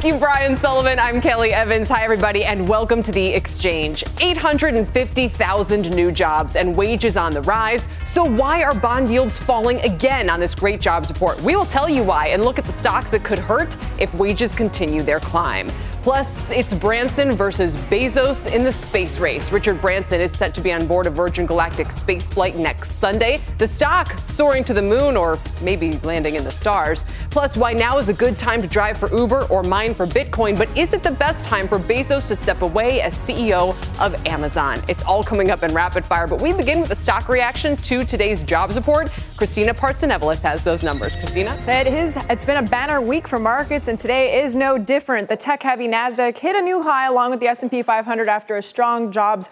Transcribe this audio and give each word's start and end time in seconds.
Thank 0.00 0.14
you, 0.14 0.18
Brian 0.18 0.56
Sullivan. 0.56 0.98
I'm 0.98 1.20
Kelly 1.20 1.52
Evans. 1.52 1.86
Hi, 1.88 2.02
everybody, 2.02 2.42
and 2.42 2.66
welcome 2.66 3.02
to 3.02 3.12
The 3.12 3.26
Exchange. 3.26 4.02
850,000 4.18 5.90
new 5.90 6.10
jobs 6.10 6.56
and 6.56 6.74
wages 6.74 7.18
on 7.18 7.34
the 7.34 7.42
rise. 7.42 7.86
So, 8.06 8.24
why 8.24 8.62
are 8.62 8.74
bond 8.74 9.10
yields 9.10 9.38
falling 9.38 9.78
again 9.80 10.30
on 10.30 10.40
this 10.40 10.54
great 10.54 10.80
jobs 10.80 11.10
report? 11.10 11.38
We 11.42 11.54
will 11.54 11.66
tell 11.66 11.86
you 11.86 12.02
why 12.02 12.28
and 12.28 12.46
look 12.46 12.58
at 12.58 12.64
the 12.64 12.72
stocks 12.72 13.10
that 13.10 13.24
could 13.24 13.38
hurt 13.38 13.76
if 13.98 14.14
wages 14.14 14.54
continue 14.54 15.02
their 15.02 15.20
climb. 15.20 15.70
Plus, 16.02 16.50
it's 16.50 16.72
Branson 16.72 17.32
versus 17.32 17.76
Bezos 17.76 18.50
in 18.50 18.64
the 18.64 18.72
space 18.72 19.18
race. 19.18 19.52
Richard 19.52 19.82
Branson 19.82 20.18
is 20.18 20.32
set 20.32 20.54
to 20.54 20.62
be 20.62 20.72
on 20.72 20.86
board 20.86 21.06
a 21.06 21.10
Virgin 21.10 21.44
Galactic 21.44 21.88
spaceflight 21.88 22.56
next 22.56 22.92
Sunday. 22.92 23.38
The 23.58 23.68
stock 23.68 24.18
soaring 24.26 24.64
to 24.64 24.72
the 24.72 24.80
moon 24.80 25.14
or 25.14 25.38
maybe 25.60 25.98
landing 25.98 26.36
in 26.36 26.44
the 26.44 26.52
stars. 26.52 27.04
Plus, 27.28 27.54
why 27.54 27.74
now 27.74 27.98
is 27.98 28.08
a 28.08 28.14
good 28.14 28.38
time 28.38 28.62
to 28.62 28.68
drive 28.68 28.96
for 28.96 29.14
Uber 29.14 29.42
or 29.50 29.62
mine 29.90 30.08
for 30.08 30.12
Bitcoin, 30.12 30.56
but 30.56 30.68
is 30.76 30.92
it 30.92 31.02
the 31.02 31.10
best 31.10 31.44
time 31.44 31.66
for 31.66 31.78
Bezos 31.78 32.28
to 32.28 32.36
step 32.36 32.62
away 32.62 33.00
as 33.00 33.14
CEO 33.14 33.70
of 34.00 34.26
Amazon? 34.26 34.82
It's 34.88 35.02
all 35.04 35.24
coming 35.24 35.50
up 35.50 35.62
in 35.62 35.74
rapid 35.74 36.04
fire, 36.04 36.26
but 36.26 36.40
we 36.40 36.52
begin 36.52 36.80
with 36.80 36.90
a 36.90 36.96
stock 36.96 37.28
reaction 37.28 37.76
to 37.78 38.04
today's 38.04 38.42
jobs 38.42 38.76
report. 38.76 39.10
Christina 39.36 39.74
Partsinevelos 39.74 40.40
has 40.42 40.62
those 40.62 40.82
numbers. 40.82 41.12
Christina? 41.16 41.54
It 41.66 41.86
is, 41.86 42.16
it's 42.28 42.44
been 42.44 42.64
a 42.64 42.68
banner 42.68 43.00
week 43.00 43.26
for 43.26 43.38
markets, 43.38 43.88
and 43.88 43.98
today 43.98 44.42
is 44.42 44.54
no 44.54 44.78
different. 44.78 45.28
The 45.28 45.36
tech-heavy 45.36 45.88
Nasdaq 45.88 46.38
hit 46.38 46.56
a 46.56 46.60
new 46.60 46.82
high 46.82 47.06
along 47.06 47.30
with 47.30 47.40
the 47.40 47.48
S&P 47.48 47.82
500 47.82 48.28
after 48.28 48.56
a 48.56 48.62
strong 48.62 49.10
jobs. 49.10 49.48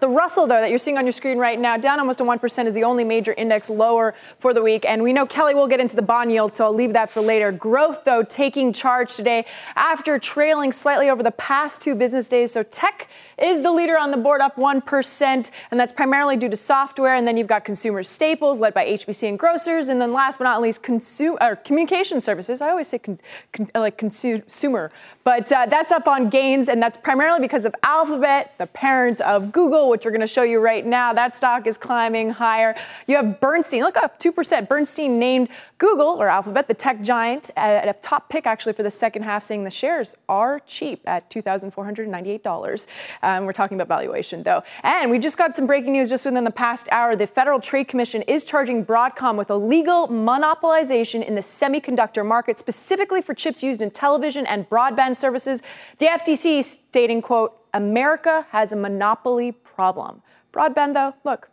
The 0.00 0.08
Russell, 0.08 0.46
though, 0.46 0.60
that 0.60 0.70
you're 0.70 0.78
seeing 0.78 0.98
on 0.98 1.04
your 1.04 1.12
screen 1.12 1.38
right 1.38 1.58
now, 1.58 1.76
down 1.76 1.98
almost 1.98 2.20
a 2.20 2.24
1%, 2.24 2.66
is 2.66 2.74
the 2.74 2.84
only 2.84 3.04
major 3.04 3.32
index 3.32 3.70
lower 3.70 4.14
for 4.38 4.54
the 4.54 4.62
week. 4.62 4.84
And 4.86 5.02
we 5.02 5.12
know 5.12 5.26
Kelly 5.26 5.54
will 5.54 5.66
get 5.66 5.80
into 5.80 5.96
the 5.96 6.02
bond 6.02 6.32
yield, 6.32 6.54
so 6.54 6.64
I'll 6.64 6.74
leave 6.74 6.92
that 6.92 7.10
for 7.10 7.20
later. 7.20 7.52
Growth, 7.52 8.04
though, 8.04 8.22
taking 8.22 8.72
charge 8.72 9.14
today 9.16 9.46
after 9.76 10.18
trailing 10.18 10.72
slightly 10.72 11.10
over 11.10 11.22
the 11.22 11.30
past 11.32 11.80
two 11.80 11.94
business 11.94 12.28
days. 12.28 12.52
So 12.52 12.62
tech 12.62 13.08
is 13.40 13.62
the 13.62 13.70
leader 13.70 13.96
on 13.96 14.10
the 14.10 14.16
board, 14.16 14.40
up 14.40 14.56
1%, 14.56 15.50
and 15.70 15.80
that's 15.80 15.92
primarily 15.92 16.36
due 16.36 16.48
to 16.48 16.56
software. 16.56 17.14
And 17.14 17.26
then 17.26 17.36
you've 17.36 17.46
got 17.46 17.64
consumer 17.64 18.02
staples 18.02 18.60
led 18.60 18.74
by 18.74 18.86
HBC 18.86 19.28
and 19.28 19.38
grocers. 19.38 19.88
And 19.88 20.00
then 20.00 20.12
last 20.12 20.38
but 20.38 20.44
not 20.44 20.60
least, 20.60 20.82
consumer 20.82 21.38
or 21.40 21.56
communication 21.56 22.20
services. 22.20 22.60
I 22.60 22.70
always 22.70 22.88
say 22.88 22.98
con- 22.98 23.18
con- 23.52 23.70
uh, 23.74 23.80
like 23.80 23.98
consumer, 23.98 24.90
but 25.24 25.50
uh, 25.52 25.66
that's 25.66 25.92
up 25.92 26.08
on 26.08 26.28
gains, 26.28 26.68
and 26.68 26.82
that's 26.82 26.96
primarily 26.96 27.40
because 27.40 27.64
of 27.64 27.74
Alphabet, 27.82 28.54
the 28.58 28.66
parent 28.66 29.20
of 29.20 29.52
Google, 29.52 29.88
which 29.88 30.04
we're 30.04 30.10
going 30.10 30.20
to 30.20 30.26
show 30.26 30.42
you 30.42 30.60
right 30.60 30.84
now. 30.84 31.12
That 31.12 31.34
stock 31.34 31.66
is 31.66 31.76
climbing 31.78 32.30
higher. 32.30 32.74
You 33.06 33.16
have 33.16 33.40
Bernstein, 33.40 33.82
look 33.82 33.96
up 33.96 34.18
2%. 34.18 34.68
Bernstein 34.68 35.18
named 35.18 35.48
Google 35.78 36.20
or 36.20 36.28
Alphabet, 36.28 36.68
the 36.68 36.74
tech 36.74 37.02
giant, 37.02 37.50
uh, 37.56 37.60
at 37.60 37.88
a 37.88 37.92
top 38.00 38.28
pick 38.28 38.46
actually 38.46 38.72
for 38.72 38.82
the 38.82 38.90
second 38.90 39.22
half, 39.22 39.42
saying 39.42 39.64
the 39.64 39.70
shares 39.70 40.14
are 40.28 40.60
cheap 40.60 41.00
at 41.06 41.30
$2,498. 41.30 42.86
Um, 43.30 43.46
we're 43.46 43.52
talking 43.52 43.80
about 43.80 43.88
valuation 43.88 44.42
though. 44.42 44.62
And 44.82 45.10
we 45.10 45.18
just 45.18 45.38
got 45.38 45.54
some 45.54 45.66
breaking 45.66 45.92
news 45.92 46.10
just 46.10 46.24
within 46.24 46.44
the 46.44 46.50
past 46.50 46.88
hour. 46.90 47.14
The 47.16 47.26
Federal 47.26 47.60
Trade 47.60 47.88
Commission 47.88 48.22
is 48.22 48.44
charging 48.44 48.84
Broadcom 48.84 49.36
with 49.36 49.50
illegal 49.50 50.08
monopolization 50.08 51.24
in 51.26 51.34
the 51.34 51.40
semiconductor 51.40 52.26
market, 52.26 52.58
specifically 52.58 53.22
for 53.22 53.34
chips 53.34 53.62
used 53.62 53.80
in 53.80 53.90
television 53.90 54.46
and 54.46 54.68
broadband 54.68 55.16
services. 55.16 55.62
The 55.98 56.06
FTC 56.06 56.64
stating, 56.64 57.22
quote, 57.22 57.56
America 57.72 58.46
has 58.50 58.72
a 58.72 58.76
monopoly 58.76 59.52
problem. 59.52 60.22
Broadband, 60.52 60.94
though, 60.94 61.14
look, 61.24 61.50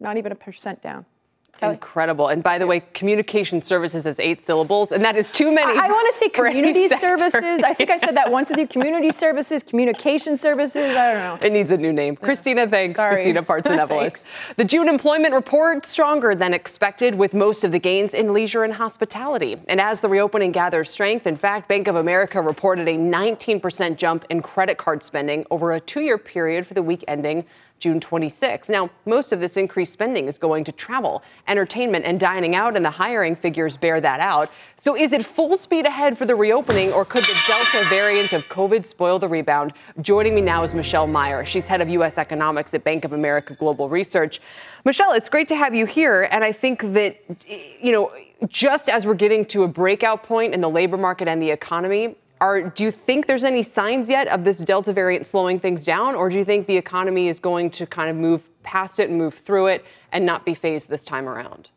not 0.00 0.18
even 0.18 0.30
a 0.32 0.34
percent 0.34 0.82
down. 0.82 1.06
Kelly. 1.58 1.74
Incredible. 1.74 2.28
And 2.28 2.42
by 2.42 2.58
the 2.58 2.66
way, 2.66 2.80
communication 2.92 3.62
services 3.62 4.06
is 4.06 4.18
eight 4.18 4.44
syllables, 4.44 4.92
and 4.92 5.04
that 5.04 5.16
is 5.16 5.30
too 5.30 5.52
many. 5.52 5.78
I, 5.78 5.86
I 5.86 5.88
want 5.88 6.12
to 6.12 6.18
say 6.18 6.28
community 6.28 6.88
services. 6.88 7.62
I 7.62 7.74
think 7.74 7.90
I 7.90 7.96
said 7.96 8.16
that 8.16 8.30
once 8.30 8.50
with 8.50 8.58
you. 8.58 8.66
Community 8.66 9.10
services, 9.10 9.62
communication 9.62 10.36
services. 10.36 10.96
I 10.96 11.12
don't 11.12 11.40
know. 11.40 11.46
It 11.46 11.52
needs 11.52 11.70
a 11.70 11.76
new 11.76 11.92
name. 11.92 12.16
Yeah. 12.20 12.24
Christina, 12.24 12.68
thanks. 12.68 12.98
Sorry. 12.98 13.14
Christina 13.14 13.42
Partsinevelos. 13.42 14.26
the 14.56 14.64
June 14.64 14.88
employment 14.88 15.34
report 15.34 15.86
stronger 15.86 16.34
than 16.34 16.54
expected, 16.54 17.14
with 17.14 17.34
most 17.34 17.64
of 17.64 17.72
the 17.72 17.78
gains 17.78 18.14
in 18.14 18.32
leisure 18.32 18.64
and 18.64 18.72
hospitality. 18.72 19.56
And 19.68 19.80
as 19.80 20.00
the 20.00 20.08
reopening 20.08 20.52
gathers 20.52 20.90
strength, 20.90 21.26
in 21.26 21.36
fact, 21.36 21.68
Bank 21.68 21.88
of 21.88 21.96
America 21.96 22.40
reported 22.40 22.88
a 22.88 22.96
19% 22.96 23.96
jump 23.96 24.24
in 24.30 24.42
credit 24.42 24.78
card 24.78 25.02
spending 25.02 25.44
over 25.50 25.72
a 25.72 25.80
two-year 25.80 26.18
period 26.18 26.66
for 26.66 26.74
the 26.74 26.82
week 26.82 27.04
ending 27.08 27.44
June 27.84 28.00
26. 28.00 28.70
Now, 28.70 28.88
most 29.04 29.30
of 29.30 29.40
this 29.40 29.58
increased 29.58 29.92
spending 29.92 30.26
is 30.26 30.38
going 30.38 30.64
to 30.64 30.72
travel, 30.72 31.22
entertainment, 31.48 32.06
and 32.06 32.18
dining 32.18 32.54
out, 32.54 32.76
and 32.76 32.82
the 32.82 32.90
hiring 32.90 33.36
figures 33.36 33.76
bear 33.76 34.00
that 34.00 34.20
out. 34.20 34.50
So, 34.76 34.96
is 34.96 35.12
it 35.12 35.22
full 35.22 35.54
speed 35.58 35.84
ahead 35.84 36.16
for 36.16 36.24
the 36.24 36.34
reopening, 36.34 36.94
or 36.94 37.04
could 37.04 37.24
the 37.24 37.38
Delta 37.46 37.86
variant 37.90 38.32
of 38.32 38.48
COVID 38.48 38.86
spoil 38.86 39.18
the 39.18 39.28
rebound? 39.28 39.74
Joining 40.00 40.34
me 40.34 40.40
now 40.40 40.62
is 40.62 40.72
Michelle 40.72 41.06
Meyer. 41.06 41.44
She's 41.44 41.66
head 41.66 41.82
of 41.82 41.90
U.S. 41.90 42.16
economics 42.16 42.72
at 42.72 42.84
Bank 42.84 43.04
of 43.04 43.12
America 43.12 43.52
Global 43.52 43.90
Research. 43.90 44.40
Michelle, 44.86 45.12
it's 45.12 45.28
great 45.28 45.48
to 45.48 45.56
have 45.56 45.74
you 45.74 45.84
here, 45.84 46.26
and 46.30 46.42
I 46.42 46.52
think 46.52 46.80
that, 46.94 47.20
you 47.46 47.92
know, 47.92 48.10
just 48.48 48.88
as 48.88 49.04
we're 49.04 49.12
getting 49.12 49.44
to 49.46 49.64
a 49.64 49.68
breakout 49.68 50.22
point 50.22 50.54
in 50.54 50.62
the 50.62 50.70
labor 50.70 50.96
market 50.96 51.28
and 51.28 51.42
the 51.42 51.50
economy, 51.50 52.16
are, 52.44 52.60
do 52.60 52.84
you 52.84 52.90
think 52.90 53.26
there's 53.26 53.42
any 53.42 53.62
signs 53.62 54.10
yet 54.10 54.28
of 54.28 54.44
this 54.44 54.58
Delta 54.58 54.92
variant 54.92 55.26
slowing 55.26 55.58
things 55.58 55.82
down, 55.82 56.14
or 56.14 56.28
do 56.28 56.36
you 56.36 56.44
think 56.44 56.66
the 56.66 56.76
economy 56.76 57.28
is 57.28 57.38
going 57.38 57.70
to 57.70 57.86
kind 57.86 58.10
of 58.10 58.16
move 58.16 58.50
past 58.62 59.00
it 59.00 59.08
and 59.08 59.16
move 59.16 59.32
through 59.32 59.68
it 59.68 59.82
and 60.12 60.26
not 60.26 60.44
be 60.44 60.52
phased 60.52 60.90
this 60.90 61.04
time 61.04 61.26
around? 61.26 61.70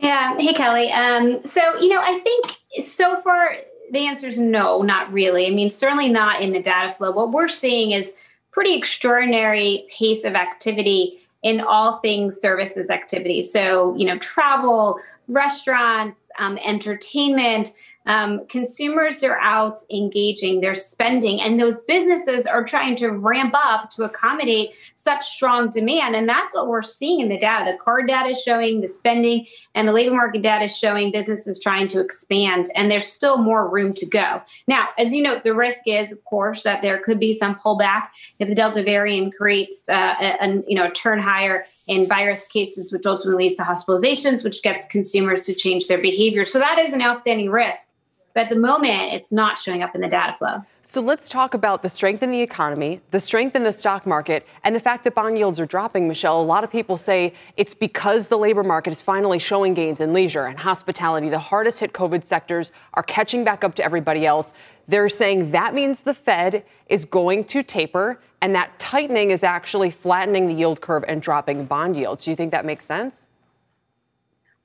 Yeah. 0.00 0.36
Hey, 0.36 0.52
Kelly. 0.52 0.90
Um, 0.90 1.44
so, 1.44 1.60
you 1.80 1.90
know, 1.90 2.00
I 2.02 2.18
think 2.18 2.84
so 2.84 3.16
far 3.18 3.56
the 3.92 4.08
answer 4.08 4.26
is 4.26 4.36
no, 4.36 4.82
not 4.82 5.12
really. 5.12 5.46
I 5.46 5.50
mean, 5.50 5.70
certainly 5.70 6.08
not 6.08 6.42
in 6.42 6.52
the 6.52 6.60
data 6.60 6.92
flow. 6.92 7.12
What 7.12 7.30
we're 7.30 7.46
seeing 7.46 7.92
is 7.92 8.14
pretty 8.50 8.74
extraordinary 8.74 9.86
pace 9.96 10.24
of 10.24 10.34
activity 10.34 11.18
in 11.44 11.60
all 11.60 11.98
things 11.98 12.40
services 12.40 12.90
activity. 12.90 13.42
So, 13.42 13.94
you 13.96 14.06
know, 14.06 14.18
travel, 14.18 14.98
restaurants, 15.28 16.30
um, 16.40 16.58
entertainment, 16.64 17.74
um, 18.06 18.46
consumers 18.46 19.22
are 19.24 19.38
out 19.38 19.78
engaging, 19.90 20.60
they're 20.60 20.74
spending, 20.74 21.40
and 21.40 21.60
those 21.60 21.82
businesses 21.82 22.46
are 22.46 22.64
trying 22.64 22.96
to 22.96 23.10
ramp 23.10 23.54
up 23.56 23.90
to 23.90 24.04
accommodate 24.04 24.70
such 24.94 25.24
strong 25.24 25.70
demand. 25.70 26.14
And 26.14 26.28
that's 26.28 26.54
what 26.54 26.68
we're 26.68 26.82
seeing 26.82 27.20
in 27.20 27.28
the 27.28 27.38
data. 27.38 27.72
The 27.72 27.78
card 27.78 28.08
data 28.08 28.30
is 28.30 28.42
showing 28.42 28.80
the 28.80 28.88
spending, 28.88 29.46
and 29.74 29.88
the 29.88 29.92
labor 29.92 30.14
market 30.14 30.42
data 30.42 30.64
is 30.64 30.76
showing 30.76 31.10
businesses 31.10 31.60
trying 31.60 31.88
to 31.88 32.00
expand, 32.00 32.66
and 32.76 32.90
there's 32.90 33.06
still 33.06 33.38
more 33.38 33.68
room 33.68 33.92
to 33.94 34.06
go. 34.06 34.42
Now, 34.66 34.88
as 34.98 35.12
you 35.12 35.22
know, 35.22 35.40
the 35.42 35.54
risk 35.54 35.80
is, 35.86 36.12
of 36.12 36.24
course, 36.24 36.62
that 36.62 36.82
there 36.82 36.98
could 36.98 37.18
be 37.18 37.32
some 37.32 37.56
pullback 37.56 38.08
if 38.38 38.48
the 38.48 38.54
Delta 38.54 38.82
variant 38.82 39.34
creates 39.34 39.88
uh, 39.88 40.14
a, 40.20 40.36
a 40.40 40.62
you 40.66 40.76
know 40.76 40.86
a 40.86 40.90
turn 40.90 41.20
higher 41.20 41.66
in 41.86 42.06
virus 42.06 42.48
cases, 42.48 42.92
which 42.92 43.06
ultimately 43.06 43.44
leads 43.44 43.56
to 43.56 43.62
hospitalizations, 43.62 44.42
which 44.42 44.62
gets 44.62 44.86
consumers 44.86 45.40
to 45.42 45.54
change 45.54 45.88
their 45.88 46.00
behavior. 46.00 46.44
So 46.44 46.58
that 46.58 46.78
is 46.78 46.92
an 46.92 47.02
outstanding 47.02 47.50
risk. 47.50 47.92
But 48.36 48.42
at 48.42 48.50
the 48.50 48.56
moment, 48.56 49.14
it's 49.14 49.32
not 49.32 49.58
showing 49.58 49.82
up 49.82 49.94
in 49.94 50.02
the 50.02 50.08
data 50.08 50.36
flow. 50.36 50.62
So 50.82 51.00
let's 51.00 51.26
talk 51.26 51.54
about 51.54 51.82
the 51.82 51.88
strength 51.88 52.22
in 52.22 52.30
the 52.30 52.42
economy, 52.42 53.00
the 53.10 53.18
strength 53.18 53.56
in 53.56 53.64
the 53.64 53.72
stock 53.72 54.04
market, 54.04 54.46
and 54.62 54.76
the 54.76 54.80
fact 54.80 55.04
that 55.04 55.14
bond 55.14 55.38
yields 55.38 55.58
are 55.58 55.64
dropping, 55.64 56.06
Michelle. 56.06 56.38
A 56.38 56.42
lot 56.42 56.62
of 56.62 56.70
people 56.70 56.98
say 56.98 57.32
it's 57.56 57.72
because 57.72 58.28
the 58.28 58.36
labor 58.36 58.62
market 58.62 58.90
is 58.90 59.00
finally 59.00 59.38
showing 59.38 59.72
gains 59.72 60.02
in 60.02 60.12
leisure 60.12 60.44
and 60.44 60.58
hospitality. 60.58 61.30
The 61.30 61.38
hardest 61.38 61.80
hit 61.80 61.94
COVID 61.94 62.22
sectors 62.24 62.72
are 62.92 63.02
catching 63.02 63.42
back 63.42 63.64
up 63.64 63.74
to 63.76 63.82
everybody 63.82 64.26
else. 64.26 64.52
They're 64.86 65.08
saying 65.08 65.52
that 65.52 65.72
means 65.72 66.02
the 66.02 66.12
Fed 66.12 66.62
is 66.90 67.06
going 67.06 67.44
to 67.44 67.62
taper, 67.62 68.20
and 68.42 68.54
that 68.54 68.78
tightening 68.78 69.30
is 69.30 69.44
actually 69.44 69.90
flattening 69.90 70.46
the 70.46 70.54
yield 70.54 70.82
curve 70.82 71.06
and 71.08 71.22
dropping 71.22 71.64
bond 71.64 71.96
yields. 71.96 72.26
Do 72.26 72.32
you 72.32 72.36
think 72.36 72.50
that 72.50 72.66
makes 72.66 72.84
sense? 72.84 73.30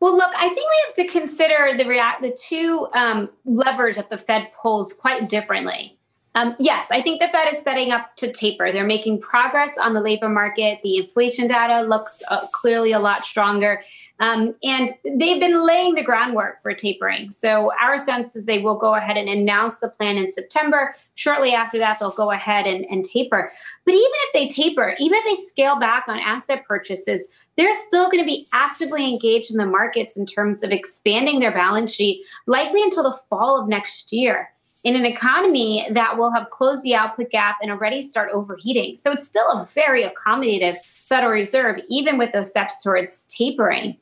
Well, 0.02 0.18
look, 0.18 0.32
I 0.36 0.50
think 0.50 0.58
we 0.58 0.84
have 0.86 0.94
to 0.96 1.08
consider 1.08 1.78
the 1.78 1.86
react 1.88 2.24
the 2.24 2.32
two 2.32 2.88
um, 2.94 3.30
levers 3.46 3.98
that 3.98 4.10
the 4.10 4.18
Fed 4.18 4.48
pulls 4.60 4.94
quite 4.94 5.30
differently. 5.30 5.98
Um, 6.34 6.56
yes, 6.60 6.88
I 6.90 7.02
think 7.02 7.22
the 7.22 7.28
Fed 7.28 7.54
is 7.54 7.60
setting 7.60 7.92
up 7.92 8.16
to 8.16 8.32
taper. 8.32 8.72
They're 8.72 8.86
making 8.86 9.22
progress 9.22 9.78
on 9.78 9.94
the 9.94 10.02
labor 10.02 10.30
market. 10.30 10.80
The 10.82 10.98
inflation 10.98 11.48
data 11.48 11.86
looks 11.88 12.24
uh, 12.30 12.48
clearly 12.48 12.94
a 12.94 13.00
lot 13.00 13.26
stronger. 13.26 13.84
Um, 14.22 14.54
and 14.64 14.92
they've 15.04 15.40
been 15.40 15.66
laying 15.66 15.96
the 15.96 16.04
groundwork 16.04 16.62
for 16.62 16.76
tapering. 16.76 17.32
So 17.32 17.72
our 17.82 17.98
sense 17.98 18.36
is 18.36 18.46
they 18.46 18.60
will 18.60 18.78
go 18.78 18.94
ahead 18.94 19.18
and 19.18 19.28
announce 19.28 19.80
the 19.80 19.90
plan 19.90 20.18
in 20.18 20.30
September. 20.30 20.96
Shortly 21.16 21.54
after 21.54 21.80
that, 21.80 22.00
they'll 22.00 22.12
go 22.12 22.30
ahead 22.30 22.68
and, 22.68 22.86
and 22.86 23.04
taper. 23.04 23.52
But 23.84 23.96
even 23.96 24.04
if 24.04 24.34
they 24.34 24.48
taper, 24.48 24.96
even 25.00 25.18
if 25.18 25.26
they 25.26 25.42
scale 25.42 25.80
back 25.80 26.08
on 26.08 26.20
asset 26.20 26.64
purchases, 26.68 27.28
they're 27.58 27.74
still 27.74 28.12
going 28.12 28.24
to 28.24 28.26
be 28.26 28.48
actively 28.54 29.12
engaged 29.12 29.50
in 29.50 29.58
the 29.58 29.66
markets 29.66 30.16
in 30.16 30.28
terms 30.28 30.64
of 30.64 30.72
expanding 30.72 31.40
their 31.40 31.52
balance 31.52 31.92
sheet, 31.92 32.24
likely 32.46 32.84
until 32.84 33.04
the 33.04 33.18
fall 33.28 33.60
of 33.60 33.68
next 33.68 34.14
year 34.14 34.52
in 34.84 34.96
an 34.96 35.06
economy 35.06 35.88
that 35.90 36.18
will 36.18 36.32
have 36.32 36.50
closed 36.52 36.84
the 36.84 36.96
output 36.96 37.30
gap 37.32 37.58
and 37.62 37.72
already 37.72 38.04
start 38.04 38.30
overheating. 38.34 38.98
So 38.98 39.12
it's 39.12 39.26
still 39.26 39.48
a 39.48 39.66
very 39.74 40.04
accommodative 40.04 40.78
Federal 41.12 41.32
Reserve, 41.34 41.82
even 41.90 42.18
with 42.18 42.32
those 42.32 42.50
steps 42.50 42.82
towards 42.84 43.28
tapering. 43.28 43.98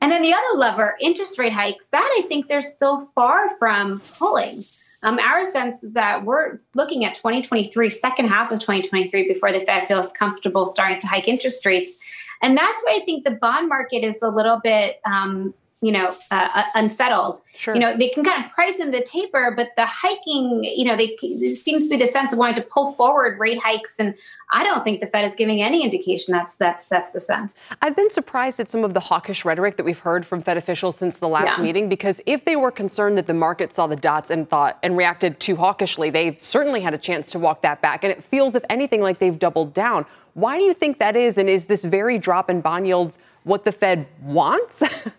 And 0.00 0.12
then 0.12 0.22
the 0.22 0.32
other 0.32 0.58
lever, 0.58 0.96
interest 1.00 1.38
rate 1.38 1.52
hikes, 1.52 1.88
that 1.88 2.18
I 2.18 2.26
think 2.28 2.48
they're 2.48 2.62
still 2.62 3.06
far 3.14 3.56
from 3.58 4.00
pulling. 4.18 4.64
Um, 5.02 5.18
our 5.20 5.44
sense 5.44 5.82
is 5.84 5.94
that 5.94 6.24
we're 6.24 6.58
looking 6.74 7.04
at 7.04 7.14
2023, 7.14 7.90
second 7.90 8.28
half 8.28 8.50
of 8.50 8.58
2023, 8.58 9.28
before 9.28 9.52
the 9.52 9.60
Fed 9.60 9.86
feels 9.86 10.12
comfortable 10.12 10.66
starting 10.66 10.98
to 11.00 11.06
hike 11.06 11.28
interest 11.28 11.64
rates. 11.64 11.98
And 12.42 12.56
that's 12.56 12.82
why 12.82 12.98
I 13.00 13.00
think 13.00 13.24
the 13.24 13.32
bond 13.32 13.68
market 13.68 14.04
is 14.04 14.18
a 14.22 14.28
little 14.28 14.60
bit 14.62 15.00
um, 15.04 15.54
you 15.80 15.92
know 15.92 16.14
uh, 16.30 16.48
uh, 16.54 16.64
unsettled 16.74 17.38
sure. 17.54 17.74
you 17.74 17.80
know 17.80 17.96
they 17.96 18.08
can 18.08 18.24
kind 18.24 18.44
of 18.44 18.50
price 18.50 18.80
in 18.80 18.90
the 18.90 19.00
taper 19.02 19.52
but 19.56 19.70
the 19.76 19.86
hiking 19.86 20.64
you 20.64 20.84
know 20.84 20.96
they 20.96 21.16
seems 21.54 21.84
to 21.84 21.90
be 21.90 21.96
the 21.96 22.06
sense 22.06 22.32
of 22.32 22.38
wanting 22.38 22.56
to 22.56 22.62
pull 22.62 22.94
forward 22.94 23.38
rate 23.38 23.58
hikes 23.58 23.96
and 23.98 24.14
i 24.50 24.64
don't 24.64 24.82
think 24.82 25.00
the 25.00 25.06
fed 25.06 25.24
is 25.24 25.34
giving 25.34 25.62
any 25.62 25.84
indication 25.84 26.32
that's 26.32 26.56
that's 26.56 26.86
that's 26.86 27.12
the 27.12 27.20
sense 27.20 27.64
i've 27.82 27.94
been 27.94 28.10
surprised 28.10 28.58
at 28.58 28.68
some 28.68 28.82
of 28.82 28.92
the 28.94 29.00
hawkish 29.00 29.44
rhetoric 29.44 29.76
that 29.76 29.84
we've 29.84 30.00
heard 30.00 30.26
from 30.26 30.40
fed 30.40 30.56
officials 30.56 30.96
since 30.96 31.18
the 31.18 31.28
last 31.28 31.58
yeah. 31.58 31.64
meeting 31.64 31.88
because 31.88 32.20
if 32.26 32.44
they 32.44 32.56
were 32.56 32.72
concerned 32.72 33.16
that 33.16 33.26
the 33.26 33.34
market 33.34 33.72
saw 33.72 33.86
the 33.86 33.96
dots 33.96 34.30
and 34.30 34.48
thought 34.48 34.78
and 34.82 34.96
reacted 34.96 35.38
too 35.38 35.54
hawkishly 35.54 36.10
they've 36.10 36.38
certainly 36.38 36.80
had 36.80 36.92
a 36.94 36.98
chance 36.98 37.30
to 37.30 37.38
walk 37.38 37.62
that 37.62 37.80
back 37.80 38.02
and 38.02 38.12
it 38.12 38.22
feels 38.24 38.54
if 38.54 38.64
anything 38.68 39.00
like 39.00 39.18
they've 39.18 39.38
doubled 39.38 39.72
down 39.74 40.04
why 40.34 40.58
do 40.58 40.64
you 40.64 40.74
think 40.74 40.98
that 40.98 41.16
is 41.16 41.38
and 41.38 41.48
is 41.48 41.66
this 41.66 41.84
very 41.84 42.18
drop 42.18 42.50
in 42.50 42.60
bond 42.60 42.86
yields 42.86 43.18
what 43.44 43.64
the 43.64 43.72
fed 43.72 44.06
wants 44.22 44.82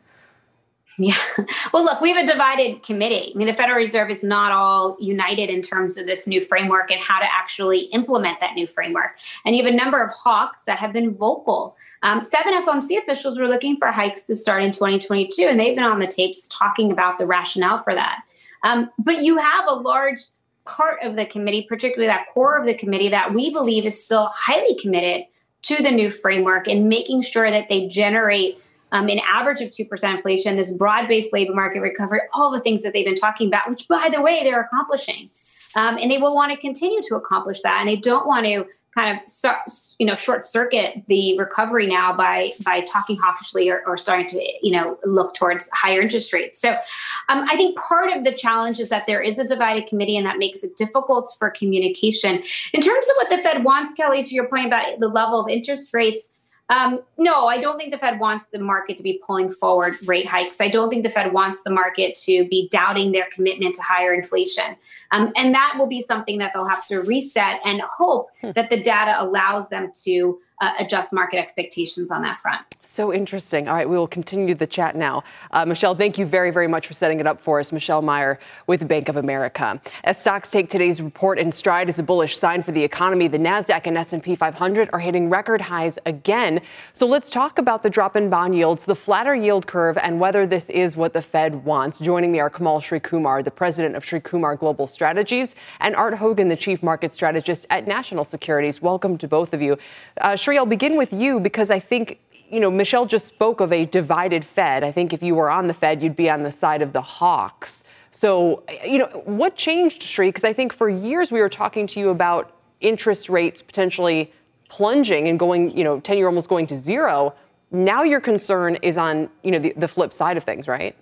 Yeah. 0.99 1.15
Well, 1.71 1.83
look, 1.83 2.01
we 2.01 2.11
have 2.11 2.23
a 2.23 2.27
divided 2.27 2.83
committee. 2.83 3.31
I 3.33 3.37
mean, 3.37 3.47
the 3.47 3.53
Federal 3.53 3.77
Reserve 3.77 4.09
is 4.09 4.23
not 4.23 4.51
all 4.51 4.97
united 4.99 5.49
in 5.49 5.61
terms 5.61 5.97
of 5.97 6.07
this 6.07 6.27
new 6.27 6.41
framework 6.41 6.91
and 6.91 6.99
how 6.99 7.19
to 7.19 7.25
actually 7.31 7.81
implement 7.91 8.39
that 8.39 8.55
new 8.55 8.67
framework. 8.67 9.17
And 9.45 9.55
you 9.55 9.63
have 9.63 9.71
a 9.71 9.75
number 9.75 10.03
of 10.03 10.11
hawks 10.11 10.63
that 10.63 10.79
have 10.79 10.91
been 10.91 11.13
vocal. 11.13 11.75
Um, 12.03 12.23
seven 12.23 12.53
FOMC 12.53 12.97
officials 12.97 13.37
were 13.37 13.47
looking 13.47 13.77
for 13.77 13.91
hikes 13.91 14.23
to 14.25 14.35
start 14.35 14.63
in 14.63 14.71
2022, 14.71 15.43
and 15.43 15.59
they've 15.59 15.75
been 15.75 15.85
on 15.85 15.99
the 15.99 16.07
tapes 16.07 16.47
talking 16.47 16.91
about 16.91 17.17
the 17.17 17.25
rationale 17.25 17.77
for 17.77 17.93
that. 17.93 18.23
Um, 18.63 18.89
but 18.97 19.21
you 19.21 19.37
have 19.37 19.67
a 19.67 19.73
large 19.73 20.19
part 20.65 21.01
of 21.03 21.15
the 21.15 21.25
committee, 21.25 21.65
particularly 21.69 22.07
that 22.07 22.27
core 22.33 22.57
of 22.57 22.65
the 22.65 22.73
committee, 22.73 23.09
that 23.09 23.33
we 23.33 23.51
believe 23.51 23.85
is 23.85 24.03
still 24.03 24.29
highly 24.33 24.75
committed 24.79 25.25
to 25.61 25.81
the 25.81 25.91
new 25.91 26.11
framework 26.11 26.67
and 26.67 26.89
making 26.89 27.21
sure 27.21 27.51
that 27.51 27.69
they 27.69 27.87
generate 27.87 28.59
um, 28.91 29.07
an 29.07 29.19
average 29.25 29.61
of 29.61 29.69
2% 29.69 30.15
inflation, 30.15 30.57
this 30.57 30.71
broad 30.75 31.07
based 31.07 31.31
labor 31.33 31.53
market 31.53 31.81
recovery, 31.81 32.21
all 32.33 32.51
the 32.51 32.59
things 32.59 32.83
that 32.83 32.93
they've 32.93 33.05
been 33.05 33.15
talking 33.15 33.47
about, 33.47 33.69
which, 33.69 33.87
by 33.87 34.09
the 34.13 34.21
way, 34.21 34.43
they're 34.43 34.61
accomplishing. 34.61 35.29
Um, 35.75 35.97
and 35.97 36.09
they 36.09 36.17
will 36.17 36.33
want 36.33 36.51
to 36.51 36.57
continue 36.57 37.01
to 37.03 37.15
accomplish 37.15 37.61
that. 37.61 37.79
And 37.79 37.87
they 37.87 37.95
don't 37.95 38.25
want 38.25 38.45
to 38.47 38.65
kind 38.95 39.15
of 39.15 39.63
you 39.99 40.05
know, 40.05 40.15
short 40.15 40.45
circuit 40.45 41.03
the 41.07 41.37
recovery 41.37 41.85
now 41.85 42.11
by 42.11 42.51
by 42.63 42.81
talking 42.91 43.17
hawkishly 43.17 43.69
or, 43.69 43.83
or, 43.85 43.97
starting 43.97 44.25
to, 44.27 44.43
you 44.63 44.71
know, 44.71 44.97
look 45.05 45.33
towards 45.35 45.69
higher 45.73 46.01
interest 46.01 46.33
rates. 46.33 46.59
So 46.59 46.71
um, 46.71 47.45
I 47.47 47.55
think 47.55 47.77
part 47.77 48.15
of 48.15 48.23
the 48.23 48.31
challenge 48.31 48.79
is 48.79 48.89
that 48.89 49.05
there 49.05 49.21
is 49.21 49.37
a 49.37 49.45
divided 49.45 49.87
committee 49.87 50.17
and 50.17 50.25
that 50.25 50.37
makes 50.37 50.63
it 50.63 50.75
difficult 50.75 51.33
for 51.37 51.51
communication. 51.51 52.41
In 52.73 52.81
terms 52.81 53.07
of 53.09 53.15
what 53.17 53.29
the 53.29 53.37
Fed 53.37 53.63
wants, 53.63 53.93
Kelly, 53.93 54.23
to 54.23 54.35
your 54.35 54.47
point 54.47 54.65
about 54.65 54.99
the 54.99 55.07
level 55.07 55.39
of 55.39 55.49
interest 55.49 55.93
rates, 55.93 56.33
um, 56.69 57.01
no, 57.17 57.47
I 57.47 57.59
don't 57.59 57.79
think 57.79 57.91
the 57.91 57.97
Fed 57.97 58.19
wants 58.19 58.47
the 58.47 58.59
market 58.59 58.95
to 58.97 59.03
be 59.03 59.19
pulling 59.25 59.51
forward 59.51 59.95
rate 60.05 60.27
hikes. 60.27 60.61
I 60.61 60.67
don't 60.67 60.89
think 60.89 61.03
the 61.03 61.09
Fed 61.09 61.33
wants 61.33 61.63
the 61.63 61.71
market 61.71 62.13
to 62.25 62.47
be 62.47 62.69
doubting 62.69 63.11
their 63.11 63.27
commitment 63.33 63.73
to 63.75 63.81
higher 63.81 64.13
inflation. 64.13 64.75
Um, 65.11 65.31
and 65.35 65.53
that 65.55 65.75
will 65.79 65.87
be 65.87 66.01
something 66.01 66.37
that 66.37 66.51
they'll 66.53 66.67
have 66.67 66.85
to 66.87 66.99
reset 66.99 67.59
and 67.65 67.81
hope 67.81 68.29
hmm. 68.41 68.51
that 68.51 68.69
the 68.69 68.79
data 68.79 69.15
allows 69.17 69.69
them 69.69 69.91
to 70.03 70.39
uh, 70.61 70.73
adjust 70.79 71.13
market 71.13 71.37
expectations 71.37 72.11
on 72.11 72.21
that 72.21 72.39
front. 72.39 72.61
So 72.81 73.13
interesting. 73.13 73.67
All 73.67 73.75
right, 73.75 73.87
we 73.87 73.97
will 73.97 74.07
continue 74.07 74.55
the 74.55 74.65
chat 74.65 74.95
now. 74.95 75.23
Uh, 75.51 75.65
Michelle, 75.65 75.95
thank 75.95 76.17
you 76.17 76.25
very, 76.25 76.49
very 76.49 76.67
much 76.67 76.87
for 76.87 76.93
setting 76.93 77.19
it 77.19 77.27
up 77.27 77.39
for 77.39 77.59
us. 77.59 77.71
Michelle 77.71 78.01
Meyer 78.01 78.39
with 78.67 78.87
Bank 78.87 79.09
of 79.09 79.17
America. 79.17 79.79
As 80.05 80.19
stocks 80.19 80.49
take 80.49 80.69
today's 80.69 81.01
report 81.01 81.37
in 81.37 81.51
stride 81.51 81.87
as 81.87 81.99
a 81.99 82.03
bullish 82.03 82.37
sign 82.37 82.63
for 82.63 82.71
the 82.71 82.83
economy, 82.83 83.27
the 83.27 83.37
Nasdaq 83.37 83.85
and 83.85 83.97
S&P 83.97 84.35
500 84.35 84.89
are 84.91 84.99
hitting 84.99 85.29
record 85.29 85.61
highs 85.61 85.99
again. 86.05 86.61
So 86.93 87.05
let's 87.05 87.29
talk 87.29 87.59
about 87.59 87.83
the 87.83 87.89
drop 87.89 88.15
in 88.15 88.29
bond 88.29 88.55
yields, 88.55 88.85
the 88.85 88.95
flatter 88.95 89.35
yield 89.35 89.67
curve, 89.67 89.97
and 89.97 90.19
whether 90.19 90.47
this 90.47 90.69
is 90.69 90.97
what 90.97 91.13
the 91.13 91.21
Fed 91.21 91.63
wants. 91.63 91.99
Joining 91.99 92.31
me 92.31 92.39
are 92.39 92.49
Komal 92.49 92.79
Sri-Kumar, 92.79 93.43
the 93.43 93.51
president 93.51 93.95
of 93.95 94.03
Sri-Kumar 94.03 94.55
Global 94.55 94.87
Strategies, 94.87 95.53
and 95.79 95.95
Art 95.95 96.15
Hogan, 96.15 96.47
the 96.47 96.55
chief 96.55 96.81
market 96.81 97.13
strategist 97.13 97.67
at 97.69 97.87
National 97.87 98.23
Securities. 98.23 98.81
Welcome 98.81 99.17
to 99.19 99.27
both 99.27 99.53
of 99.53 99.61
you. 99.61 99.77
Uh, 100.21 100.35
Sri, 100.49 100.57
I'll 100.57 100.65
begin 100.65 100.97
with 100.97 101.13
you 101.13 101.39
because 101.39 101.69
I 101.69 101.79
think 101.79 102.19
you 102.49 102.59
know, 102.59 102.71
Michelle 102.71 103.05
just 103.05 103.27
spoke 103.27 103.61
of 103.61 103.71
a 103.71 103.85
divided 103.85 104.43
Fed. 104.43 104.83
I 104.83 104.91
think 104.91 105.13
if 105.13 105.21
you 105.21 105.35
were 105.35 105.51
on 105.51 105.67
the 105.67 105.75
Fed, 105.75 106.01
you'd 106.01 106.15
be 106.15 106.27
on 106.27 106.41
the 106.41 106.49
side 106.49 106.81
of 106.81 106.91
the 106.91 107.01
hawks. 107.03 107.83
So, 108.09 108.63
you 108.83 108.97
know, 108.97 109.21
what 109.25 109.55
changed, 109.55 110.01
Sri? 110.01 110.29
Because 110.29 110.43
I 110.43 110.51
think 110.51 110.73
for 110.73 110.89
years 110.89 111.31
we 111.31 111.39
were 111.39 111.49
talking 111.49 111.85
to 111.85 111.99
you 111.99 112.09
about 112.09 112.51
interest 112.81 113.29
rates 113.29 113.61
potentially 113.61 114.33
plunging 114.69 115.27
and 115.27 115.37
going, 115.37 115.69
you 115.77 115.83
know, 115.83 115.99
10 115.99 116.17
year 116.17 116.25
almost 116.25 116.49
going 116.49 116.65
to 116.65 116.77
zero. 116.79 117.35
Now 117.69 118.01
your 118.01 118.19
concern 118.19 118.73
is 118.81 118.97
on, 118.97 119.29
you 119.43 119.51
know, 119.51 119.59
the, 119.59 119.73
the 119.77 119.87
flip 119.87 120.11
side 120.11 120.35
of 120.35 120.43
things, 120.43 120.67
right? 120.67 120.95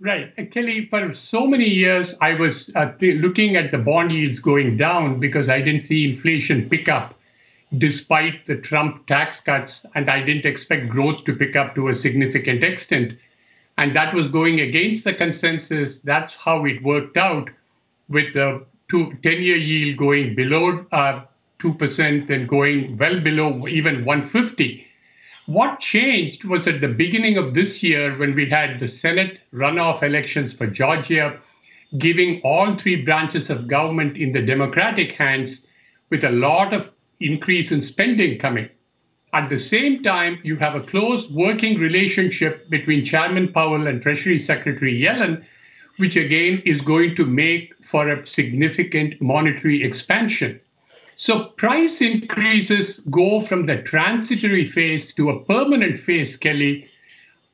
Right. 0.00 0.50
Kelly, 0.50 0.84
for 0.84 1.14
so 1.14 1.46
many 1.46 1.70
years, 1.70 2.14
I 2.20 2.34
was 2.34 2.70
uh, 2.74 2.92
th- 2.92 3.22
looking 3.22 3.56
at 3.56 3.70
the 3.70 3.78
bond 3.78 4.12
yields 4.12 4.38
going 4.38 4.76
down 4.76 5.18
because 5.18 5.48
I 5.48 5.62
didn't 5.62 5.80
see 5.80 6.12
inflation 6.12 6.68
pick 6.68 6.90
up 6.90 7.14
despite 7.78 8.46
the 8.46 8.56
Trump 8.56 9.06
tax 9.06 9.40
cuts, 9.40 9.86
and 9.94 10.08
I 10.10 10.22
didn't 10.22 10.44
expect 10.44 10.90
growth 10.90 11.24
to 11.24 11.34
pick 11.34 11.56
up 11.56 11.74
to 11.74 11.88
a 11.88 11.94
significant 11.94 12.62
extent. 12.62 13.18
And 13.78 13.96
that 13.96 14.14
was 14.14 14.28
going 14.28 14.60
against 14.60 15.04
the 15.04 15.14
consensus. 15.14 15.98
That's 15.98 16.34
how 16.34 16.64
it 16.66 16.82
worked 16.82 17.16
out 17.16 17.48
with 18.08 18.34
the 18.34 18.64
10 18.90 19.18
year 19.24 19.56
yield 19.56 19.96
going 19.96 20.34
below 20.34 20.84
uh, 20.92 21.22
2%, 21.60 22.28
then 22.28 22.46
going 22.46 22.98
well 22.98 23.20
below 23.20 23.66
even 23.66 24.04
150. 24.04 24.86
What 25.46 25.80
changed 25.80 26.44
was 26.44 26.68
at 26.68 26.80
the 26.80 26.88
beginning 26.88 27.38
of 27.38 27.54
this 27.54 27.82
year 27.82 28.16
when 28.18 28.34
we 28.34 28.48
had 28.48 28.78
the 28.78 28.86
Senate 28.86 29.40
runoff 29.52 30.02
elections 30.02 30.52
for 30.52 30.66
Georgia, 30.66 31.40
giving 31.98 32.40
all 32.42 32.76
three 32.76 33.02
branches 33.02 33.48
of 33.50 33.66
government 33.66 34.16
in 34.16 34.32
the 34.32 34.42
Democratic 34.42 35.12
hands 35.12 35.66
with 36.10 36.22
a 36.24 36.30
lot 36.30 36.72
of 36.72 36.92
increase 37.22 37.72
in 37.72 37.82
spending 37.82 38.38
coming. 38.38 38.68
At 39.34 39.48
the 39.48 39.58
same 39.58 40.02
time, 40.02 40.38
you 40.42 40.56
have 40.56 40.74
a 40.74 40.82
close 40.82 41.30
working 41.30 41.78
relationship 41.78 42.68
between 42.68 43.04
Chairman 43.04 43.52
Powell 43.52 43.86
and 43.86 44.02
Treasury 44.02 44.38
Secretary 44.38 45.00
Yellen, 45.00 45.42
which 45.96 46.16
again 46.16 46.62
is 46.66 46.82
going 46.82 47.14
to 47.16 47.24
make 47.24 47.72
for 47.82 48.08
a 48.08 48.26
significant 48.26 49.20
monetary 49.22 49.82
expansion. 49.82 50.60
So 51.16 51.44
price 51.56 52.00
increases 52.00 52.98
go 53.10 53.40
from 53.40 53.66
the 53.66 53.82
transitory 53.82 54.66
phase 54.66 55.12
to 55.14 55.30
a 55.30 55.44
permanent 55.44 55.98
phase, 55.98 56.36
Kelly, 56.36 56.88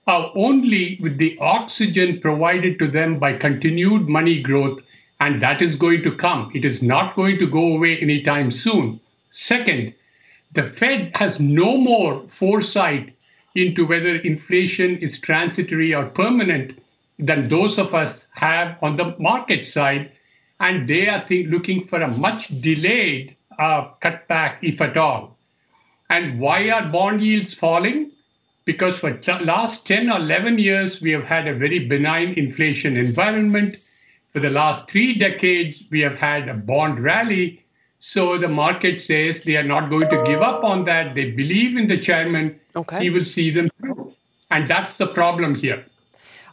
uh, 0.07 0.31
only 0.35 0.99
with 1.03 1.19
the 1.19 1.37
oxygen 1.39 2.21
provided 2.21 2.79
to 2.79 2.89
them 2.89 3.19
by 3.19 3.37
continued 3.37 4.09
money 4.09 4.43
growth, 4.43 4.81
and 5.21 5.43
that 5.43 5.61
is 5.61 5.77
going 5.77 6.03
to 6.03 6.17
come. 6.17 6.51
It 6.55 6.65
is 6.65 6.83
not 6.83 7.15
going 7.15 7.39
to 7.39 7.47
go 7.47 7.75
away 7.75 7.99
anytime 7.99 8.51
soon. 8.51 9.01
Second, 9.31 9.95
the 10.53 10.67
Fed 10.67 11.13
has 11.15 11.39
no 11.39 11.77
more 11.77 12.27
foresight 12.29 13.15
into 13.55 13.87
whether 13.87 14.17
inflation 14.17 14.99
is 14.99 15.19
transitory 15.19 15.95
or 15.95 16.07
permanent 16.07 16.79
than 17.19 17.49
those 17.49 17.79
of 17.79 17.95
us 17.95 18.27
have 18.33 18.77
on 18.83 18.97
the 18.97 19.17
market 19.19 19.67
side. 19.67 20.11
And 20.61 20.89
they 20.89 21.09
are 21.09 21.25
th- 21.25 21.47
looking 21.49 21.81
for 21.81 22.01
a 22.01 22.09
much 22.09 22.49
delayed 22.61 23.37
uh, 23.59 23.91
cutback, 24.01 24.59
if 24.63 24.81
at 24.81 24.97
all. 24.97 25.37
And 26.11 26.41
why 26.41 26.71
are 26.71 26.89
bond 26.89 27.21
yields 27.21 27.55
falling? 27.55 28.13
Because 28.65 28.99
for 28.99 29.13
the 29.13 29.39
last 29.41 29.87
10 29.87 30.11
or 30.11 30.19
11 30.19 30.59
years, 30.59 31.01
we 31.01 31.11
have 31.13 31.25
had 31.25 31.47
a 31.47 31.55
very 31.55 31.87
benign 31.87 32.35
inflation 32.35 32.97
environment. 32.97 33.77
For 34.29 34.41
the 34.41 34.51
last 34.51 34.91
three 34.91 35.19
decades, 35.19 35.83
we 35.91 36.01
have 36.01 36.19
had 36.19 36.49
a 36.49 36.55
bond 36.55 37.01
rally. 37.01 37.65
So 38.01 38.39
the 38.39 38.49
market 38.49 39.01
says 39.01 39.43
they 39.43 39.57
are 39.57 39.65
not 39.65 39.91
going 39.91 40.09
to 40.09 40.23
give 40.25 40.41
up 40.41 40.63
on 40.63 40.85
that. 40.85 41.15
They 41.15 41.33
believe 41.33 41.77
in 41.77 41.89
the 41.89 41.99
chairman. 41.99 42.59
Okay. 42.77 43.01
He 43.01 43.11
will 43.11 43.25
see 43.25 43.51
them 43.51 43.71
through. 43.81 44.15
And 44.51 44.71
that's 44.71 44.97
the 44.97 45.09
problem 45.09 45.55
here. 45.55 45.85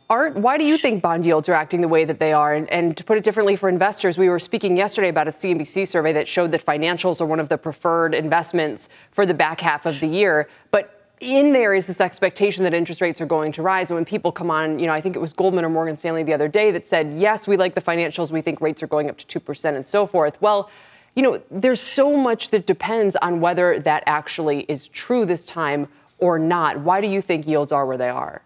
Art, 0.10 0.36
why 0.36 0.58
do 0.58 0.64
you 0.64 0.78
think 0.78 1.02
bond 1.02 1.26
yields 1.26 1.50
are 1.50 1.54
acting 1.54 1.82
the 1.82 1.88
way 1.88 2.06
that 2.06 2.20
they 2.20 2.32
are? 2.32 2.54
And, 2.54 2.70
and, 2.70 2.96
to 2.96 3.04
put 3.04 3.18
it 3.18 3.24
differently 3.24 3.56
for 3.56 3.70
investors, 3.70 4.20
we 4.20 4.30
were 4.30 4.38
speaking 4.38 4.78
yesterday 4.78 5.10
about 5.10 5.28
a 5.28 5.32
CNBC 5.32 5.88
survey 5.88 6.14
that 6.14 6.28
showed 6.28 6.52
that 6.52 6.64
financials 6.64 7.22
are 7.22 7.26
one 7.26 7.40
of 7.40 7.50
the 7.50 7.58
preferred 7.58 8.14
investments 8.14 8.88
for 9.10 9.26
the 9.26 9.34
back 9.34 9.60
half 9.60 9.88
of 9.88 10.00
the 10.00 10.08
year. 10.08 10.48
But 10.70 10.96
in 11.22 11.54
there 11.54 11.74
is 11.74 11.88
this 11.88 12.00
expectation 12.00 12.64
that 12.66 12.74
interest 12.74 13.02
rates 13.02 13.20
are 13.20 13.26
going 13.26 13.52
to 13.54 13.64
rise. 13.64 13.90
And 13.90 13.96
when 13.96 14.06
people 14.06 14.32
come 14.32 14.52
on, 14.52 14.78
you 14.78 14.86
know, 14.86 14.94
I 14.94 15.02
think 15.02 15.16
it 15.16 15.20
was 15.20 15.34
Goldman 15.34 15.66
or 15.66 15.70
Morgan 15.70 15.98
Stanley 15.98 16.22
the 16.22 16.34
other 16.34 16.48
day 16.48 16.70
that 16.72 16.86
said, 16.86 17.14
yes, 17.14 17.48
we 17.48 17.58
like 17.58 17.74
the 17.74 17.82
financials, 17.82 18.32
we 18.32 18.42
think 18.44 18.62
rates 18.62 18.84
are 18.84 18.88
going 18.88 19.10
up 19.10 19.18
to 19.18 19.40
2% 19.40 19.76
and 19.76 19.86
so 19.86 20.06
forth. 20.06 20.40
Well, 20.40 20.70
you 21.16 21.24
know, 21.24 21.42
there's 21.50 21.82
so 21.82 22.16
much 22.16 22.50
that 22.50 22.66
depends 22.66 23.16
on 23.18 23.40
whether 23.40 23.80
that 23.80 24.04
actually 24.06 24.62
is 24.68 24.90
true 24.90 25.26
this 25.26 25.46
time 25.46 25.88
or 26.20 26.38
not. 26.38 26.80
Why 26.80 27.02
do 27.02 27.08
you 27.08 27.22
think 27.22 27.48
yields 27.48 27.72
are 27.72 27.86
where 27.86 27.98
they 27.98 28.10
are? 28.10 28.42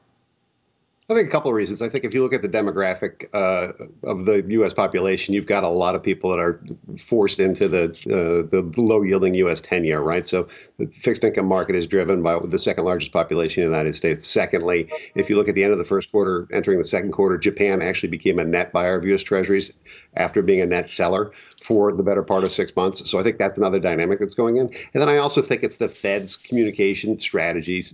I 1.11 1.15
think 1.15 1.27
a 1.27 1.31
couple 1.31 1.49
of 1.49 1.55
reasons. 1.55 1.81
I 1.81 1.89
think 1.89 2.03
if 2.03 2.13
you 2.13 2.21
look 2.21 2.33
at 2.33 2.43
the 2.43 2.47
demographic 2.47 3.29
uh, 3.33 3.73
of 4.07 4.25
the 4.25 4.45
U.S. 4.49 4.75
population, 4.75 5.33
you've 5.33 5.47
got 5.47 5.63
a 5.63 5.67
lot 5.67 5.95
of 5.95 6.03
people 6.03 6.29
that 6.29 6.37
are 6.37 6.61
forced 6.99 7.39
into 7.39 7.67
the 7.67 7.85
uh, 7.85 8.47
the 8.47 8.71
low 8.77 9.01
yielding 9.01 9.33
U.S. 9.33 9.59
ten 9.59 9.83
year, 9.83 10.01
right? 10.01 10.27
So 10.27 10.47
the 10.77 10.85
fixed 10.85 11.23
income 11.23 11.47
market 11.47 11.75
is 11.75 11.87
driven 11.87 12.21
by 12.21 12.37
the 12.47 12.59
second 12.59 12.83
largest 12.83 13.11
population 13.11 13.63
in 13.63 13.71
the 13.71 13.75
United 13.75 13.95
States. 13.95 14.27
Secondly, 14.27 14.87
if 15.15 15.31
you 15.31 15.35
look 15.35 15.49
at 15.49 15.55
the 15.55 15.63
end 15.63 15.71
of 15.71 15.79
the 15.79 15.83
first 15.83 16.11
quarter, 16.11 16.47
entering 16.53 16.77
the 16.77 16.85
second 16.85 17.11
quarter, 17.11 17.39
Japan 17.39 17.81
actually 17.81 18.09
became 18.09 18.37
a 18.37 18.45
net 18.45 18.71
buyer 18.71 18.95
of 18.95 19.03
U.S. 19.05 19.23
Treasuries 19.23 19.71
after 20.15 20.43
being 20.43 20.61
a 20.61 20.65
net 20.67 20.91
seller 20.91 21.31
for 21.69 21.93
the 21.93 22.01
better 22.01 22.23
part 22.23 22.43
of 22.43 22.51
six 22.51 22.75
months. 22.75 23.07
So 23.07 23.19
I 23.19 23.23
think 23.23 23.37
that's 23.37 23.59
another 23.59 23.77
dynamic 23.77 24.17
that's 24.17 24.33
going 24.33 24.55
in. 24.55 24.73
And 24.95 25.01
then 25.01 25.07
I 25.07 25.17
also 25.17 25.39
think 25.39 25.61
it's 25.61 25.77
the 25.77 25.87
Fed's 25.87 26.35
communication 26.35 27.19
strategies, 27.19 27.93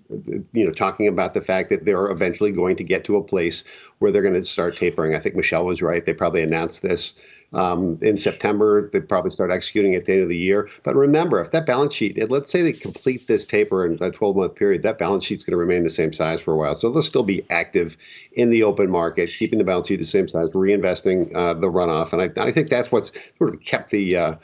you 0.54 0.66
know, 0.66 0.72
talking 0.72 1.10
about 1.10 1.34
the 1.34 1.42
fact 1.42 1.68
that 1.72 1.84
they're 1.84 2.10
eventually 2.10 2.52
going 2.52 2.78
to 2.78 2.86
get 2.86 3.04
to 3.04 3.18
a 3.18 3.22
place 3.22 3.66
where 4.00 4.14
they're 4.14 4.22
going 4.22 4.34
to 4.34 4.46
start 4.46 4.78
tapering. 4.78 5.14
I 5.14 5.20
think 5.20 5.36
Michelle 5.36 5.66
was 5.66 5.82
right. 5.82 6.06
They 6.06 6.14
probably 6.14 6.42
announced 6.42 6.84
this 6.84 7.16
um, 7.54 7.98
in 8.02 8.18
September. 8.18 8.90
They'd 8.92 9.08
probably 9.08 9.32
start 9.32 9.52
executing 9.52 9.96
at 9.96 10.06
the 10.06 10.14
end 10.14 10.24
of 10.24 10.30
the 10.30 10.38
year. 10.38 10.70
But 10.84 10.96
remember, 10.96 11.40
if 11.42 11.52
that 11.52 11.66
balance 11.66 11.94
sheet, 11.94 12.30
let's 12.30 12.52
say 12.52 12.62
they 12.62 12.74
complete 12.74 13.28
this 13.28 13.46
taper 13.46 13.86
in 13.86 14.02
a 14.02 14.12
12 14.12 14.36
month 14.36 14.56
period, 14.56 14.84
that 14.84 14.98
balance 14.98 15.24
sheet's 15.24 15.44
going 15.44 15.52
to 15.52 15.58
remain 15.58 15.84
the 15.84 15.90
same 15.90 16.14
size 16.14 16.42
for 16.42 16.54
a 16.54 16.58
while. 16.58 16.76
So 16.76 16.90
they'll 16.90 17.02
still 17.02 17.24
be 17.24 17.46
active 17.50 17.98
in 18.34 18.50
the 18.50 18.64
open 18.64 18.90
market, 18.90 19.30
keeping 19.38 19.58
the 19.58 19.66
balance 19.66 19.88
sheet 19.88 19.98
the 19.98 20.06
same 20.06 20.28
size, 20.28 20.54
reinvesting 20.54 21.36
uh, 21.36 21.54
the 21.54 21.68
runoff. 21.68 22.14
And 22.14 22.22
I, 22.22 22.48
I, 22.48 22.52
think 22.52 22.70
that's 22.70 22.92
what's 22.92 23.12
sort 23.38 23.54
of 23.54 23.64
kept 23.64 23.92
the 23.92 24.16
uh, 24.16 24.36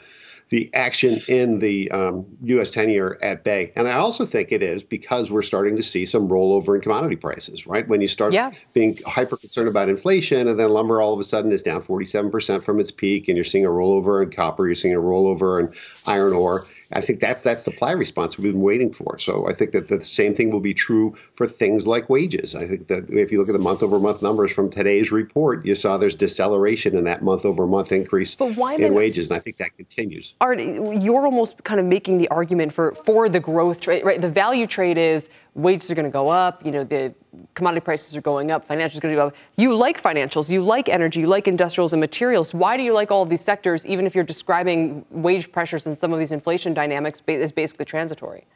the 0.52 0.68
action 0.74 1.22
in 1.28 1.60
the 1.60 1.90
um, 1.92 2.26
U.S. 2.42 2.70
10 2.70 2.90
year 2.90 3.18
at 3.22 3.42
bay. 3.42 3.72
And 3.74 3.88
I 3.88 3.92
also 3.92 4.26
think 4.26 4.52
it 4.52 4.62
is 4.62 4.82
because 4.82 5.30
we're 5.30 5.40
starting 5.40 5.76
to 5.76 5.82
see 5.82 6.04
some 6.04 6.28
rollover 6.28 6.74
in 6.74 6.82
commodity 6.82 7.16
prices, 7.16 7.66
right? 7.66 7.88
When 7.88 8.02
you 8.02 8.06
start 8.06 8.34
yeah. 8.34 8.50
being 8.74 8.98
hyper 9.06 9.38
concerned 9.38 9.68
about 9.68 9.88
inflation 9.88 10.48
and 10.48 10.60
then 10.60 10.68
lumber 10.68 11.00
all 11.00 11.14
of 11.14 11.18
a 11.18 11.24
sudden 11.24 11.52
is 11.52 11.62
down 11.62 11.80
47% 11.80 12.62
from 12.62 12.80
its 12.80 12.90
peak 12.90 13.28
and 13.28 13.36
you're 13.36 13.46
seeing 13.46 13.64
a 13.64 13.70
rollover 13.70 14.22
in 14.22 14.30
copper, 14.30 14.66
you're 14.66 14.74
seeing 14.74 14.94
a 14.94 14.98
rollover 14.98 15.58
in 15.58 15.74
iron 16.06 16.34
ore. 16.34 16.66
I 16.94 17.00
think 17.00 17.20
that's 17.20 17.42
that 17.42 17.60
supply 17.60 17.92
response 17.92 18.38
we've 18.38 18.52
been 18.52 18.62
waiting 18.62 18.92
for. 18.92 19.18
So 19.18 19.48
I 19.48 19.54
think 19.54 19.72
that 19.72 19.88
the 19.88 20.02
same 20.02 20.34
thing 20.34 20.50
will 20.50 20.60
be 20.60 20.74
true 20.74 21.16
for 21.34 21.46
things 21.46 21.86
like 21.86 22.08
wages. 22.08 22.54
I 22.54 22.66
think 22.66 22.88
that 22.88 23.08
if 23.10 23.32
you 23.32 23.38
look 23.38 23.48
at 23.48 23.52
the 23.52 23.58
month 23.58 23.82
over 23.82 23.98
month 23.98 24.22
numbers 24.22 24.52
from 24.52 24.70
today's 24.70 25.10
report, 25.10 25.64
you 25.64 25.74
saw 25.74 25.96
there's 25.96 26.14
deceleration 26.14 26.96
in 26.96 27.04
that 27.04 27.22
month 27.22 27.44
over 27.44 27.66
month 27.66 27.92
increase 27.92 28.34
but 28.34 28.56
why 28.56 28.74
in 28.74 28.94
wages, 28.94 29.28
and 29.28 29.36
I 29.36 29.40
think 29.40 29.56
that 29.58 29.76
continues. 29.76 30.34
Art, 30.40 30.60
you're 30.60 31.24
almost 31.24 31.62
kind 31.64 31.80
of 31.80 31.86
making 31.86 32.18
the 32.18 32.28
argument 32.28 32.72
for 32.72 32.94
for 32.94 33.28
the 33.28 33.40
growth 33.40 33.80
trade, 33.80 34.04
right? 34.04 34.20
The 34.20 34.30
value 34.30 34.66
trade 34.66 34.98
is 34.98 35.28
wages 35.54 35.90
are 35.90 35.94
going 35.94 36.06
to 36.06 36.10
go 36.10 36.28
up, 36.28 36.64
you 36.64 36.72
know, 36.72 36.82
the 36.82 37.14
commodity 37.54 37.84
prices 37.84 38.16
are 38.16 38.22
going 38.22 38.50
up, 38.50 38.66
financials 38.66 38.96
are 38.96 39.00
going 39.00 39.14
to 39.14 39.20
go 39.20 39.26
up. 39.28 39.34
You 39.56 39.76
like 39.76 40.02
financials, 40.02 40.48
you 40.48 40.62
like 40.62 40.88
energy, 40.88 41.20
you 41.20 41.26
like 41.26 41.46
industrials 41.46 41.92
and 41.92 42.00
materials. 42.00 42.54
Why 42.54 42.76
do 42.76 42.82
you 42.82 42.94
like 42.94 43.10
all 43.10 43.22
of 43.22 43.28
these 43.28 43.42
sectors, 43.42 43.84
even 43.84 44.06
if 44.06 44.14
you're 44.14 44.24
describing 44.24 45.04
wage 45.10 45.52
pressures 45.52 45.86
and 45.86 45.96
some 45.96 46.12
of 46.12 46.18
these 46.18 46.32
inflation 46.32 46.72
dynamics 46.72 47.20
as 47.28 47.52
basically 47.52 47.84
transitory? 47.84 48.46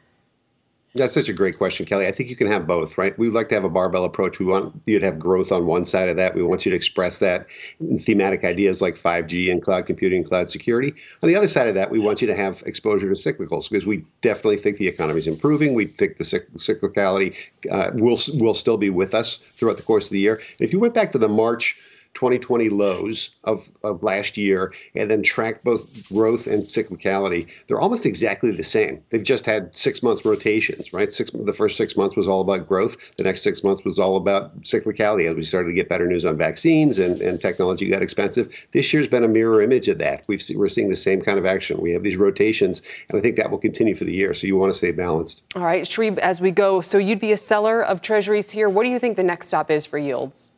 That's 0.95 1.13
such 1.13 1.29
a 1.29 1.33
great 1.33 1.57
question, 1.57 1.85
Kelly. 1.85 2.07
I 2.07 2.11
think 2.11 2.29
you 2.29 2.35
can 2.35 2.47
have 2.47 2.65
both, 2.65 2.97
right? 2.97 3.17
We 3.19 3.27
would 3.27 3.35
like 3.35 3.49
to 3.49 3.55
have 3.55 3.63
a 3.63 3.69
barbell 3.69 4.03
approach. 4.03 4.39
We 4.39 4.45
want 4.45 4.81
you 4.85 4.99
to 4.99 5.05
have 5.05 5.19
growth 5.19 5.51
on 5.51 5.65
one 5.65 5.85
side 5.85 6.09
of 6.09 6.15
that. 6.15 6.33
We 6.33 6.41
want 6.41 6.65
you 6.65 6.71
to 6.71 6.75
express 6.75 7.17
that 7.17 7.45
in 7.79 7.99
thematic 7.99 8.43
ideas 8.43 8.81
like 8.81 8.97
5G 8.97 9.51
and 9.51 9.61
cloud 9.61 9.85
computing 9.85 10.21
and 10.21 10.27
cloud 10.27 10.49
security. 10.49 10.93
On 11.21 11.29
the 11.29 11.35
other 11.35 11.47
side 11.47 11.67
of 11.67 11.75
that, 11.75 11.91
we 11.91 11.99
want 11.99 12.21
you 12.21 12.27
to 12.27 12.35
have 12.35 12.63
exposure 12.65 13.13
to 13.13 13.15
cyclicals 13.15 13.69
because 13.69 13.85
we 13.85 14.03
definitely 14.21 14.57
think 14.57 14.77
the 14.77 14.87
economy 14.87 15.19
is 15.19 15.27
improving. 15.27 15.73
We 15.73 15.85
think 15.85 16.17
the 16.17 16.23
cyclicality 16.23 17.35
uh, 17.69 17.91
will 17.93 18.19
will 18.39 18.53
still 18.53 18.77
be 18.77 18.89
with 18.89 19.13
us 19.13 19.35
throughout 19.35 19.77
the 19.77 19.83
course 19.83 20.05
of 20.05 20.11
the 20.11 20.19
year. 20.19 20.41
If 20.59 20.73
you 20.73 20.79
went 20.79 20.93
back 20.93 21.11
to 21.11 21.17
the 21.17 21.27
March 21.27 21.77
2020 22.17 22.69
lows 22.69 23.29
of, 23.43 23.69
of 23.83 24.01
last 24.01 24.37
year 24.37 24.73
and 24.95 25.11
then 25.11 25.21
track 25.21 25.63
both 25.63 26.09
growth 26.09 26.47
and 26.47 26.63
cyclicality, 26.63 27.47
they're 27.67 27.79
almost 27.79 28.07
exactly 28.07 28.49
the 28.49 28.63
same. 28.63 29.03
They've 29.11 29.21
just 29.21 29.45
had 29.45 29.77
six 29.77 30.01
months 30.01 30.25
rotations, 30.25 30.93
right? 30.93 31.13
Six, 31.13 31.29
the 31.31 31.53
first 31.53 31.77
six 31.77 31.95
months 31.95 32.15
was 32.15 32.27
all 32.27 32.41
about 32.41 32.67
growth. 32.67 32.97
The 33.17 33.23
next 33.23 33.43
six 33.43 33.63
months 33.63 33.85
was 33.85 33.99
all 33.99 34.17
about 34.17 34.59
cyclicality 34.63 35.29
as 35.29 35.35
we 35.35 35.43
started 35.43 35.69
to 35.69 35.75
get 35.75 35.89
better 35.89 36.07
news 36.07 36.25
on 36.25 36.37
vaccines 36.37 36.97
and, 36.97 37.21
and 37.21 37.39
technology 37.39 37.87
got 37.87 38.01
expensive. 38.01 38.51
This 38.71 38.91
year's 38.91 39.07
been 39.07 39.23
a 39.23 39.27
mirror 39.27 39.61
image 39.61 39.87
of 39.87 39.99
that. 39.99 40.23
We've 40.25 40.43
we're 40.55 40.69
seeing 40.69 40.89
the 40.89 40.95
same 40.95 41.21
kind 41.21 41.37
of 41.37 41.45
action. 41.45 41.79
We 41.79 41.91
have 41.91 42.01
these 42.01 42.17
rotations, 42.17 42.81
and 43.09 43.19
I 43.19 43.21
think 43.21 43.35
that 43.35 43.51
will 43.51 43.59
continue 43.59 43.93
for 43.93 44.05
the 44.05 44.15
year. 44.15 44.33
So 44.33 44.47
you 44.47 44.57
want 44.57 44.73
to 44.73 44.77
stay 44.77 44.89
balanced. 44.91 45.43
All 45.55 45.63
right, 45.63 45.85
Sri, 45.85 46.09
as 46.17 46.41
we 46.41 46.49
go, 46.49 46.81
so 46.81 46.97
you'd 46.97 47.19
be 47.19 47.31
a 47.31 47.37
seller 47.37 47.83
of 47.83 48.01
treasuries 48.01 48.49
here. 48.49 48.69
What 48.69 48.85
do 48.85 48.89
you 48.89 48.97
think 48.97 49.17
the 49.17 49.23
next 49.23 49.49
stop 49.49 49.69
is 49.69 49.85
for 49.85 49.99
yields? 49.99 50.51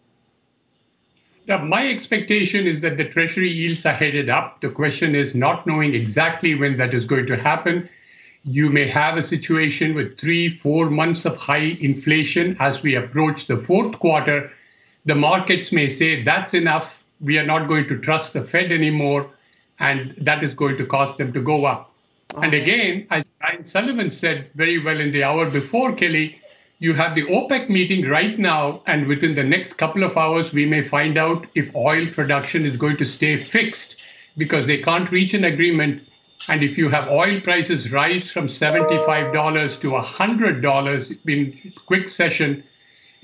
Now, 1.50 1.58
my 1.58 1.88
expectation 1.88 2.68
is 2.68 2.82
that 2.82 2.98
the 2.98 3.06
Treasury 3.06 3.50
yields 3.52 3.84
are 3.84 3.94
headed 3.94 4.30
up. 4.30 4.62
The 4.62 4.70
question 4.70 5.16
is 5.16 5.34
not 5.34 5.66
knowing 5.66 5.96
exactly 5.96 6.54
when 6.54 6.78
that 6.78 6.94
is 6.94 7.06
going 7.06 7.26
to 7.26 7.36
happen. 7.36 7.90
You 8.44 8.70
may 8.70 8.88
have 8.88 9.18
a 9.18 9.24
situation 9.24 9.96
with 9.96 10.20
three, 10.20 10.48
four 10.48 10.92
months 10.92 11.26
of 11.26 11.38
high 11.38 11.76
inflation 11.82 12.56
as 12.60 12.84
we 12.84 12.94
approach 12.94 13.48
the 13.48 13.58
fourth 13.58 13.98
quarter. 13.98 14.52
The 15.06 15.16
markets 15.16 15.72
may 15.72 15.88
say 15.88 16.22
that's 16.22 16.54
enough. 16.54 17.04
We 17.20 17.40
are 17.40 17.46
not 17.48 17.68
going 17.68 17.88
to 17.88 17.98
trust 17.98 18.34
the 18.34 18.44
Fed 18.44 18.72
anymore. 18.72 19.28
And 19.80 20.14
that 20.20 20.44
is 20.44 20.54
going 20.54 20.78
to 20.78 20.86
cause 20.86 21.18
them 21.18 21.34
to 21.34 21.42
go 21.42 21.66
up. 21.66 21.92
And 22.36 22.54
uh-huh. 22.54 22.58
again, 22.58 23.08
as 23.10 23.24
Brian 23.40 23.66
Sullivan 23.66 24.12
said 24.12 24.52
very 24.54 24.78
well 24.78 25.00
in 25.00 25.12
the 25.12 25.24
hour 25.24 25.50
before, 25.50 25.96
Kelly, 25.96 26.40
you 26.80 26.94
have 26.94 27.14
the 27.14 27.26
OPEC 27.26 27.70
meeting 27.70 28.08
right 28.08 28.40
now, 28.40 28.82
and 28.88 29.06
within 29.06 29.36
the 29.36 29.44
next 29.44 29.74
couple 29.74 30.02
of 30.02 30.16
hours, 30.16 30.54
we 30.54 30.66
may 30.66 30.84
find 30.84 31.18
out 31.18 31.46
if 31.54 31.76
oil 31.76 32.06
production 32.08 32.66
is 32.66 32.78
going 32.78 32.96
to 32.98 33.06
stay 33.06 33.38
fixed 33.38 33.98
because 34.38 34.66
they 34.66 34.82
can't 34.82 35.12
reach 35.12 35.34
an 35.34 35.44
agreement. 35.44 36.02
And 36.48 36.64
if 36.64 36.78
you 36.78 36.88
have 36.88 37.10
oil 37.10 37.42
prices 37.42 37.92
rise 37.92 38.32
from 38.32 38.48
$75 38.48 39.82
to 39.82 39.92
$100 39.92 41.18
in 41.28 41.74
quick 41.86 42.08
session, 42.08 42.64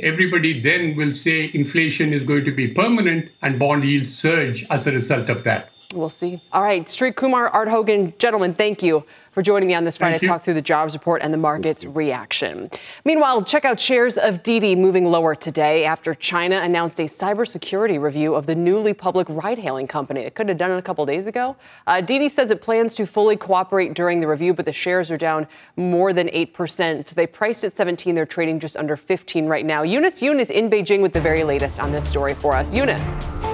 everybody 0.02 0.60
then 0.60 0.98
will 0.98 1.14
say 1.14 1.50
inflation 1.54 2.12
is 2.12 2.24
going 2.24 2.44
to 2.44 2.52
be 2.52 2.68
permanent 2.68 3.32
and 3.42 3.58
bond 3.58 3.86
yields 3.86 4.14
surge 4.14 4.66
as 4.70 4.86
a 4.86 4.92
result 4.92 5.30
of 5.30 5.46
that. 5.46 5.70
We'll 5.94 6.10
see. 6.10 6.42
All 6.52 6.62
right, 6.64 6.90
Sri 6.90 7.12
Kumar, 7.12 7.48
Art 7.50 7.68
Hogan, 7.68 8.14
gentlemen, 8.18 8.54
thank 8.54 8.82
you 8.82 9.04
for 9.36 9.42
joining 9.42 9.68
me 9.68 9.74
on 9.74 9.84
this 9.84 9.98
Friday 9.98 10.18
to 10.18 10.26
talk 10.26 10.42
through 10.42 10.54
the 10.54 10.62
jobs 10.62 10.94
report 10.94 11.22
and 11.22 11.34
the 11.34 11.38
market's 11.38 11.84
reaction. 11.84 12.70
Meanwhile, 13.04 13.44
check 13.44 13.66
out 13.66 13.78
shares 13.80 14.18
of 14.18 14.42
Didi 14.44 14.76
moving 14.76 15.06
lower 15.06 15.36
today 15.36 15.84
after 15.84 16.16
China 16.16 16.60
announced 16.60 17.00
a 17.02 17.04
cybersecurity 17.04 18.02
review 18.02 18.34
of 18.34 18.46
the 18.46 18.56
newly 18.56 18.94
public 18.94 19.28
ride-hailing 19.30 19.88
company. 19.88 20.22
It 20.22 20.36
could 20.36 20.48
have 20.48 20.58
done 20.58 20.72
it 20.72 20.78
a 20.78 20.82
couple 20.82 21.06
days 21.06 21.28
ago. 21.28 21.58
Uh, 21.86 22.00
Didi 22.00 22.30
says 22.30 22.50
it 22.50 22.62
plans 22.62 22.94
to 22.96 23.06
fully 23.06 23.36
cooperate 23.36 23.94
during 23.94 24.22
the 24.22 24.28
review, 24.28 24.54
but 24.54 24.64
the 24.64 24.74
shares 24.74 25.12
are 25.12 25.18
down 25.18 25.48
more 25.76 26.14
than 26.14 26.30
8%. 26.30 27.14
They 27.14 27.28
priced 27.28 27.66
at 27.66 27.74
17. 27.74 28.16
They're 28.16 28.26
trading 28.26 28.62
just 28.62 28.78
under 28.78 28.96
15 28.96 29.48
right 29.48 29.66
now. 29.66 29.84
Eunice 29.84 30.22
Yoon 30.22 30.40
is 30.40 30.50
in 30.50 30.70
Beijing 30.70 31.02
with 31.02 31.12
the 31.12 31.22
very 31.22 31.44
latest 31.44 31.80
on 31.82 31.92
this 31.92 32.08
story 32.08 32.34
for 32.34 32.56
us. 32.56 32.74
Eunice. 32.74 33.45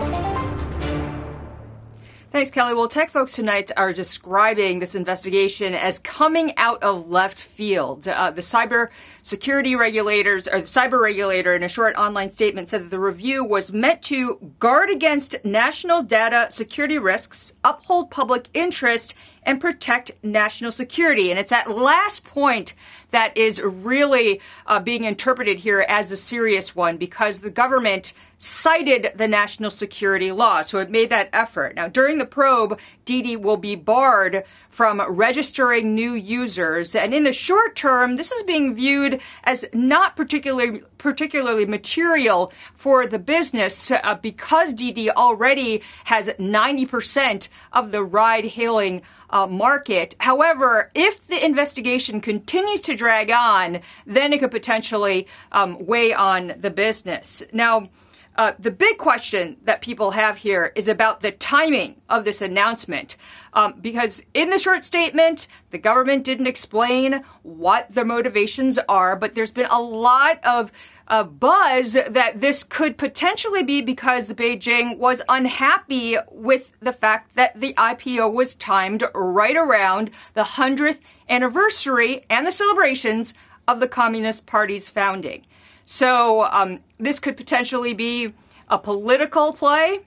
Thanks, 2.32 2.50
Kelly. 2.50 2.74
Well, 2.74 2.88
tech 2.88 3.10
folks 3.10 3.34
tonight 3.34 3.72
are 3.76 3.92
describing 3.92 4.80
this 4.80 4.96
investigation 4.96 5.74
as 5.76 6.00
coming 6.00 6.56
out 6.56 6.82
of 6.82 7.10
left 7.10 7.38
field. 7.38 8.08
Uh, 8.08 8.32
the 8.32 8.40
cyber 8.40 8.88
security 9.22 9.76
regulators, 9.76 10.48
or 10.48 10.62
the 10.62 10.66
cyber 10.66 11.02
regulator, 11.02 11.54
in 11.54 11.62
a 11.62 11.68
short 11.68 11.94
online 11.98 12.30
statement, 12.30 12.70
said 12.70 12.84
that 12.86 12.90
the 12.90 13.02
review 13.02 13.44
was 13.44 13.74
meant 13.74 14.02
to 14.04 14.54
guard 14.60 14.90
against 14.90 15.44
national 15.44 16.04
data 16.04 16.48
security 16.52 16.98
risks, 16.98 17.54
uphold 17.66 18.10
public 18.10 18.48
interest, 18.54 19.14
and 19.44 19.60
protect 19.60 20.12
national 20.24 20.72
security. 20.72 21.30
And 21.30 21.40
it's 21.40 21.50
that 21.50 21.70
last 21.70 22.24
point 22.24 22.74
that 23.12 23.36
is 23.38 23.62
really 23.62 24.42
uh, 24.66 24.80
being 24.80 25.04
interpreted 25.04 25.60
here 25.60 25.86
as 25.88 26.12
a 26.12 26.18
serious 26.18 26.76
one 26.76 26.98
because 26.98 27.42
the 27.42 27.50
government 27.50 28.14
cited 28.38 29.12
the 29.16 29.28
national 29.28 29.70
security 29.70 30.32
law. 30.32 30.62
So 30.62 30.80
it 30.80 30.90
made 30.90 31.10
that 31.10 31.30
effort. 31.32 31.76
Now, 31.76 31.88
during 31.88 32.18
the 32.18 32.26
probe, 32.26 32.80
Didi 33.06 33.36
will 33.36 33.58
be 33.58 33.76
barred 33.76 34.44
from 34.70 35.02
registering 35.02 35.94
new 35.94 36.14
users. 36.14 36.96
And 36.96 37.14
in 37.14 37.24
the 37.24 37.34
short 37.34 37.76
term, 37.76 38.16
this 38.16 38.32
is 38.32 38.42
being 38.44 38.74
viewed 38.74 39.22
as 39.44 39.66
not 39.74 40.16
particularly, 40.16 40.82
particularly 40.98 41.66
material 41.66 42.52
for 42.74 43.06
the 43.06 43.20
business 43.20 43.92
uh, 43.92 44.16
because 44.16 44.74
Didi 44.74 45.12
already 45.12 45.84
has 46.06 46.30
90% 46.40 47.50
of 47.74 47.92
the 47.92 48.04
ride 48.04 48.46
hailing 48.46 49.02
uh, 49.32 49.48
market. 49.48 50.16
However, 50.20 50.92
if 50.94 51.26
the 51.28 51.44
investigation 51.44 52.22
continues 52.22 52.82
to 52.82 52.96
drag 52.96 53.32
on, 53.32 53.80
then 54.06 54.34
it 54.34 54.40
could 54.40 54.52
potentially 54.52 55.28
um, 55.52 55.86
weigh 55.86 56.14
on 56.14 56.54
the 56.58 56.70
business. 56.70 57.44
Now, 57.52 57.90
uh, 58.38 58.54
the 58.58 58.72
big 58.72 58.98
question 58.98 59.58
that 59.64 59.82
people 59.82 60.12
have 60.12 60.38
here 60.38 60.72
is 60.76 60.88
about 60.88 61.20
the 61.20 61.32
timing 61.32 62.00
of 62.08 62.24
this 62.24 62.42
announcement. 62.42 63.18
Um, 63.54 63.74
because 63.82 64.24
in 64.34 64.50
the 64.50 64.58
short 64.58 64.86
statement, 64.86 65.48
the 65.72 65.78
government 65.78 66.24
didn't 66.24 66.48
explain 66.48 67.24
what 67.44 67.94
the 67.94 68.06
motivations 68.06 68.80
are, 68.88 69.18
but 69.18 69.34
there's 69.34 69.52
been 69.52 69.68
a 69.70 69.82
lot 69.82 70.40
of 70.46 70.72
uh, 71.08 71.24
buzz 71.24 71.94
that 71.94 72.40
this 72.40 72.64
could 72.64 72.98
potentially 72.98 73.64
be 73.64 73.82
because 73.82 74.32
Beijing 74.34 74.98
was 74.98 75.22
unhappy 75.28 76.18
with 76.30 76.72
the 76.80 76.94
fact 76.94 77.36
that 77.36 77.60
the 77.60 77.74
IPO 77.74 78.34
was 78.34 78.56
timed 78.56 79.04
right 79.14 79.56
around 79.56 80.12
the 80.34 80.44
100th 80.44 81.02
anniversary 81.30 82.24
and 82.30 82.46
the 82.46 82.52
celebrations 82.52 83.34
of 83.68 83.80
the 83.80 83.88
Communist 83.88 84.46
Party's 84.46 84.88
founding. 84.88 85.46
So 85.86 86.46
um, 86.46 86.80
this 86.98 87.20
could 87.20 87.38
potentially 87.38 87.94
be 87.94 88.34
a 88.70 88.78
political 88.78 89.54
play, 89.54 90.00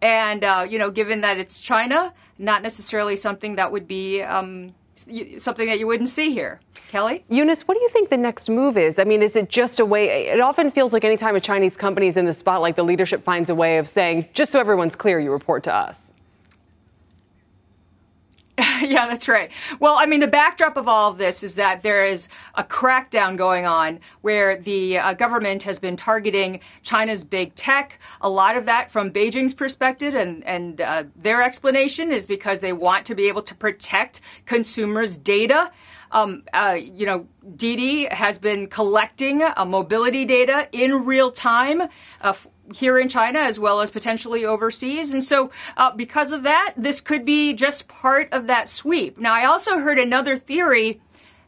and 0.00 0.44
uh, 0.44 0.66
you 0.68 0.78
know, 0.78 0.90
given 0.90 1.20
that 1.22 1.38
it's 1.38 1.60
China, 1.60 2.12
not 2.38 2.62
necessarily 2.62 3.16
something 3.16 3.56
that 3.56 3.72
would 3.72 3.88
be 3.88 4.22
um, 4.22 4.74
something 4.94 5.66
that 5.66 5.78
you 5.78 5.86
wouldn't 5.86 6.08
see 6.08 6.32
here. 6.32 6.60
Kelly? 6.92 7.24
Eunice, 7.30 7.62
what 7.62 7.74
do 7.74 7.80
you 7.80 7.88
think 7.88 8.10
the 8.10 8.18
next 8.18 8.50
move 8.50 8.76
is? 8.76 8.98
I 8.98 9.04
mean, 9.04 9.22
is 9.22 9.34
it 9.34 9.48
just 9.48 9.80
a 9.80 9.84
way? 9.86 10.26
It 10.26 10.40
often 10.40 10.70
feels 10.70 10.92
like 10.92 11.06
anytime 11.06 11.34
a 11.34 11.40
Chinese 11.40 11.74
company 11.74 12.06
is 12.06 12.18
in 12.18 12.26
the 12.26 12.34
spotlight, 12.34 12.76
the 12.76 12.82
leadership 12.82 13.24
finds 13.24 13.48
a 13.48 13.54
way 13.54 13.78
of 13.78 13.88
saying, 13.88 14.28
just 14.34 14.52
so 14.52 14.60
everyone's 14.60 14.94
clear, 14.94 15.18
you 15.18 15.32
report 15.32 15.62
to 15.62 15.74
us. 15.74 16.12
yeah, 18.82 19.06
that's 19.06 19.26
right. 19.26 19.50
Well, 19.80 19.96
I 19.98 20.04
mean, 20.04 20.20
the 20.20 20.26
backdrop 20.26 20.76
of 20.76 20.86
all 20.86 21.10
of 21.10 21.16
this 21.16 21.42
is 21.42 21.54
that 21.54 21.82
there 21.82 22.04
is 22.04 22.28
a 22.54 22.62
crackdown 22.62 23.38
going 23.38 23.64
on 23.64 24.00
where 24.20 24.58
the 24.58 24.98
uh, 24.98 25.14
government 25.14 25.62
has 25.62 25.78
been 25.78 25.96
targeting 25.96 26.60
China's 26.82 27.24
big 27.24 27.54
tech. 27.54 27.98
A 28.20 28.28
lot 28.28 28.58
of 28.58 28.66
that, 28.66 28.90
from 28.90 29.10
Beijing's 29.10 29.54
perspective, 29.54 30.14
and 30.14 30.44
and 30.44 30.82
uh, 30.82 31.04
their 31.16 31.42
explanation 31.42 32.12
is 32.12 32.26
because 32.26 32.60
they 32.60 32.74
want 32.74 33.06
to 33.06 33.14
be 33.14 33.28
able 33.28 33.42
to 33.42 33.54
protect 33.54 34.20
consumers' 34.44 35.16
data. 35.16 35.70
Um, 36.12 36.44
uh, 36.52 36.76
you 36.78 37.06
know, 37.06 37.26
Didi 37.56 38.04
has 38.04 38.38
been 38.38 38.68
collecting 38.68 39.42
uh, 39.42 39.64
mobility 39.64 40.24
data 40.24 40.68
in 40.70 41.04
real 41.04 41.30
time 41.30 41.82
uh, 42.20 42.34
here 42.74 42.98
in 42.98 43.08
China 43.08 43.40
as 43.40 43.58
well 43.58 43.80
as 43.80 43.90
potentially 43.90 44.44
overseas. 44.44 45.12
And 45.12 45.24
so, 45.24 45.50
uh, 45.76 45.90
because 45.90 46.32
of 46.32 46.42
that, 46.44 46.74
this 46.76 47.00
could 47.00 47.24
be 47.24 47.54
just 47.54 47.88
part 47.88 48.32
of 48.32 48.46
that 48.46 48.68
sweep. 48.68 49.18
Now, 49.18 49.34
I 49.34 49.44
also 49.44 49.78
heard 49.78 49.98
another 49.98 50.36
theory 50.36 51.00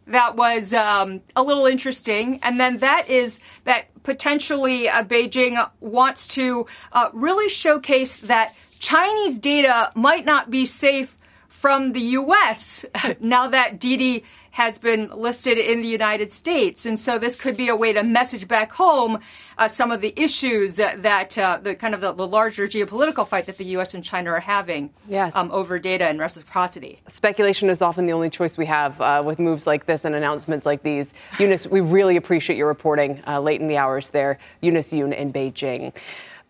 that 0.07 0.37
was 0.37 0.75
um, 0.75 1.23
a 1.35 1.43
little 1.43 1.67
interesting, 1.67 2.39
and 2.43 2.61
then 2.61 2.79
that 2.79 3.09
is 3.09 3.41
that 3.65 3.87
potentially 4.03 4.89
uh, 4.89 5.03
Beijing 5.03 5.69
wants 5.81 6.29
to 6.29 6.67
uh, 6.93 7.09
really 7.13 7.49
showcase 7.49 8.17
that 8.19 8.55
Chinese 8.81 9.39
data 9.39 9.91
might 9.95 10.27
not 10.27 10.51
be 10.51 10.67
safe 10.67 11.17
from 11.49 11.93
the 11.93 12.01
U.S. 12.01 12.85
now 13.21 13.49
that 13.49 13.81
Didi 13.81 14.25
has 14.55 14.79
been 14.79 15.11
listed 15.11 15.59
in 15.59 15.83
the 15.83 15.89
United 15.89 16.31
States. 16.31 16.87
And 16.87 16.97
so 16.97 17.19
this 17.19 17.35
could 17.35 17.57
be 17.57 17.69
a 17.69 17.75
way 17.75 17.93
to 17.93 18.05
message 18.05 18.47
back 18.47 18.71
home 18.71 19.19
uh, 19.59 19.67
some 19.67 19.91
of 19.91 20.01
the 20.01 20.15
issues 20.17 20.77
that, 20.77 21.37
uh, 21.37 21.59
the 21.61 21.75
kind 21.75 21.93
of 21.93 22.01
the, 22.01 22.13
the, 22.13 22.25
larger 22.25 22.69
geopolitical 22.69 23.27
fight 23.27 23.47
that 23.47 23.59
the 23.59 23.65
U.S. 23.65 23.95
and 23.95 24.05
China 24.05 24.31
are 24.31 24.39
having 24.39 24.91
yes. 25.09 25.35
um, 25.35 25.51
over 25.51 25.81
data 25.81 26.05
and 26.09 26.21
reciprocity. 26.21 27.01
Speculation 27.09 27.69
is 27.69 27.83
often 27.83 28.07
the 28.07 28.13
only 28.13 28.31
choice 28.31 28.57
we 28.57 28.67
have 28.67 29.01
uh, 29.01 29.25
with 29.27 29.41
moves 29.41 29.67
like 29.67 29.87
this 29.87 30.05
and 30.05 30.15
announcements 30.15 30.65
like 30.65 30.85
these. 30.85 31.15
Eunice, 31.41 31.67
we 31.67 31.81
really 31.81 32.17
appreciate 32.17 32.57
your 32.57 32.69
reporting 32.69 33.21
uh, 33.27 33.41
late 33.41 33.61
in 33.61 33.67
the 33.67 33.77
hours 33.77 34.11
there. 34.11 34.39
Eunice 34.61 34.93
Yoon 34.93 35.13
in 35.17 35.33
Beijing. 35.33 35.93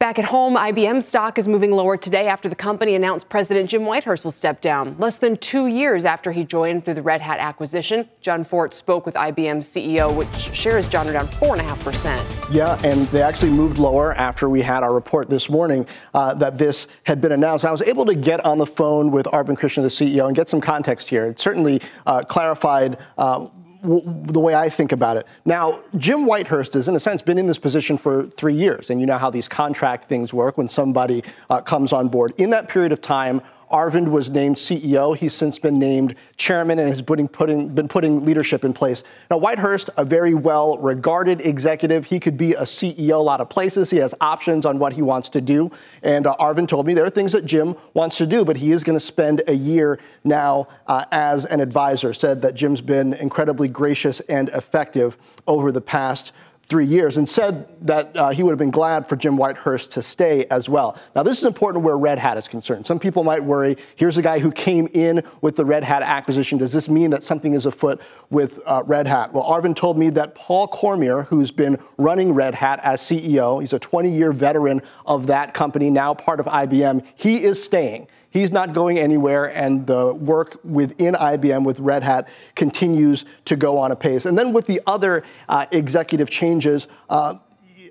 Back 0.00 0.18
at 0.18 0.24
home, 0.24 0.56
IBM 0.56 1.02
stock 1.02 1.38
is 1.38 1.46
moving 1.46 1.70
lower 1.70 1.96
today 1.96 2.26
after 2.26 2.48
the 2.48 2.56
company 2.56 2.96
announced 2.96 3.28
President 3.28 3.70
Jim 3.70 3.82
Whitehurst 3.82 4.24
will 4.24 4.32
step 4.32 4.60
down. 4.60 4.96
Less 4.98 5.18
than 5.18 5.36
two 5.36 5.68
years 5.68 6.04
after 6.04 6.32
he 6.32 6.42
joined 6.42 6.84
through 6.84 6.94
the 6.94 7.02
Red 7.02 7.20
Hat 7.20 7.38
acquisition, 7.38 8.08
John 8.20 8.42
Fortt 8.42 8.74
spoke 8.74 9.06
with 9.06 9.14
IBM's 9.14 9.68
CEO, 9.68 10.14
which 10.14 10.28
shares 10.54 10.88
John 10.88 11.08
are 11.08 11.12
down 11.12 11.28
4.5%. 11.28 12.52
Yeah, 12.52 12.78
and 12.82 13.06
they 13.08 13.22
actually 13.22 13.52
moved 13.52 13.78
lower 13.78 14.14
after 14.16 14.48
we 14.48 14.62
had 14.62 14.82
our 14.82 14.92
report 14.92 15.30
this 15.30 15.48
morning 15.48 15.86
uh, 16.12 16.34
that 16.34 16.58
this 16.58 16.88
had 17.04 17.20
been 17.20 17.32
announced. 17.32 17.64
I 17.64 17.70
was 17.70 17.82
able 17.82 18.04
to 18.06 18.16
get 18.16 18.44
on 18.44 18.58
the 18.58 18.66
phone 18.66 19.12
with 19.12 19.26
Arvind 19.26 19.58
Krishna, 19.58 19.84
the 19.84 19.88
CEO, 19.88 20.26
and 20.26 20.34
get 20.34 20.48
some 20.48 20.60
context 20.60 21.08
here. 21.08 21.26
It 21.26 21.38
certainly 21.38 21.80
uh, 22.04 22.22
clarified. 22.22 22.98
Uh, 23.16 23.46
the 23.84 24.40
way 24.40 24.54
I 24.54 24.68
think 24.68 24.92
about 24.92 25.16
it. 25.16 25.26
Now, 25.44 25.80
Jim 25.96 26.24
Whitehurst 26.26 26.72
has, 26.74 26.88
in 26.88 26.96
a 26.96 27.00
sense, 27.00 27.20
been 27.20 27.38
in 27.38 27.46
this 27.46 27.58
position 27.58 27.96
for 27.98 28.26
three 28.26 28.54
years, 28.54 28.90
and 28.90 29.00
you 29.00 29.06
know 29.06 29.18
how 29.18 29.30
these 29.30 29.46
contract 29.46 30.08
things 30.08 30.32
work 30.32 30.56
when 30.56 30.68
somebody 30.68 31.22
uh, 31.50 31.60
comes 31.60 31.92
on 31.92 32.08
board. 32.08 32.32
In 32.38 32.50
that 32.50 32.68
period 32.68 32.92
of 32.92 33.00
time, 33.02 33.42
Arvind 33.70 34.08
was 34.08 34.30
named 34.30 34.56
CEO. 34.56 35.16
He's 35.16 35.34
since 35.34 35.58
been 35.58 35.78
named 35.78 36.14
chairman 36.36 36.78
and 36.78 36.88
has 36.88 37.02
been 37.02 37.28
putting 37.28 38.24
leadership 38.24 38.64
in 38.64 38.72
place. 38.72 39.02
Now, 39.30 39.38
Whitehurst, 39.38 39.90
a 39.96 40.04
very 40.04 40.34
well 40.34 40.78
regarded 40.78 41.40
executive, 41.40 42.04
he 42.04 42.20
could 42.20 42.36
be 42.36 42.54
a 42.54 42.62
CEO 42.62 43.14
a 43.14 43.16
lot 43.16 43.40
of 43.40 43.48
places. 43.48 43.90
He 43.90 43.96
has 43.98 44.14
options 44.20 44.66
on 44.66 44.78
what 44.78 44.92
he 44.92 45.02
wants 45.02 45.28
to 45.30 45.40
do. 45.40 45.70
And 46.02 46.26
uh, 46.26 46.36
Arvind 46.38 46.68
told 46.68 46.86
me 46.86 46.94
there 46.94 47.04
are 47.04 47.10
things 47.10 47.32
that 47.32 47.44
Jim 47.44 47.74
wants 47.94 48.18
to 48.18 48.26
do, 48.26 48.44
but 48.44 48.56
he 48.56 48.72
is 48.72 48.84
going 48.84 48.96
to 48.96 49.04
spend 49.04 49.42
a 49.46 49.54
year 49.54 49.98
now 50.24 50.68
uh, 50.86 51.04
as 51.12 51.46
an 51.46 51.60
advisor. 51.60 52.12
Said 52.12 52.42
that 52.42 52.54
Jim's 52.54 52.80
been 52.80 53.14
incredibly 53.14 53.68
gracious 53.68 54.20
and 54.20 54.48
effective 54.50 55.16
over 55.46 55.72
the 55.72 55.80
past 55.80 56.32
three 56.68 56.86
years 56.86 57.16
and 57.16 57.28
said 57.28 57.68
that 57.86 58.16
uh, 58.16 58.30
he 58.30 58.42
would 58.42 58.50
have 58.50 58.58
been 58.58 58.70
glad 58.70 59.08
for 59.08 59.16
Jim 59.16 59.36
Whitehurst 59.36 59.90
to 59.92 60.02
stay 60.02 60.46
as 60.46 60.68
well. 60.68 60.98
Now, 61.14 61.22
this 61.22 61.38
is 61.38 61.44
important 61.44 61.84
where 61.84 61.96
Red 61.96 62.18
Hat 62.18 62.36
is 62.38 62.48
concerned. 62.48 62.86
Some 62.86 62.98
people 62.98 63.24
might 63.24 63.42
worry 63.42 63.76
here's 63.96 64.16
a 64.16 64.22
guy 64.22 64.38
who 64.38 64.50
came 64.50 64.88
in 64.92 65.22
with 65.40 65.56
the 65.56 65.64
Red 65.64 65.84
Hat 65.84 66.02
acquisition. 66.02 66.58
Does 66.58 66.72
this 66.72 66.88
mean 66.88 67.10
that 67.10 67.22
something 67.22 67.54
is 67.54 67.66
afoot 67.66 68.00
with 68.30 68.60
uh, 68.66 68.82
Red 68.86 69.06
Hat? 69.06 69.32
Well, 69.32 69.44
Arvind 69.44 69.76
told 69.76 69.98
me 69.98 70.10
that 70.10 70.34
Paul 70.34 70.68
Cormier, 70.68 71.22
who's 71.22 71.50
been 71.50 71.78
running 71.98 72.32
Red 72.32 72.54
Hat 72.54 72.80
as 72.82 73.00
CEO, 73.00 73.60
he's 73.60 73.72
a 73.72 73.78
20 73.78 74.10
year 74.10 74.32
veteran 74.32 74.82
of 75.06 75.26
that 75.26 75.54
company, 75.54 75.90
now 75.90 76.14
part 76.14 76.40
of 76.40 76.46
IBM, 76.46 77.04
he 77.16 77.44
is 77.44 77.62
staying. 77.62 78.06
He's 78.34 78.50
not 78.50 78.72
going 78.72 78.98
anywhere, 78.98 79.44
and 79.44 79.86
the 79.86 80.12
work 80.12 80.58
within 80.64 81.14
IBM 81.14 81.64
with 81.64 81.78
Red 81.78 82.02
Hat 82.02 82.26
continues 82.56 83.26
to 83.44 83.54
go 83.54 83.78
on 83.78 83.92
a 83.92 83.96
pace. 83.96 84.26
And 84.26 84.36
then 84.36 84.52
with 84.52 84.66
the 84.66 84.80
other 84.88 85.22
uh, 85.48 85.66
executive 85.70 86.30
changes, 86.30 86.88
uh, 87.08 87.36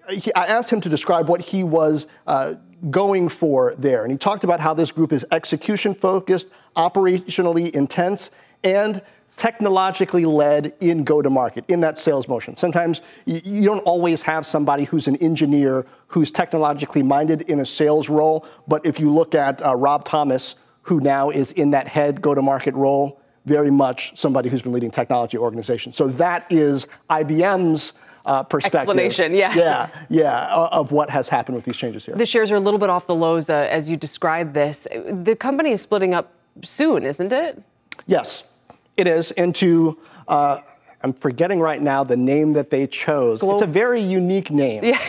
he, 0.09 0.33
I 0.33 0.47
asked 0.47 0.69
him 0.69 0.81
to 0.81 0.89
describe 0.89 1.29
what 1.29 1.39
he 1.39 1.63
was 1.63 2.07
uh, 2.27 2.55
going 2.89 3.29
for 3.29 3.73
there. 3.77 4.03
And 4.03 4.11
he 4.11 4.17
talked 4.17 4.43
about 4.43 4.59
how 4.59 4.73
this 4.73 4.91
group 4.91 5.13
is 5.13 5.25
execution 5.31 5.93
focused, 5.95 6.47
operationally 6.75 7.71
intense, 7.71 8.29
and 8.65 9.01
technologically 9.37 10.25
led 10.25 10.73
in 10.79 11.03
go 11.03 11.21
to 11.21 11.29
market, 11.29 11.65
in 11.67 11.81
that 11.81 11.97
sales 11.97 12.27
motion. 12.27 12.55
Sometimes 12.55 13.01
you, 13.25 13.63
don't 13.63 13.79
always 13.79 14.21
have 14.21 14.45
somebody 14.45 14.83
who's 14.83 15.07
an 15.07 15.15
engineer 15.17 15.85
who's 16.07 16.29
technologically 16.29 17.03
minded 17.03 17.41
in 17.43 17.59
a 17.59 17.65
sales 17.65 18.09
role, 18.09 18.45
but 18.67 18.85
if 18.85 18.99
you 18.99 19.09
look 19.09 19.33
at 19.35 19.63
uh, 19.65 19.75
Rob 19.75 20.05
Thomas, 20.05 20.55
who 20.83 20.99
now 20.99 21.29
is 21.29 21.51
in 21.53 21.71
that 21.71 21.87
head 21.87 22.21
go 22.21 22.35
to 22.35 22.41
market 22.41 22.75
role, 22.75 23.19
very 23.45 23.71
much 23.71 24.17
somebody 24.17 24.49
who's 24.49 24.61
been 24.61 24.71
leading 24.71 24.91
technology 24.91 25.37
organizations. 25.37 25.97
So 25.97 26.07
that 26.07 26.45
is 26.49 26.87
IBM's 27.09 27.93
uh, 28.25 28.43
perspective. 28.43 28.81
Explanation, 28.81 29.33
yeah. 29.33 29.53
Yeah, 29.55 29.89
yeah, 30.09 30.47
of 30.53 30.91
what 30.91 31.09
has 31.09 31.27
happened 31.27 31.55
with 31.55 31.65
these 31.65 31.75
changes 31.75 32.05
here. 32.05 32.15
The 32.15 32.25
shares 32.25 32.51
are 32.51 32.55
a 32.55 32.59
little 32.59 32.79
bit 32.79 32.89
off 32.89 33.07
the 33.07 33.15
lows 33.15 33.49
uh, 33.49 33.67
as 33.69 33.89
you 33.89 33.97
describe 33.97 34.53
this. 34.53 34.87
The 35.09 35.35
company 35.35 35.71
is 35.71 35.81
splitting 35.81 36.13
up 36.13 36.31
soon, 36.63 37.03
isn't 37.03 37.33
it? 37.33 37.61
Yes. 38.07 38.43
It 38.97 39.07
is 39.07 39.31
into, 39.31 39.97
uh, 40.27 40.59
I'm 41.01 41.13
forgetting 41.13 41.59
right 41.59 41.81
now 41.81 42.03
the 42.03 42.17
name 42.17 42.53
that 42.53 42.69
they 42.69 42.87
chose. 42.87 43.41
Glo- 43.41 43.53
it's 43.53 43.61
a 43.61 43.67
very 43.67 44.01
unique 44.01 44.51
name. 44.51 44.83
Yeah. 44.83 44.99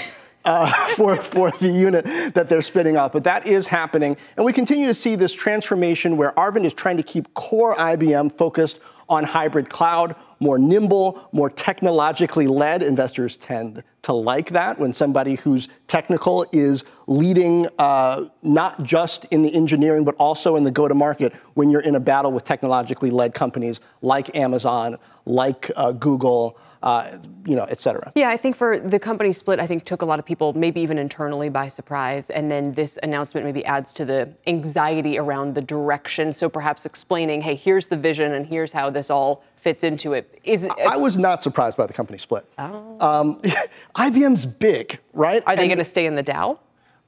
uh, 0.44 0.70
for, 0.96 1.16
for 1.16 1.50
the 1.52 1.68
unit 1.68 2.04
that 2.34 2.48
they're 2.48 2.62
spinning 2.62 2.96
off. 2.96 3.12
But 3.12 3.24
that 3.24 3.46
is 3.46 3.66
happening. 3.66 4.16
And 4.36 4.44
we 4.44 4.52
continue 4.52 4.86
to 4.86 4.94
see 4.94 5.16
this 5.16 5.32
transformation 5.32 6.16
where 6.16 6.32
Arvind 6.32 6.64
is 6.64 6.74
trying 6.74 6.96
to 6.96 7.02
keep 7.02 7.32
core 7.34 7.74
IBM 7.76 8.32
focused 8.32 8.80
on 9.08 9.24
hybrid 9.24 9.68
cloud, 9.68 10.16
more 10.40 10.58
nimble, 10.58 11.28
more 11.32 11.50
technologically 11.50 12.46
led. 12.46 12.82
Investors 12.82 13.36
tend 13.36 13.82
to 14.02 14.12
like 14.12 14.50
that 14.50 14.78
when 14.78 14.92
somebody 14.92 15.36
who's 15.36 15.68
technical 15.86 16.46
is 16.52 16.84
leading 17.06 17.66
uh, 17.78 18.28
not 18.42 18.82
just 18.82 19.24
in 19.26 19.42
the 19.42 19.54
engineering, 19.54 20.04
but 20.04 20.14
also 20.16 20.56
in 20.56 20.64
the 20.64 20.70
go 20.70 20.88
to 20.88 20.94
market 20.94 21.32
when 21.54 21.70
you're 21.70 21.80
in 21.82 21.94
a 21.94 22.00
battle 22.00 22.32
with 22.32 22.44
technologically 22.44 23.10
led 23.10 23.34
companies 23.34 23.80
like 24.02 24.34
Amazon, 24.36 24.98
like 25.24 25.70
uh, 25.76 25.92
Google 25.92 26.58
uh, 26.84 27.18
you 27.46 27.56
know, 27.56 27.64
et 27.64 27.80
cetera. 27.80 28.12
Yeah, 28.14 28.28
I 28.28 28.36
think 28.36 28.54
for 28.56 28.78
the 28.78 28.98
company 28.98 29.32
split, 29.32 29.58
I 29.58 29.66
think 29.66 29.84
took 29.84 30.02
a 30.02 30.04
lot 30.04 30.18
of 30.18 30.26
people, 30.26 30.52
maybe 30.52 30.82
even 30.82 30.98
internally, 30.98 31.48
by 31.48 31.66
surprise. 31.66 32.28
And 32.28 32.50
then 32.50 32.72
this 32.72 32.98
announcement 33.02 33.46
maybe 33.46 33.64
adds 33.64 33.90
to 33.94 34.04
the 34.04 34.28
anxiety 34.46 35.18
around 35.18 35.54
the 35.54 35.62
direction. 35.62 36.30
So 36.30 36.48
perhaps 36.50 36.84
explaining, 36.84 37.40
hey, 37.40 37.54
here's 37.54 37.86
the 37.86 37.96
vision 37.96 38.34
and 38.34 38.46
here's 38.46 38.70
how 38.70 38.90
this 38.90 39.08
all 39.10 39.42
fits 39.56 39.82
into 39.82 40.12
it. 40.12 40.38
Is 40.44 40.68
I 40.86 40.96
was 40.98 41.16
not 41.16 41.42
surprised 41.42 41.78
by 41.78 41.86
the 41.86 41.94
company 41.94 42.18
split. 42.18 42.46
Oh. 42.58 42.98
Um, 43.00 43.40
IBM's 43.96 44.44
big, 44.44 44.98
right? 45.14 45.42
Are 45.46 45.56
they 45.56 45.68
going 45.68 45.78
to 45.78 45.84
stay 45.84 46.04
in 46.04 46.14
the 46.14 46.22
Dow? 46.22 46.58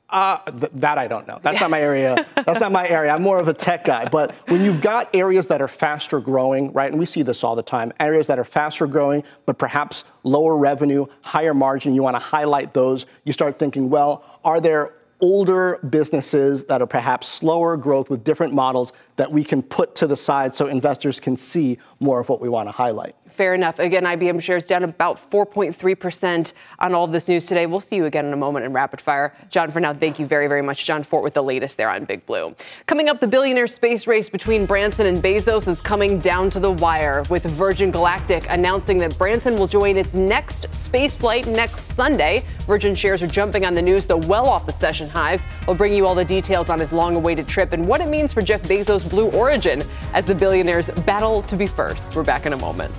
Uh, 0.09 0.38
th- 0.53 0.71
that 0.75 0.99
I 0.99 1.09
don't 1.09 1.27
know. 1.27 1.40
That's 1.42 1.61
not 1.61 1.69
my 1.69 1.81
area. 1.81 2.27
That's 2.47 2.61
not 2.61 2.71
my 2.71 2.88
area. 2.88 3.11
I'm 3.11 3.23
more 3.23 3.40
of 3.40 3.49
a 3.49 3.55
tech 3.55 3.85
guy. 3.85 4.09
But 4.09 4.33
when 4.47 4.62
you've 4.62 4.81
got 4.81 5.12
areas 5.14 5.49
that 5.49 5.61
are 5.61 5.69
faster 5.69 6.21
growing, 6.21 6.73
right, 6.73 6.90
and 6.90 6.99
we 6.99 7.07
see 7.07 7.23
this 7.23 7.42
all 7.42 7.57
the 7.57 7.62
time, 7.62 7.92
areas 7.99 8.29
that 8.29 8.38
are 8.38 8.45
faster 8.45 8.87
growing, 8.87 9.25
but 9.47 9.59
perhaps 9.59 10.05
lower 10.23 10.57
revenue, 10.57 11.07
higher 11.23 11.55
margin, 11.55 11.92
you 11.92 12.05
want 12.05 12.14
to 12.14 12.21
highlight 12.21 12.73
those. 12.73 13.07
You 13.25 13.33
start 13.33 13.59
thinking, 13.59 13.90
well, 13.90 14.25
are 14.45 14.61
there 14.61 14.92
older 15.21 15.79
businesses 15.90 16.64
that 16.66 16.83
are 16.83 16.87
perhaps 16.87 17.27
slower 17.27 17.77
growth 17.77 18.09
with 18.09 18.23
different 18.23 18.53
models 18.53 18.92
that 19.17 19.31
we 19.31 19.43
can 19.43 19.63
put 19.63 19.95
to 19.97 20.07
the 20.07 20.17
side 20.17 20.55
so 20.55 20.67
investors 20.67 21.19
can 21.19 21.37
see 21.37 21.79
more 22.01 22.21
of 22.21 22.29
what 22.29 22.41
we 22.41 22.49
want 22.49 22.69
to 22.69 22.73
highlight. 22.73 23.17
Fair 23.29 23.55
enough. 23.55 23.79
Again, 23.79 24.05
IBM 24.05 24.41
shares 24.41 24.65
down 24.65 24.85
about 24.85 25.31
4.3% 25.31 26.53
on 26.79 26.95
all 26.95 27.07
this 27.07 27.29
news 27.29 27.47
today. 27.47 27.67
We'll 27.67 27.81
see 27.81 27.97
you 27.97 28.05
again 28.05 28.27
in 28.27 28.33
a 28.33 28.37
moment 28.37 28.67
in 28.67 28.73
rapid 28.73 29.01
fire. 29.01 29.35
John, 29.51 29.71
for 29.71 29.81
now, 29.81 29.95
thank 29.95 30.19
you 30.19 30.27
very, 30.27 30.47
very 30.47 30.63
much. 30.63 30.85
John 30.85 31.03
Fortt 31.03 31.23
with 31.23 31.35
the 31.35 31.43
latest 31.43 31.77
there 31.77 31.89
on 31.89 32.05
Big 32.05 32.25
Blue. 32.27 32.55
Coming 32.87 33.09
up, 33.09 33.21
the 33.21 33.27
billionaire 33.27 33.67
space 33.67 34.07
race 34.07 34.29
between 34.29 34.67
Branson 34.67 35.07
and 35.07 35.23
Bezos 35.23 35.69
is 35.69 35.81
coming 35.81 36.19
down 36.19 36.51
to 36.51 36.61
the 36.61 36.71
wire 36.71 37.25
with 37.31 37.45
Virgin 37.45 37.91
Galactic 37.91 38.47
announcing 38.51 38.99
that 38.99 39.17
Branson 39.17 39.59
will 39.59 39.67
join 39.67 39.97
its 39.97 40.15
next 40.15 40.73
space 40.75 41.17
flight 41.17 41.47
next 41.47 41.93
Sunday. 41.95 42.45
Virgin 42.67 42.95
shares 42.95 43.23
are 43.23 43.27
jumping 43.27 43.65
on 43.65 43.75
the 43.75 43.83
news, 43.83 44.07
though 44.07 44.17
well 44.17 44.47
off 44.47 44.67
the 44.67 44.73
session 44.73 45.09
highs. 45.09 45.45
We'll 45.67 45.77
bring 45.77 45.95
you 45.95 46.07
all 46.07 46.15
the 46.15 46.25
details 46.25 46.69
on 46.69 46.79
his 46.79 46.93
long 46.93 47.17
awaited 47.17 47.49
trip 47.49 47.73
and 47.73 47.87
what 47.87 48.01
it 48.01 48.09
means 48.09 48.33
for 48.33 48.43
Jeff 48.43 48.63
Bezos' 48.63 49.06
Blue 49.09 49.31
Origin 49.31 49.83
as 50.12 50.25
the 50.25 50.35
billionaires 50.35 50.90
battle 51.07 51.42
to 51.42 51.57
be 51.57 51.66
first. 51.66 52.14
We're 52.14 52.25
back 52.25 52.47
in 52.47 52.53
a 52.53 52.57
moment. 52.57 52.95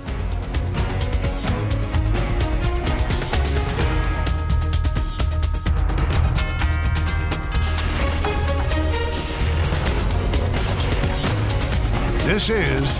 This 12.28 12.50
is 12.50 12.98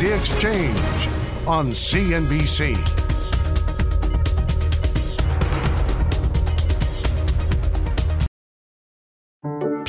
The 0.00 0.14
Exchange 0.14 0.78
on 1.46 1.70
CNBC. 1.70 3.05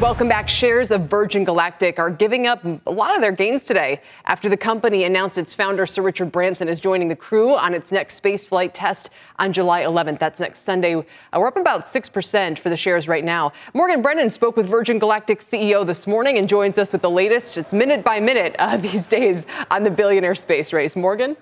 Welcome 0.00 0.28
back. 0.28 0.48
Shares 0.48 0.92
of 0.92 1.10
Virgin 1.10 1.42
Galactic 1.42 1.98
are 1.98 2.08
giving 2.08 2.46
up 2.46 2.64
a 2.64 2.90
lot 2.90 3.16
of 3.16 3.20
their 3.20 3.32
gains 3.32 3.64
today 3.64 4.00
after 4.26 4.48
the 4.48 4.56
company 4.56 5.02
announced 5.02 5.38
its 5.38 5.56
founder, 5.56 5.86
Sir 5.86 6.02
Richard 6.02 6.30
Branson, 6.30 6.68
is 6.68 6.78
joining 6.78 7.08
the 7.08 7.16
crew 7.16 7.56
on 7.56 7.74
its 7.74 7.90
next 7.90 8.22
spaceflight 8.22 8.70
test 8.72 9.10
on 9.40 9.52
July 9.52 9.82
11th. 9.82 10.20
That's 10.20 10.38
next 10.38 10.60
Sunday. 10.60 10.94
Uh, 10.94 11.02
we're 11.34 11.48
up 11.48 11.56
about 11.56 11.80
6% 11.80 12.58
for 12.60 12.70
the 12.70 12.76
shares 12.76 13.08
right 13.08 13.24
now. 13.24 13.50
Morgan 13.74 14.00
Brennan 14.00 14.30
spoke 14.30 14.56
with 14.56 14.68
Virgin 14.68 15.00
Galactic 15.00 15.40
CEO 15.40 15.84
this 15.84 16.06
morning 16.06 16.38
and 16.38 16.48
joins 16.48 16.78
us 16.78 16.92
with 16.92 17.02
the 17.02 17.10
latest. 17.10 17.58
It's 17.58 17.72
minute 17.72 18.04
by 18.04 18.20
minute 18.20 18.54
uh, 18.60 18.76
these 18.76 19.08
days 19.08 19.46
on 19.68 19.82
the 19.82 19.90
billionaire 19.90 20.36
space 20.36 20.72
race. 20.72 20.94
Morgan? 20.94 21.36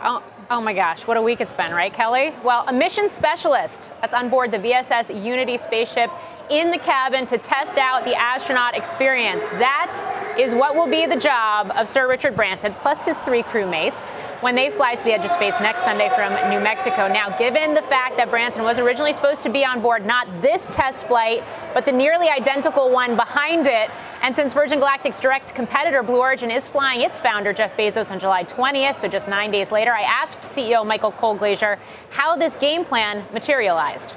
Oh, 0.00 0.22
oh 0.48 0.62
my 0.62 0.72
gosh, 0.72 1.06
what 1.06 1.18
a 1.18 1.22
week 1.22 1.42
it's 1.42 1.52
been, 1.52 1.72
right, 1.72 1.92
Kelly? 1.92 2.32
Well, 2.42 2.64
a 2.68 2.72
mission 2.72 3.10
specialist 3.10 3.90
that's 4.00 4.14
on 4.14 4.30
board 4.30 4.50
the 4.50 4.58
VSS 4.58 5.22
Unity 5.22 5.58
spaceship 5.58 6.10
in 6.50 6.70
the 6.70 6.78
cabin 6.78 7.26
to 7.26 7.38
test 7.38 7.76
out 7.78 8.04
the 8.04 8.14
astronaut 8.14 8.76
experience. 8.76 9.48
That 9.50 10.34
is 10.38 10.54
what 10.54 10.74
will 10.74 10.86
be 10.86 11.06
the 11.06 11.16
job 11.16 11.72
of 11.76 11.88
Sir 11.88 12.08
Richard 12.08 12.34
Branson, 12.34 12.72
plus 12.74 13.04
his 13.04 13.18
three 13.18 13.42
crewmates, 13.42 14.10
when 14.40 14.54
they 14.54 14.70
fly 14.70 14.94
to 14.94 15.04
the 15.04 15.12
edge 15.12 15.24
of 15.24 15.30
space 15.30 15.60
next 15.60 15.82
Sunday 15.82 16.08
from 16.10 16.32
New 16.50 16.60
Mexico. 16.60 17.08
Now, 17.08 17.36
given 17.36 17.74
the 17.74 17.82
fact 17.82 18.16
that 18.16 18.30
Branson 18.30 18.62
was 18.62 18.78
originally 18.78 19.12
supposed 19.12 19.42
to 19.42 19.48
be 19.48 19.64
on 19.64 19.80
board 19.80 20.06
not 20.06 20.26
this 20.40 20.66
test 20.68 21.06
flight, 21.06 21.42
but 21.74 21.84
the 21.84 21.92
nearly 21.92 22.28
identical 22.28 22.90
one 22.90 23.16
behind 23.16 23.66
it, 23.66 23.90
and 24.22 24.34
since 24.34 24.54
Virgin 24.54 24.80
Galactic's 24.80 25.20
direct 25.20 25.54
competitor, 25.54 26.02
Blue 26.02 26.18
Origin, 26.20 26.50
is 26.50 26.66
flying 26.66 27.02
its 27.02 27.20
founder, 27.20 27.52
Jeff 27.52 27.76
Bezos, 27.76 28.10
on 28.10 28.18
July 28.18 28.44
20th, 28.44 28.96
so 28.96 29.08
just 29.08 29.28
nine 29.28 29.50
days 29.50 29.70
later, 29.70 29.92
I 29.92 30.02
asked 30.02 30.40
CEO 30.40 30.86
Michael 30.86 31.12
Colglazier 31.12 31.78
how 32.10 32.36
this 32.36 32.56
game 32.56 32.84
plan 32.84 33.24
materialized 33.32 34.14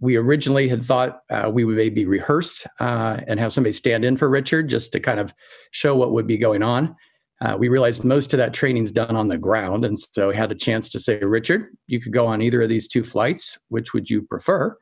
we 0.00 0.16
originally 0.16 0.68
had 0.68 0.82
thought 0.82 1.20
uh, 1.30 1.50
we 1.52 1.64
would 1.64 1.76
maybe 1.76 2.04
rehearse 2.04 2.66
uh, 2.80 3.20
and 3.26 3.40
have 3.40 3.52
somebody 3.52 3.72
stand 3.72 4.04
in 4.04 4.16
for 4.16 4.28
Richard 4.28 4.68
just 4.68 4.92
to 4.92 5.00
kind 5.00 5.20
of 5.20 5.34
show 5.70 5.96
what 5.96 6.12
would 6.12 6.26
be 6.26 6.38
going 6.38 6.62
on. 6.62 6.94
Uh, 7.40 7.56
we 7.56 7.68
realized 7.68 8.04
most 8.04 8.34
of 8.34 8.38
that 8.38 8.52
training 8.52 8.82
is 8.82 8.92
done 8.92 9.16
on 9.16 9.28
the 9.28 9.38
ground. 9.38 9.84
And 9.84 9.98
so 9.98 10.32
had 10.32 10.50
a 10.50 10.56
chance 10.56 10.88
to 10.90 11.00
say, 11.00 11.18
Richard, 11.18 11.66
you 11.86 12.00
could 12.00 12.12
go 12.12 12.26
on 12.26 12.42
either 12.42 12.62
of 12.62 12.68
these 12.68 12.88
two 12.88 13.04
flights. 13.04 13.58
Which 13.68 13.94
would 13.94 14.10
you 14.10 14.22
prefer? 14.22 14.76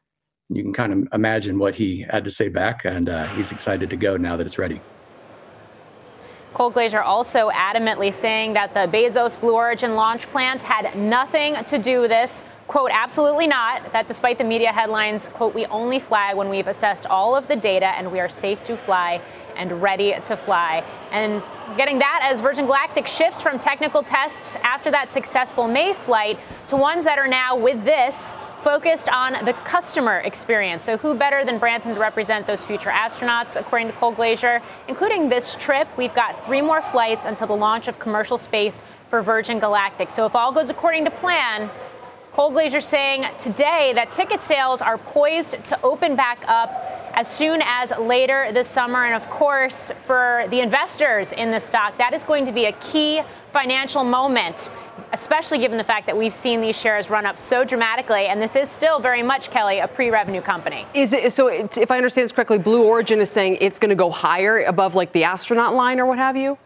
You 0.48 0.62
can 0.62 0.72
kind 0.72 0.92
of 0.92 1.08
imagine 1.12 1.58
what 1.58 1.74
he 1.74 2.06
had 2.08 2.24
to 2.24 2.30
say 2.30 2.48
back. 2.48 2.84
And 2.84 3.08
uh, 3.08 3.26
he's 3.28 3.52
excited 3.52 3.90
to 3.90 3.96
go 3.96 4.16
now 4.16 4.36
that 4.36 4.46
it's 4.46 4.58
ready. 4.58 4.80
Colglazier 6.56 7.04
also 7.04 7.50
adamantly 7.50 8.10
saying 8.10 8.54
that 8.54 8.72
the 8.72 8.88
Bezos 8.90 9.38
Blue 9.38 9.54
Origin 9.54 9.94
launch 9.94 10.30
plans 10.30 10.62
had 10.62 10.96
nothing 10.96 11.54
to 11.66 11.76
do 11.76 12.00
with 12.00 12.10
this. 12.10 12.42
Quote, 12.66 12.90
absolutely 12.90 13.46
not. 13.46 13.92
That 13.92 14.08
despite 14.08 14.38
the 14.38 14.44
media 14.44 14.72
headlines, 14.72 15.28
quote, 15.28 15.54
we 15.54 15.66
only 15.66 15.98
fly 15.98 16.32
when 16.32 16.48
we've 16.48 16.66
assessed 16.66 17.04
all 17.08 17.36
of 17.36 17.46
the 17.46 17.56
data 17.56 17.88
and 17.88 18.10
we 18.10 18.20
are 18.20 18.28
safe 18.30 18.64
to 18.64 18.76
fly 18.78 19.20
and 19.54 19.82
ready 19.82 20.14
to 20.24 20.34
fly. 20.34 20.82
And 21.12 21.42
getting 21.76 21.98
that 21.98 22.20
as 22.22 22.40
Virgin 22.40 22.64
Galactic 22.64 23.06
shifts 23.06 23.42
from 23.42 23.58
technical 23.58 24.02
tests 24.02 24.56
after 24.62 24.90
that 24.92 25.10
successful 25.10 25.68
May 25.68 25.92
flight 25.92 26.38
to 26.68 26.76
ones 26.76 27.04
that 27.04 27.18
are 27.18 27.28
now 27.28 27.54
with 27.54 27.84
this 27.84 28.32
focused 28.66 29.08
on 29.08 29.44
the 29.44 29.52
customer 29.62 30.18
experience. 30.24 30.84
So, 30.84 30.96
who 30.96 31.14
better 31.14 31.44
than 31.44 31.56
Branson 31.60 31.94
to 31.94 32.00
represent 32.00 32.48
those 32.48 32.64
future 32.64 32.90
astronauts, 32.90 33.54
according 33.54 33.86
to 33.86 33.94
Colglazier? 33.94 34.60
Including 34.88 35.28
this 35.28 35.54
trip, 35.54 35.86
we've 35.96 36.14
got 36.14 36.44
three 36.44 36.60
more 36.60 36.82
flights 36.82 37.26
until 37.26 37.46
the 37.46 37.54
launch 37.54 37.86
of 37.86 38.00
commercial 38.00 38.36
space 38.36 38.82
for 39.08 39.22
Virgin 39.22 39.60
Galactic. 39.60 40.10
So, 40.10 40.26
if 40.26 40.34
all 40.34 40.50
goes 40.50 40.68
according 40.68 41.04
to 41.04 41.12
plan, 41.12 41.70
Colglazier 42.32 42.82
saying 42.82 43.26
today 43.38 43.92
that 43.94 44.10
ticket 44.10 44.42
sales 44.42 44.82
are 44.82 44.98
poised 44.98 45.64
to 45.68 45.80
open 45.84 46.16
back 46.16 46.44
up 46.48 46.70
as 47.14 47.28
soon 47.28 47.62
as 47.64 47.92
later 48.00 48.50
this 48.50 48.66
summer. 48.66 49.04
And 49.04 49.14
of 49.14 49.30
course, 49.30 49.92
for 50.02 50.44
the 50.50 50.60
investors 50.60 51.32
in 51.32 51.52
the 51.52 51.60
stock, 51.60 51.96
that 51.98 52.12
is 52.12 52.24
going 52.24 52.44
to 52.46 52.52
be 52.52 52.64
a 52.64 52.72
key 52.72 53.22
financial 53.56 54.04
moment, 54.04 54.68
especially 55.12 55.56
given 55.58 55.78
the 55.78 55.84
fact 55.84 56.04
that 56.04 56.14
we've 56.14 56.32
seen 56.32 56.60
these 56.60 56.78
shares 56.78 57.08
run 57.08 57.24
up 57.24 57.38
so 57.38 57.64
dramatically. 57.64 58.26
And 58.26 58.40
this 58.42 58.54
is 58.54 58.68
still 58.68 59.00
very 59.00 59.22
much, 59.22 59.50
Kelly, 59.50 59.78
a 59.78 59.88
pre 59.88 60.10
revenue 60.10 60.42
company. 60.42 60.84
Is 60.92 61.14
it 61.14 61.32
so? 61.32 61.48
If 61.48 61.90
I 61.90 61.96
understand 61.96 62.26
this 62.26 62.32
correctly, 62.32 62.58
Blue 62.58 62.84
Origin 62.84 63.18
is 63.18 63.30
saying 63.30 63.56
it's 63.62 63.78
going 63.78 63.88
to 63.88 63.96
go 63.96 64.10
higher 64.10 64.62
above 64.64 64.94
like 64.94 65.12
the 65.12 65.24
astronaut 65.24 65.74
line 65.74 65.98
or 65.98 66.04
what 66.04 66.18
have 66.18 66.36
you? 66.36 66.58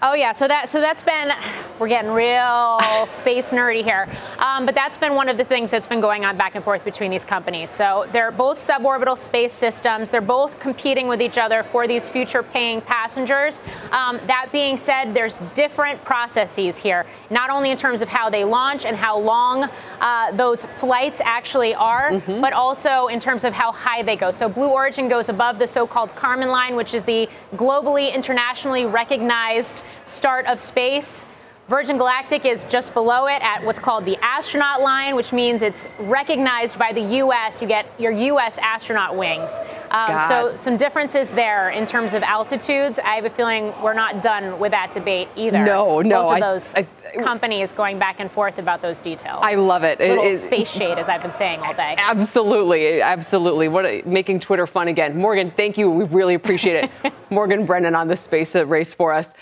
Oh 0.00 0.14
yeah, 0.14 0.30
so 0.30 0.46
that 0.46 0.68
so 0.68 0.80
that's 0.80 1.02
been 1.02 1.32
we're 1.80 1.88
getting 1.88 2.12
real 2.12 2.78
space 3.08 3.50
nerdy 3.50 3.82
here, 3.82 4.08
um, 4.38 4.64
but 4.64 4.76
that's 4.76 4.96
been 4.96 5.16
one 5.16 5.28
of 5.28 5.36
the 5.36 5.44
things 5.44 5.72
that's 5.72 5.88
been 5.88 6.00
going 6.00 6.24
on 6.24 6.36
back 6.36 6.54
and 6.54 6.62
forth 6.62 6.84
between 6.84 7.10
these 7.10 7.24
companies. 7.24 7.68
So 7.70 8.06
they're 8.12 8.30
both 8.30 8.58
suborbital 8.58 9.18
space 9.18 9.52
systems. 9.52 10.10
They're 10.10 10.20
both 10.20 10.60
competing 10.60 11.08
with 11.08 11.20
each 11.20 11.36
other 11.36 11.64
for 11.64 11.88
these 11.88 12.08
future 12.08 12.44
paying 12.44 12.80
passengers. 12.80 13.60
Um, 13.90 14.20
that 14.26 14.50
being 14.52 14.76
said, 14.76 15.14
there's 15.14 15.38
different 15.54 16.04
processes 16.04 16.78
here, 16.78 17.04
not 17.28 17.50
only 17.50 17.72
in 17.72 17.76
terms 17.76 18.00
of 18.00 18.08
how 18.08 18.30
they 18.30 18.44
launch 18.44 18.86
and 18.86 18.96
how 18.96 19.18
long 19.18 19.68
uh, 20.00 20.30
those 20.30 20.64
flights 20.64 21.20
actually 21.24 21.74
are, 21.74 22.12
mm-hmm. 22.12 22.40
but 22.40 22.52
also 22.52 23.08
in 23.08 23.18
terms 23.18 23.42
of 23.42 23.52
how 23.52 23.72
high 23.72 24.04
they 24.04 24.14
go. 24.14 24.30
So 24.30 24.48
Blue 24.48 24.68
Origin 24.68 25.08
goes 25.08 25.28
above 25.28 25.58
the 25.58 25.66
so-called 25.66 26.10
Kármán 26.10 26.52
line, 26.52 26.76
which 26.76 26.94
is 26.94 27.02
the 27.02 27.28
globally 27.56 28.14
internationally 28.14 28.86
recognized 28.86 29.82
start 30.04 30.46
of 30.46 30.58
space. 30.58 31.26
Virgin 31.68 31.98
Galactic 31.98 32.46
is 32.46 32.64
just 32.64 32.94
below 32.94 33.26
it 33.26 33.42
at 33.42 33.62
what's 33.62 33.78
called 33.78 34.06
the 34.06 34.16
astronaut 34.24 34.80
line, 34.80 35.14
which 35.14 35.34
means 35.34 35.60
it's 35.60 35.86
recognized 35.98 36.78
by 36.78 36.94
the 36.94 37.02
U.S. 37.18 37.60
You 37.60 37.68
get 37.68 37.86
your 37.98 38.10
U.S. 38.10 38.56
astronaut 38.56 39.14
wings. 39.14 39.60
Um, 39.90 40.18
so, 40.22 40.54
some 40.56 40.78
differences 40.78 41.30
there 41.30 41.68
in 41.68 41.84
terms 41.84 42.14
of 42.14 42.22
altitudes. 42.22 42.98
I 42.98 43.16
have 43.16 43.26
a 43.26 43.30
feeling 43.30 43.74
we're 43.82 43.92
not 43.92 44.22
done 44.22 44.58
with 44.58 44.70
that 44.70 44.94
debate 44.94 45.28
either. 45.36 45.62
No, 45.62 46.00
no. 46.00 46.22
Both 46.22 46.34
of 46.36 46.40
those 46.40 46.74
I, 46.74 46.86
I, 47.14 47.22
companies 47.22 47.74
going 47.74 47.98
back 47.98 48.18
and 48.18 48.30
forth 48.30 48.58
about 48.58 48.80
those 48.80 49.02
details. 49.02 49.40
I 49.42 49.56
love 49.56 49.84
it. 49.84 50.00
Little 50.00 50.24
it, 50.24 50.38
space 50.38 50.72
shade, 50.72 50.96
as 50.96 51.10
I've 51.10 51.20
been 51.20 51.32
saying 51.32 51.60
all 51.60 51.74
day. 51.74 51.96
Absolutely, 51.98 53.02
absolutely. 53.02 53.68
What 53.68 53.84
a, 53.84 54.00
making 54.06 54.40
Twitter 54.40 54.66
fun 54.66 54.88
again. 54.88 55.18
Morgan, 55.18 55.50
thank 55.50 55.76
you. 55.76 55.90
We 55.90 56.04
really 56.04 56.34
appreciate 56.34 56.90
it. 57.04 57.12
Morgan 57.30 57.66
Brennan 57.66 57.94
on 57.94 58.08
the 58.08 58.16
space 58.16 58.54
race 58.54 58.94
for 58.94 59.12
us. 59.12 59.34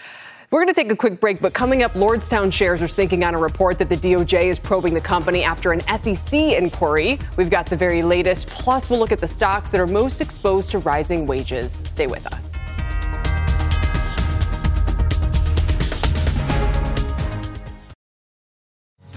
We're 0.52 0.60
going 0.62 0.72
to 0.72 0.80
take 0.80 0.92
a 0.92 0.96
quick 0.96 1.20
break, 1.20 1.40
but 1.40 1.54
coming 1.54 1.82
up, 1.82 1.92
Lordstown 1.94 2.52
shares 2.52 2.80
are 2.80 2.86
sinking 2.86 3.24
on 3.24 3.34
a 3.34 3.38
report 3.38 3.78
that 3.78 3.88
the 3.88 3.96
DOJ 3.96 4.44
is 4.44 4.60
probing 4.60 4.94
the 4.94 5.00
company 5.00 5.42
after 5.42 5.72
an 5.72 5.80
SEC 5.80 6.32
inquiry. 6.32 7.18
We've 7.36 7.50
got 7.50 7.66
the 7.66 7.76
very 7.76 8.02
latest, 8.02 8.46
plus, 8.46 8.88
we'll 8.88 9.00
look 9.00 9.10
at 9.10 9.20
the 9.20 9.26
stocks 9.26 9.72
that 9.72 9.80
are 9.80 9.88
most 9.88 10.20
exposed 10.20 10.70
to 10.70 10.78
rising 10.78 11.26
wages. 11.26 11.82
Stay 11.86 12.06
with 12.06 12.32
us. 12.32 12.52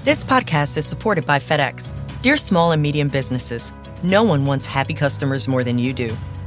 This 0.03 0.23
podcast 0.23 0.77
is 0.77 0.85
supported 0.87 1.27
by 1.27 1.37
FedEx. 1.37 1.93
Dear 2.23 2.37
small 2.37 2.71
and 2.71 2.81
medium 2.81 3.07
businesses, 3.07 3.71
no 4.01 4.23
one 4.23 4.47
wants 4.47 4.65
happy 4.65 4.95
customers 4.95 5.47
more 5.47 5.63
than 5.63 5.77
you 5.77 5.93
do. 5.93 6.17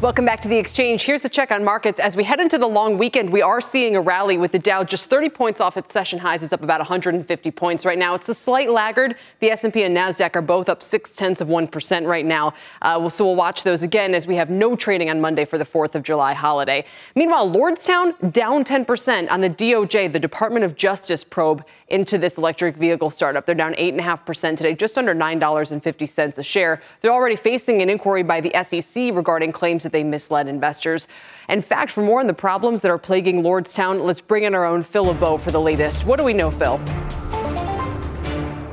Welcome 0.00 0.24
back 0.24 0.40
to 0.42 0.48
the 0.48 0.56
exchange. 0.56 1.02
Here's 1.02 1.24
a 1.24 1.28
check 1.28 1.50
on 1.50 1.64
markets. 1.64 1.98
As 1.98 2.14
we 2.16 2.22
head 2.22 2.38
into 2.38 2.56
the 2.56 2.68
long 2.68 2.98
weekend, 2.98 3.32
we 3.32 3.42
are 3.42 3.60
seeing 3.60 3.96
a 3.96 4.00
rally 4.00 4.38
with 4.38 4.52
the 4.52 4.58
Dow 4.60 4.84
just 4.84 5.10
30 5.10 5.28
points 5.28 5.60
off 5.60 5.76
its 5.76 5.92
session 5.92 6.20
highs. 6.20 6.44
It's 6.44 6.52
up 6.52 6.62
about 6.62 6.78
150 6.78 7.50
points 7.50 7.84
right 7.84 7.98
now. 7.98 8.14
It's 8.14 8.26
the 8.26 8.34
slight 8.34 8.70
laggard. 8.70 9.16
The 9.40 9.50
S&P 9.50 9.82
and 9.82 9.96
Nasdaq 9.96 10.36
are 10.36 10.40
both 10.40 10.68
up 10.68 10.84
six 10.84 11.16
tenths 11.16 11.40
of 11.40 11.48
one 11.48 11.66
percent 11.66 12.06
right 12.06 12.24
now. 12.24 12.54
Uh, 12.80 13.08
so 13.08 13.24
we'll 13.24 13.34
watch 13.34 13.64
those 13.64 13.82
again 13.82 14.14
as 14.14 14.24
we 14.24 14.36
have 14.36 14.50
no 14.50 14.76
trading 14.76 15.10
on 15.10 15.20
Monday 15.20 15.44
for 15.44 15.58
the 15.58 15.64
4th 15.64 15.96
of 15.96 16.04
July 16.04 16.32
holiday. 16.32 16.84
Meanwhile, 17.16 17.50
Lordstown 17.50 18.32
down 18.32 18.62
10 18.62 18.84
percent 18.84 19.28
on 19.30 19.40
the 19.40 19.50
DOJ, 19.50 20.12
the 20.12 20.20
Department 20.20 20.64
of 20.64 20.76
Justice 20.76 21.24
probe 21.24 21.64
into 21.90 22.18
this 22.18 22.38
electric 22.38 22.76
vehicle 22.76 23.10
startup. 23.10 23.46
They're 23.46 23.54
down 23.54 23.74
8.5% 23.74 24.56
today, 24.56 24.74
just 24.74 24.98
under 24.98 25.14
$9.50 25.14 26.38
a 26.38 26.42
share. 26.42 26.82
They're 27.00 27.12
already 27.12 27.36
facing 27.36 27.82
an 27.82 27.90
inquiry 27.90 28.22
by 28.22 28.40
the 28.40 28.52
SEC 28.64 29.14
regarding 29.14 29.52
claims 29.52 29.82
that 29.82 29.92
they 29.92 30.04
misled 30.04 30.48
investors. 30.48 31.08
In 31.48 31.62
fact, 31.62 31.92
for 31.92 32.02
more 32.02 32.20
on 32.20 32.26
the 32.26 32.34
problems 32.34 32.82
that 32.82 32.90
are 32.90 32.98
plaguing 32.98 33.42
Lordstown, 33.42 34.04
let's 34.04 34.20
bring 34.20 34.44
in 34.44 34.54
our 34.54 34.64
own 34.64 34.82
Phil 34.82 35.04
LeBeau 35.04 35.38
for 35.38 35.50
the 35.50 35.60
latest. 35.60 36.04
What 36.04 36.18
do 36.18 36.24
we 36.24 36.34
know, 36.34 36.50
Phil? 36.50 36.80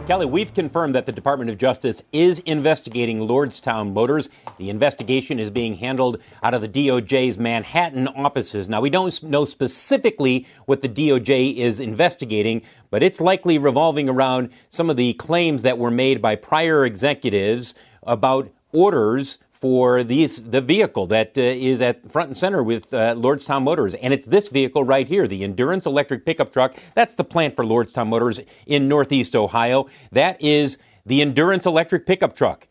Kelly, 0.07 0.27
we've 0.27 0.53
confirmed 0.53 0.93
that 0.93 1.07
the 1.07 1.11
Department 1.11 1.49
of 1.49 1.57
Justice 1.57 2.03
is 2.11 2.39
investigating 2.41 3.21
Lordstown 3.21 3.91
Motors. 3.91 4.29
The 4.59 4.69
investigation 4.69 5.39
is 5.39 5.49
being 5.49 5.77
handled 5.77 6.21
out 6.43 6.53
of 6.53 6.61
the 6.61 6.67
DOJ's 6.69 7.39
Manhattan 7.39 8.07
offices. 8.09 8.69
Now, 8.69 8.81
we 8.81 8.91
don't 8.91 9.23
know 9.23 9.45
specifically 9.45 10.45
what 10.67 10.81
the 10.81 10.89
DOJ 10.89 11.55
is 11.55 11.79
investigating, 11.79 12.61
but 12.91 13.01
it's 13.01 13.19
likely 13.19 13.57
revolving 13.57 14.07
around 14.07 14.51
some 14.69 14.91
of 14.91 14.95
the 14.95 15.13
claims 15.13 15.63
that 15.63 15.79
were 15.79 15.89
made 15.89 16.21
by 16.21 16.35
prior 16.35 16.85
executives 16.85 17.73
about 18.03 18.51
orders 18.71 19.39
for 19.65 20.03
these 20.03 20.43
the 20.43 20.61
vehicle 20.61 21.07
that 21.07 21.35
uh, 21.39 21.41
is 21.41 21.81
at 21.81 22.07
front 22.11 22.29
and 22.29 22.37
center 22.37 22.61
with 22.61 22.93
uh, 22.93 23.15
Lordstown 23.15 23.63
Motors, 23.63 23.95
and 23.95 24.13
it's 24.13 24.27
this 24.27 24.47
vehicle 24.47 24.83
right 24.83 25.07
here, 25.07 25.27
the 25.27 25.43
Endurance 25.43 25.87
electric 25.87 26.23
pickup 26.23 26.53
truck. 26.53 26.75
That's 26.93 27.15
the 27.15 27.23
plant 27.23 27.55
for 27.55 27.65
Lordstown 27.65 28.09
Motors 28.09 28.39
in 28.67 28.87
Northeast 28.87 29.35
Ohio. 29.35 29.87
That 30.11 30.39
is 30.39 30.77
the 31.03 31.19
Endurance 31.19 31.65
electric 31.65 32.05
pickup 32.05 32.35
truck. 32.35 32.67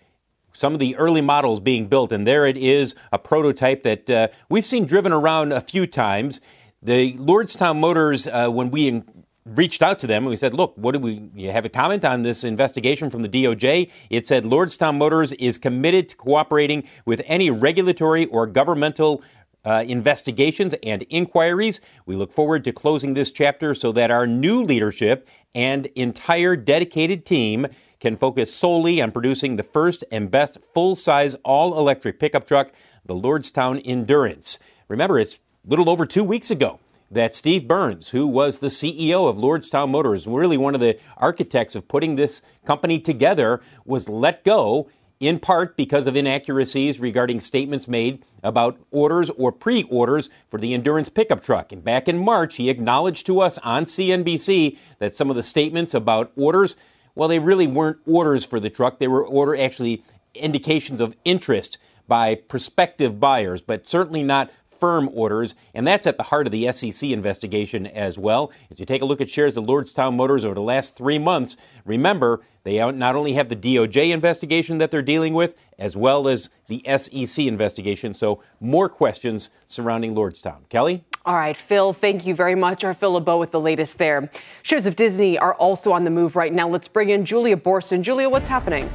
Some 0.52 0.72
of 0.72 0.78
the 0.78 0.94
early 0.94 1.20
models 1.20 1.58
being 1.58 1.88
built, 1.88 2.12
and 2.12 2.28
there 2.28 2.46
it 2.46 2.56
is, 2.56 2.94
a 3.12 3.18
prototype 3.18 3.82
that 3.82 4.08
uh, 4.08 4.28
we've 4.48 4.64
seen 4.64 4.86
driven 4.86 5.12
around 5.12 5.50
a 5.50 5.60
few 5.60 5.88
times. 5.88 6.40
The 6.80 7.14
Lordstown 7.14 7.80
Motors, 7.80 8.28
uh, 8.28 8.50
when 8.50 8.70
we 8.70 8.86
in- 8.86 9.04
reached 9.46 9.82
out 9.82 9.98
to 9.98 10.06
them 10.06 10.22
and 10.24 10.30
we 10.30 10.36
said, 10.36 10.54
look, 10.54 10.72
what 10.76 10.92
do 10.92 10.98
we 10.98 11.28
you 11.34 11.50
have 11.50 11.64
a 11.64 11.68
comment 11.68 12.04
on 12.04 12.22
this 12.22 12.44
investigation 12.44 13.10
from 13.10 13.22
the 13.22 13.28
DOJ? 13.28 13.90
It 14.08 14.26
said 14.26 14.44
Lordstown 14.44 14.96
Motors 14.96 15.32
is 15.34 15.58
committed 15.58 16.08
to 16.10 16.16
cooperating 16.16 16.84
with 17.04 17.20
any 17.26 17.50
regulatory 17.50 18.26
or 18.26 18.46
governmental 18.46 19.22
uh, 19.64 19.84
investigations 19.86 20.74
and 20.82 21.04
inquiries. 21.10 21.80
We 22.06 22.16
look 22.16 22.32
forward 22.32 22.64
to 22.64 22.72
closing 22.72 23.14
this 23.14 23.30
chapter 23.30 23.74
so 23.74 23.92
that 23.92 24.10
our 24.10 24.26
new 24.26 24.62
leadership 24.62 25.28
and 25.54 25.86
entire 25.94 26.56
dedicated 26.56 27.24
team 27.24 27.66
can 28.00 28.16
focus 28.16 28.52
solely 28.52 29.00
on 29.00 29.12
producing 29.12 29.56
the 29.56 29.62
first 29.62 30.04
and 30.10 30.30
best 30.30 30.58
full 30.74 30.94
size 30.94 31.34
all 31.36 31.78
electric 31.78 32.18
pickup 32.18 32.46
truck, 32.46 32.72
the 33.04 33.14
Lordstown 33.14 33.80
Endurance. 33.84 34.58
Remember, 34.88 35.18
it's 35.18 35.40
little 35.66 35.88
over 35.88 36.04
two 36.04 36.24
weeks 36.24 36.50
ago 36.50 36.78
that 37.14 37.34
Steve 37.34 37.66
Burns, 37.66 38.10
who 38.10 38.26
was 38.26 38.58
the 38.58 38.66
CEO 38.66 39.28
of 39.28 39.36
Lordstown 39.36 39.90
Motors, 39.90 40.26
really 40.26 40.56
one 40.56 40.74
of 40.74 40.80
the 40.80 40.98
architects 41.16 41.74
of 41.74 41.88
putting 41.88 42.16
this 42.16 42.42
company 42.64 42.98
together, 42.98 43.60
was 43.84 44.08
let 44.08 44.44
go 44.44 44.88
in 45.20 45.38
part 45.38 45.76
because 45.76 46.06
of 46.06 46.16
inaccuracies 46.16 46.98
regarding 46.98 47.40
statements 47.40 47.86
made 47.86 48.22
about 48.42 48.78
orders 48.90 49.30
or 49.30 49.52
pre 49.52 49.84
orders 49.84 50.28
for 50.48 50.58
the 50.58 50.74
Endurance 50.74 51.08
pickup 51.08 51.42
truck. 51.42 51.72
And 51.72 51.84
back 51.84 52.08
in 52.08 52.18
March, 52.18 52.56
he 52.56 52.68
acknowledged 52.68 53.26
to 53.26 53.40
us 53.40 53.58
on 53.58 53.84
CNBC 53.84 54.76
that 54.98 55.14
some 55.14 55.30
of 55.30 55.36
the 55.36 55.42
statements 55.42 55.94
about 55.94 56.32
orders, 56.36 56.76
well, 57.14 57.28
they 57.28 57.38
really 57.38 57.68
weren't 57.68 57.98
orders 58.06 58.44
for 58.44 58.58
the 58.58 58.70
truck. 58.70 58.98
They 58.98 59.08
were 59.08 59.24
order 59.24 59.56
actually 59.56 60.02
indications 60.34 61.00
of 61.00 61.16
interest 61.24 61.78
by 62.06 62.34
prospective 62.34 63.18
buyers, 63.18 63.62
but 63.62 63.86
certainly 63.86 64.22
not 64.22 64.50
firm 64.78 65.10
orders, 65.12 65.54
and 65.72 65.86
that's 65.86 66.06
at 66.06 66.16
the 66.16 66.24
heart 66.24 66.46
of 66.46 66.52
the 66.52 66.70
SEC 66.72 67.10
investigation 67.10 67.86
as 67.86 68.18
well. 68.18 68.52
As 68.70 68.80
you 68.80 68.86
take 68.86 69.02
a 69.02 69.04
look 69.04 69.20
at 69.20 69.28
shares 69.28 69.56
of 69.56 69.64
Lordstown 69.64 70.14
Motors 70.14 70.44
over 70.44 70.54
the 70.54 70.60
last 70.60 70.96
three 70.96 71.18
months, 71.18 71.56
remember 71.84 72.42
they 72.64 72.78
not 72.92 73.16
only 73.16 73.34
have 73.34 73.48
the 73.48 73.56
DOJ 73.56 74.10
investigation 74.10 74.78
that 74.78 74.90
they're 74.90 75.02
dealing 75.02 75.34
with, 75.34 75.54
as 75.78 75.96
well 75.96 76.28
as 76.28 76.50
the 76.66 76.82
SEC 76.96 77.46
investigation. 77.46 78.14
So, 78.14 78.42
more 78.60 78.88
questions 78.88 79.50
surrounding 79.66 80.14
Lordstown. 80.14 80.68
Kelly? 80.68 81.04
All 81.26 81.36
right, 81.36 81.56
Phil, 81.56 81.92
thank 81.92 82.26
you 82.26 82.34
very 82.34 82.54
much. 82.54 82.84
Our 82.84 82.92
Phil 82.92 83.12
LeBeau 83.12 83.38
with 83.38 83.50
the 83.50 83.60
latest 83.60 83.96
there. 83.98 84.30
Shares 84.62 84.84
of 84.84 84.96
Disney 84.96 85.38
are 85.38 85.54
also 85.54 85.92
on 85.92 86.04
the 86.04 86.10
move 86.10 86.36
right 86.36 86.52
now. 86.52 86.68
Let's 86.68 86.88
bring 86.88 87.10
in 87.10 87.24
Julia 87.24 87.56
Boorstin. 87.56 88.02
Julia, 88.02 88.28
what's 88.28 88.48
happening? 88.48 88.90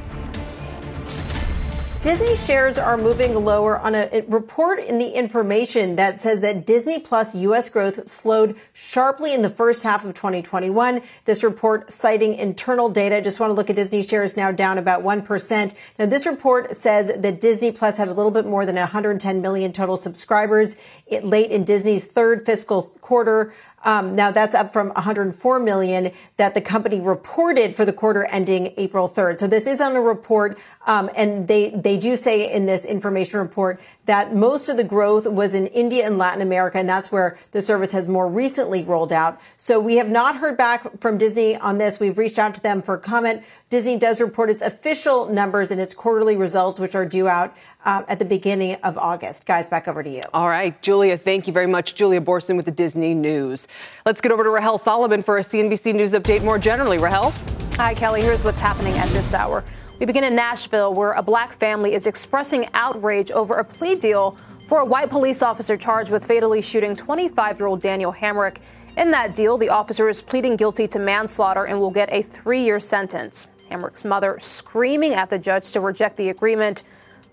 Disney 2.02 2.34
shares 2.34 2.78
are 2.78 2.96
moving 2.96 3.34
lower 3.34 3.78
on 3.78 3.94
a 3.94 4.24
report 4.26 4.78
in 4.78 4.96
the 4.96 5.10
information 5.10 5.96
that 5.96 6.18
says 6.18 6.40
that 6.40 6.64
Disney 6.64 6.98
Plus 6.98 7.34
U.S. 7.34 7.68
growth 7.68 8.08
slowed 8.08 8.56
sharply 8.72 9.34
in 9.34 9.42
the 9.42 9.50
first 9.50 9.82
half 9.82 10.02
of 10.02 10.14
2021. 10.14 11.02
This 11.26 11.44
report 11.44 11.92
citing 11.92 12.36
internal 12.36 12.88
data. 12.88 13.20
Just 13.20 13.38
want 13.38 13.50
to 13.50 13.54
look 13.54 13.68
at 13.68 13.76
Disney 13.76 14.02
shares 14.02 14.34
now 14.34 14.50
down 14.50 14.78
about 14.78 15.02
1%. 15.02 15.74
Now, 15.98 16.06
this 16.06 16.24
report 16.24 16.74
says 16.74 17.12
that 17.18 17.38
Disney 17.38 17.70
Plus 17.70 17.98
had 17.98 18.08
a 18.08 18.14
little 18.14 18.32
bit 18.32 18.46
more 18.46 18.64
than 18.64 18.76
110 18.76 19.42
million 19.42 19.70
total 19.70 19.98
subscribers 19.98 20.78
late 21.22 21.50
in 21.50 21.64
Disney's 21.64 22.06
third 22.06 22.46
fiscal 22.46 22.84
quarter. 23.02 23.52
Um, 23.82 24.14
now 24.14 24.30
that's 24.30 24.54
up 24.54 24.72
from 24.72 24.88
104 24.88 25.58
million 25.58 26.12
that 26.36 26.54
the 26.54 26.60
company 26.60 27.00
reported 27.00 27.74
for 27.74 27.84
the 27.84 27.92
quarter 27.92 28.24
ending 28.26 28.74
April 28.76 29.08
3rd. 29.08 29.38
So 29.38 29.46
this 29.46 29.66
is 29.66 29.80
on 29.80 29.96
a 29.96 30.00
report, 30.00 30.58
um, 30.86 31.10
and 31.16 31.48
they 31.48 31.70
they 31.70 31.96
do 31.96 32.16
say 32.16 32.52
in 32.52 32.66
this 32.66 32.84
information 32.84 33.40
report 33.40 33.80
that 34.10 34.34
most 34.34 34.68
of 34.68 34.76
the 34.76 34.82
growth 34.82 35.24
was 35.24 35.54
in 35.54 35.68
India 35.68 36.04
and 36.04 36.18
Latin 36.18 36.42
America, 36.42 36.76
and 36.78 36.88
that's 36.88 37.12
where 37.12 37.38
the 37.52 37.60
service 37.60 37.92
has 37.92 38.08
more 38.08 38.26
recently 38.26 38.82
rolled 38.82 39.12
out. 39.12 39.40
So 39.56 39.78
we 39.78 39.98
have 39.98 40.08
not 40.08 40.38
heard 40.38 40.56
back 40.56 41.00
from 41.00 41.16
Disney 41.16 41.54
on 41.54 41.78
this. 41.78 42.00
We've 42.00 42.18
reached 42.18 42.36
out 42.36 42.52
to 42.54 42.60
them 42.60 42.82
for 42.82 42.98
comment. 42.98 43.44
Disney 43.68 43.96
does 43.96 44.20
report 44.20 44.50
its 44.50 44.62
official 44.62 45.28
numbers 45.28 45.70
and 45.70 45.80
its 45.80 45.94
quarterly 45.94 46.36
results, 46.36 46.80
which 46.80 46.96
are 46.96 47.06
due 47.06 47.28
out 47.28 47.56
uh, 47.84 48.02
at 48.08 48.18
the 48.18 48.24
beginning 48.24 48.74
of 48.82 48.98
August. 48.98 49.46
Guys, 49.46 49.68
back 49.68 49.86
over 49.86 50.02
to 50.02 50.10
you. 50.10 50.22
All 50.34 50.48
right, 50.48 50.82
Julia, 50.82 51.16
thank 51.16 51.46
you 51.46 51.52
very 51.52 51.68
much. 51.68 51.94
Julia 51.94 52.20
Boorstin 52.20 52.56
with 52.56 52.64
the 52.64 52.72
Disney 52.72 53.14
News. 53.14 53.68
Let's 54.04 54.20
get 54.20 54.32
over 54.32 54.42
to 54.42 54.50
Rahel 54.50 54.76
Solomon 54.76 55.22
for 55.22 55.38
a 55.38 55.40
CNBC 55.40 55.94
News 55.94 56.14
update 56.14 56.42
more 56.42 56.58
generally. 56.58 56.98
Rahel? 56.98 57.32
Hi, 57.76 57.94
Kelly. 57.94 58.22
Here's 58.22 58.42
what's 58.42 58.58
happening 58.58 58.94
at 58.94 59.08
this 59.10 59.32
hour. 59.32 59.62
We 60.00 60.06
begin 60.06 60.24
in 60.24 60.34
Nashville, 60.34 60.94
where 60.94 61.12
a 61.12 61.22
black 61.22 61.52
family 61.52 61.92
is 61.92 62.06
expressing 62.06 62.66
outrage 62.72 63.30
over 63.30 63.56
a 63.56 63.64
plea 63.64 63.96
deal 63.96 64.34
for 64.66 64.78
a 64.78 64.84
white 64.84 65.10
police 65.10 65.42
officer 65.42 65.76
charged 65.76 66.10
with 66.10 66.24
fatally 66.24 66.62
shooting 66.62 66.96
25 66.96 67.58
year 67.58 67.66
old 67.66 67.82
Daniel 67.82 68.10
Hambrick. 68.10 68.60
In 68.96 69.08
that 69.08 69.34
deal, 69.34 69.58
the 69.58 69.68
officer 69.68 70.08
is 70.08 70.22
pleading 70.22 70.56
guilty 70.56 70.88
to 70.88 70.98
manslaughter 70.98 71.64
and 71.64 71.78
will 71.78 71.90
get 71.90 72.10
a 72.14 72.22
three 72.22 72.64
year 72.64 72.80
sentence. 72.80 73.46
Hambrick's 73.70 74.02
mother 74.02 74.38
screaming 74.40 75.12
at 75.12 75.28
the 75.28 75.38
judge 75.38 75.70
to 75.72 75.80
reject 75.80 76.16
the 76.16 76.30
agreement, 76.30 76.82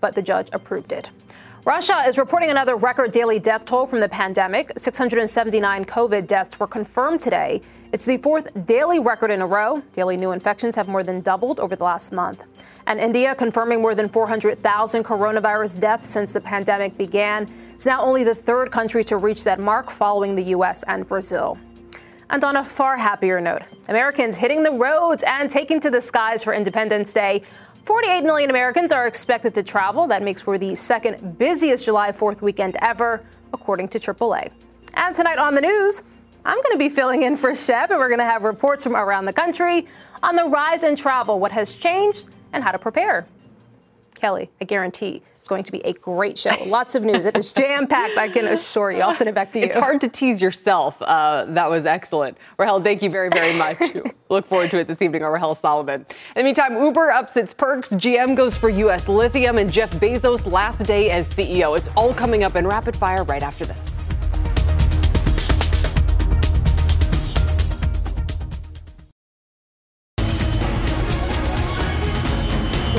but 0.02 0.14
the 0.14 0.20
judge 0.20 0.50
approved 0.52 0.92
it. 0.92 1.08
Russia 1.64 2.04
is 2.06 2.18
reporting 2.18 2.50
another 2.50 2.76
record 2.76 3.12
daily 3.12 3.38
death 3.38 3.64
toll 3.64 3.86
from 3.86 4.00
the 4.00 4.10
pandemic. 4.10 4.72
679 4.76 5.86
COVID 5.86 6.26
deaths 6.26 6.60
were 6.60 6.66
confirmed 6.66 7.20
today. 7.20 7.62
It's 7.90 8.04
the 8.04 8.18
fourth 8.18 8.66
daily 8.66 8.98
record 8.98 9.30
in 9.30 9.40
a 9.40 9.46
row. 9.46 9.82
Daily 9.94 10.18
new 10.18 10.32
infections 10.32 10.74
have 10.74 10.88
more 10.88 11.02
than 11.02 11.22
doubled 11.22 11.58
over 11.58 11.74
the 11.74 11.84
last 11.84 12.12
month. 12.12 12.42
And 12.86 13.00
India 13.00 13.34
confirming 13.34 13.80
more 13.80 13.94
than 13.94 14.10
400,000 14.10 15.04
coronavirus 15.04 15.80
deaths 15.80 16.10
since 16.10 16.30
the 16.30 16.40
pandemic 16.42 16.98
began. 16.98 17.46
It's 17.72 17.86
now 17.86 18.02
only 18.02 18.24
the 18.24 18.34
third 18.34 18.70
country 18.70 19.04
to 19.04 19.16
reach 19.16 19.42
that 19.44 19.62
mark 19.62 19.90
following 19.90 20.34
the 20.34 20.42
U.S. 20.54 20.82
and 20.86 21.08
Brazil. 21.08 21.56
And 22.28 22.44
on 22.44 22.56
a 22.56 22.62
far 22.62 22.98
happier 22.98 23.40
note, 23.40 23.62
Americans 23.88 24.36
hitting 24.36 24.62
the 24.64 24.72
roads 24.72 25.22
and 25.26 25.48
taking 25.48 25.80
to 25.80 25.90
the 25.90 26.02
skies 26.02 26.44
for 26.44 26.52
Independence 26.52 27.14
Day. 27.14 27.42
48 27.86 28.20
million 28.22 28.50
Americans 28.50 28.92
are 28.92 29.06
expected 29.06 29.54
to 29.54 29.62
travel. 29.62 30.06
That 30.06 30.22
makes 30.22 30.42
for 30.42 30.58
the 30.58 30.74
second 30.74 31.38
busiest 31.38 31.86
July 31.86 32.12
4th 32.12 32.42
weekend 32.42 32.76
ever, 32.82 33.24
according 33.54 33.88
to 33.88 33.98
AAA. 33.98 34.50
And 34.92 35.14
tonight 35.14 35.38
on 35.38 35.54
the 35.54 35.62
news, 35.62 36.02
I'm 36.48 36.62
going 36.62 36.72
to 36.72 36.78
be 36.78 36.88
filling 36.88 37.24
in 37.24 37.36
for 37.36 37.54
Shep, 37.54 37.90
and 37.90 37.98
we're 37.98 38.08
going 38.08 38.20
to 38.20 38.24
have 38.24 38.42
reports 38.42 38.82
from 38.82 38.96
around 38.96 39.26
the 39.26 39.34
country 39.34 39.86
on 40.22 40.34
the 40.34 40.44
rise 40.44 40.82
in 40.82 40.96
travel, 40.96 41.38
what 41.38 41.52
has 41.52 41.74
changed, 41.74 42.34
and 42.54 42.64
how 42.64 42.72
to 42.72 42.78
prepare. 42.78 43.26
Kelly, 44.14 44.48
I 44.58 44.64
guarantee 44.64 45.22
it's 45.36 45.46
going 45.46 45.62
to 45.62 45.70
be 45.70 45.80
a 45.80 45.92
great 45.92 46.38
show. 46.38 46.56
Lots 46.66 46.94
of 46.94 47.04
news. 47.04 47.26
It 47.26 47.36
is 47.36 47.52
jam 47.52 47.86
packed, 47.86 48.16
I 48.16 48.28
can 48.28 48.46
assure 48.46 48.90
you. 48.90 49.02
I'll 49.02 49.12
send 49.12 49.28
it 49.28 49.34
back 49.34 49.52
to 49.52 49.58
you. 49.58 49.66
It's 49.66 49.76
hard 49.76 50.00
to 50.00 50.08
tease 50.08 50.40
yourself. 50.40 50.96
Uh, 51.02 51.44
that 51.50 51.68
was 51.68 51.84
excellent. 51.84 52.38
Rahel, 52.58 52.80
thank 52.80 53.02
you 53.02 53.10
very, 53.10 53.28
very 53.28 53.54
much. 53.58 53.76
Look 54.30 54.46
forward 54.46 54.70
to 54.70 54.78
it 54.78 54.88
this 54.88 55.02
evening, 55.02 55.20
Rahel 55.24 55.54
Solomon. 55.54 56.00
In 56.00 56.06
the 56.34 56.44
meantime, 56.44 56.78
Uber 56.78 57.10
ups 57.10 57.36
its 57.36 57.52
perks, 57.52 57.90
GM 57.90 58.34
goes 58.34 58.56
for 58.56 58.70
U.S. 58.70 59.06
lithium, 59.06 59.58
and 59.58 59.70
Jeff 59.70 59.90
Bezos' 59.96 60.50
last 60.50 60.86
day 60.86 61.10
as 61.10 61.28
CEO. 61.28 61.76
It's 61.76 61.90
all 61.94 62.14
coming 62.14 62.42
up 62.42 62.56
in 62.56 62.66
rapid 62.66 62.96
fire 62.96 63.22
right 63.24 63.42
after 63.42 63.66
this. 63.66 64.07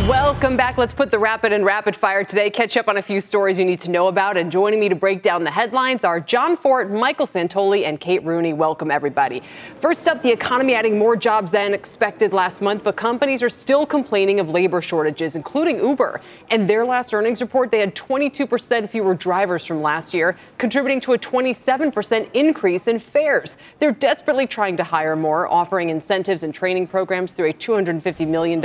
Welcome 0.10 0.58
back. 0.58 0.80
Let's 0.80 0.92
put 0.92 1.12
the 1.12 1.20
rapid 1.20 1.54
and 1.54 1.64
rapid 1.64 1.96
fire 1.96 2.24
today. 2.24 2.50
Catch 2.50 2.78
up 2.78 2.88
on 2.88 2.98
a 2.98 3.02
few 3.02 3.22
stories 3.22 3.60
you 3.60 3.66
need 3.66 3.80
to 3.82 3.92
know 3.92 4.08
about. 4.08 4.38
And 4.38 4.52
joining 4.52 4.80
me 4.80 4.90
to 4.90 4.96
break 4.96 5.22
down 5.22 5.44
the 5.44 5.52
headlines 5.52 6.04
are 6.04 6.20
John 6.20 6.58
Fortt, 6.58 6.90
Michael 6.90 7.28
Santoli, 7.28 7.86
and 7.86 8.00
Kate 8.00 8.24
Rooney. 8.24 8.54
Welcome, 8.54 8.90
everybody. 8.90 9.44
First 9.80 10.08
up, 10.08 10.24
the 10.24 10.32
economy 10.32 10.74
adding 10.74 10.98
more 10.98 11.16
jobs 11.16 11.52
than 11.52 11.76
expected 11.76 12.34
last 12.34 12.60
month, 12.60 12.84
but 12.84 12.96
companies 12.96 13.44
are 13.44 13.50
still 13.50 13.86
complaining 13.86 14.40
of 14.40 14.50
labor 14.50 14.82
shortages, 14.82 15.36
including 15.36 15.78
Uber. 15.78 16.22
And 16.50 16.68
their 16.68 16.86
last 16.86 17.14
earnings 17.14 17.40
report, 17.40 17.70
they 17.70 17.80
had 17.80 17.94
22% 17.94 18.90
fewer 18.90 19.14
drivers 19.14 19.64
from 19.64 19.84
last 19.84 20.16
year, 20.16 20.36
contributing 20.58 21.02
to 21.02 21.14
a 21.14 21.20
27% 21.20 22.28
increase 22.34 22.88
in 22.88 22.98
fares. 22.98 23.58
They're 23.78 23.92
desperately 23.92 24.48
trying 24.48 24.76
to 24.78 24.84
hire 24.84 25.16
more, 25.16 25.48
offering 25.48 25.92
incentives 25.92 26.42
and 26.42 26.52
training 26.52 26.88
programs 26.88 27.34
through 27.34 27.52
a 27.52 27.54
$250 27.54 28.28
million 28.28 28.60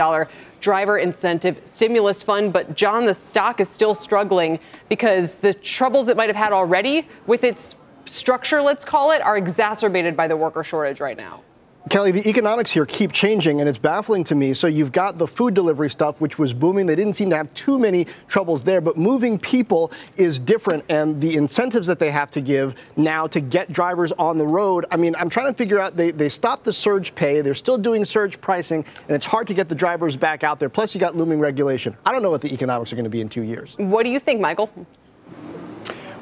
driver 0.65 0.97
incentive 0.97 1.61
stimulus 1.67 2.23
fund. 2.23 2.51
But, 2.53 2.75
John, 2.75 3.05
the 3.05 3.13
stock 3.13 3.61
is 3.61 3.69
still 3.69 3.95
struggling 3.95 4.59
because 4.89 5.35
the 5.37 5.53
troubles 5.53 6.09
it 6.09 6.17
might 6.17 6.31
have 6.31 6.37
had 6.37 6.53
already 6.53 7.07
with 7.27 7.45
its 7.45 7.77
structure, 8.07 8.63
let's 8.63 8.85
call 8.85 9.11
it, 9.11 9.21
are 9.21 9.37
exacerbated 9.37 10.17
by 10.17 10.27
the 10.27 10.37
worker 10.37 10.65
shortage 10.65 11.01
right 11.01 11.19
now. 11.19 11.43
Kelly, 11.91 12.13
the 12.13 12.27
economics 12.27 12.71
here 12.71 12.87
keep 12.87 13.13
changing, 13.13 13.61
and 13.61 13.69
it's 13.69 13.79
baffling 13.79 14.25
to 14.25 14.35
me. 14.35 14.55
So 14.55 14.67
you've 14.67 14.91
got 14.91 15.19
the 15.19 15.27
food 15.27 15.53
delivery 15.53 15.91
stuff, 15.91 16.19
which 16.19 16.39
was 16.39 16.55
booming. 16.55 16.87
They 16.87 16.97
didn't 16.97 17.13
seem 17.13 17.29
to 17.31 17.37
have 17.37 17.53
too 17.53 17.79
many 17.79 18.07
troubles 18.27 18.65
there, 18.65 18.81
but 18.81 18.97
moving 18.97 19.39
people 19.39 19.93
is 20.17 20.39
different, 20.39 20.83
and 20.89 21.21
the 21.21 21.37
incentives 21.37 21.87
that 21.87 21.99
they 21.99 22.11
have 22.11 22.31
to 22.33 22.41
give 22.41 22.75
now 22.97 23.27
to 23.27 23.39
get 23.39 23.71
drivers 23.71 24.13
on 24.13 24.39
the 24.39 24.47
road. 24.47 24.87
I 24.91 24.97
mean, 24.97 25.15
I'm 25.17 25.29
trying 25.29 25.53
to 25.53 25.55
figure 25.57 25.79
out. 25.79 25.95
They 25.95 26.11
they 26.11 26.31
stopped 26.31 26.65
the 26.65 26.73
surge 26.73 27.15
pay. 27.15 27.43
They're 27.43 27.55
still 27.55 27.79
doing 27.79 28.05
surge 28.07 28.41
pricing, 28.41 28.85
and 29.07 29.15
it's 29.15 29.27
hard 29.27 29.47
to 29.49 29.55
get 29.55 29.69
the 29.69 29.75
drivers 29.75 30.17
back 30.17 30.43
out 30.43 30.59
there. 30.59 30.71
Plus, 30.71 30.95
you 30.95 31.01
got 31.01 31.15
looming 31.15 31.39
regulation. 31.39 31.95
I 32.07 32.13
don't 32.13 32.23
know 32.23 32.31
what 32.31 32.41
the 32.41 32.53
economics 32.53 32.93
are 32.93 32.97
going 32.97 33.05
to 33.05 33.11
be 33.11 33.21
in 33.21 33.29
two 33.29 33.43
years. 33.43 33.77
What 33.77 34.05
do 34.05 34.11
you 34.11 34.21
think, 34.21 34.41
Michael? 34.41 34.71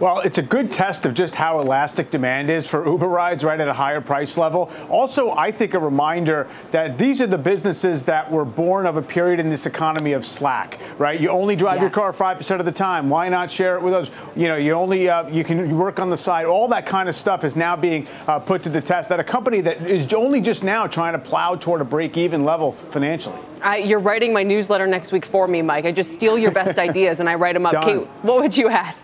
Well, 0.02 0.18
it's 0.18 0.38
a 0.38 0.42
good 0.42 0.72
test 0.72 1.06
of 1.06 1.14
just 1.14 1.36
how 1.36 1.60
elastic 1.60 2.10
demand 2.10 2.50
is 2.50 2.66
for 2.66 2.84
Uber 2.84 3.06
rides 3.06 3.44
right 3.44 3.60
at 3.60 3.68
a 3.68 3.72
higher 3.72 4.00
price 4.00 4.36
level. 4.36 4.68
Also, 4.90 5.30
I 5.30 5.52
think 5.52 5.74
a 5.74 5.78
reminder 5.78 6.48
that 6.72 6.98
these 6.98 7.20
are 7.20 7.28
the 7.28 7.38
businesses 7.38 8.04
that 8.06 8.28
were 8.28 8.44
born 8.44 8.86
of 8.86 8.96
a 8.96 9.02
period 9.02 9.38
in 9.38 9.48
this 9.48 9.64
economy 9.64 10.14
of 10.14 10.26
slack, 10.26 10.80
right? 10.98 11.20
You 11.20 11.28
only 11.28 11.54
drive 11.54 11.76
yes. 11.76 11.82
your 11.82 11.90
car 11.90 12.12
5% 12.12 12.58
of 12.58 12.66
the 12.66 12.72
time. 12.72 13.10
Why 13.10 13.28
not 13.28 13.48
share 13.48 13.76
it 13.76 13.82
with 13.84 13.94
us? 13.94 14.10
You 14.34 14.48
know, 14.48 14.56
you 14.56 14.72
only, 14.72 15.08
uh, 15.08 15.28
you 15.28 15.44
can 15.44 15.78
work 15.78 16.00
on 16.00 16.10
the 16.10 16.16
side. 16.16 16.46
All 16.46 16.66
that 16.66 16.84
kind 16.84 17.08
of 17.08 17.14
stuff 17.14 17.44
is 17.44 17.54
now 17.54 17.76
being 17.76 18.08
uh, 18.26 18.40
put 18.40 18.64
to 18.64 18.70
the 18.70 18.82
test 18.82 19.08
that 19.10 19.20
a 19.20 19.24
company 19.24 19.60
that 19.60 19.86
is 19.86 20.12
only 20.12 20.40
just 20.40 20.64
now 20.64 20.88
trying 20.88 21.12
to 21.12 21.20
plow 21.20 21.54
toward 21.54 21.80
a 21.80 21.84
break 21.84 22.16
even 22.16 22.44
level 22.44 22.72
financially. 22.72 23.38
Uh, 23.64 23.74
you're 23.74 24.00
writing 24.00 24.32
my 24.32 24.42
newsletter 24.42 24.88
next 24.88 25.12
week 25.12 25.24
for 25.24 25.46
me, 25.46 25.62
Mike. 25.62 25.84
I 25.84 25.92
just 25.92 26.12
steal 26.12 26.36
your 26.36 26.50
best 26.50 26.76
ideas 26.80 27.20
and 27.20 27.28
I 27.28 27.36
write 27.36 27.54
them 27.54 27.66
up. 27.66 27.74
Done. 27.74 27.84
Kate, 27.84 28.08
what 28.22 28.40
would 28.40 28.56
you 28.56 28.68
add? 28.68 28.96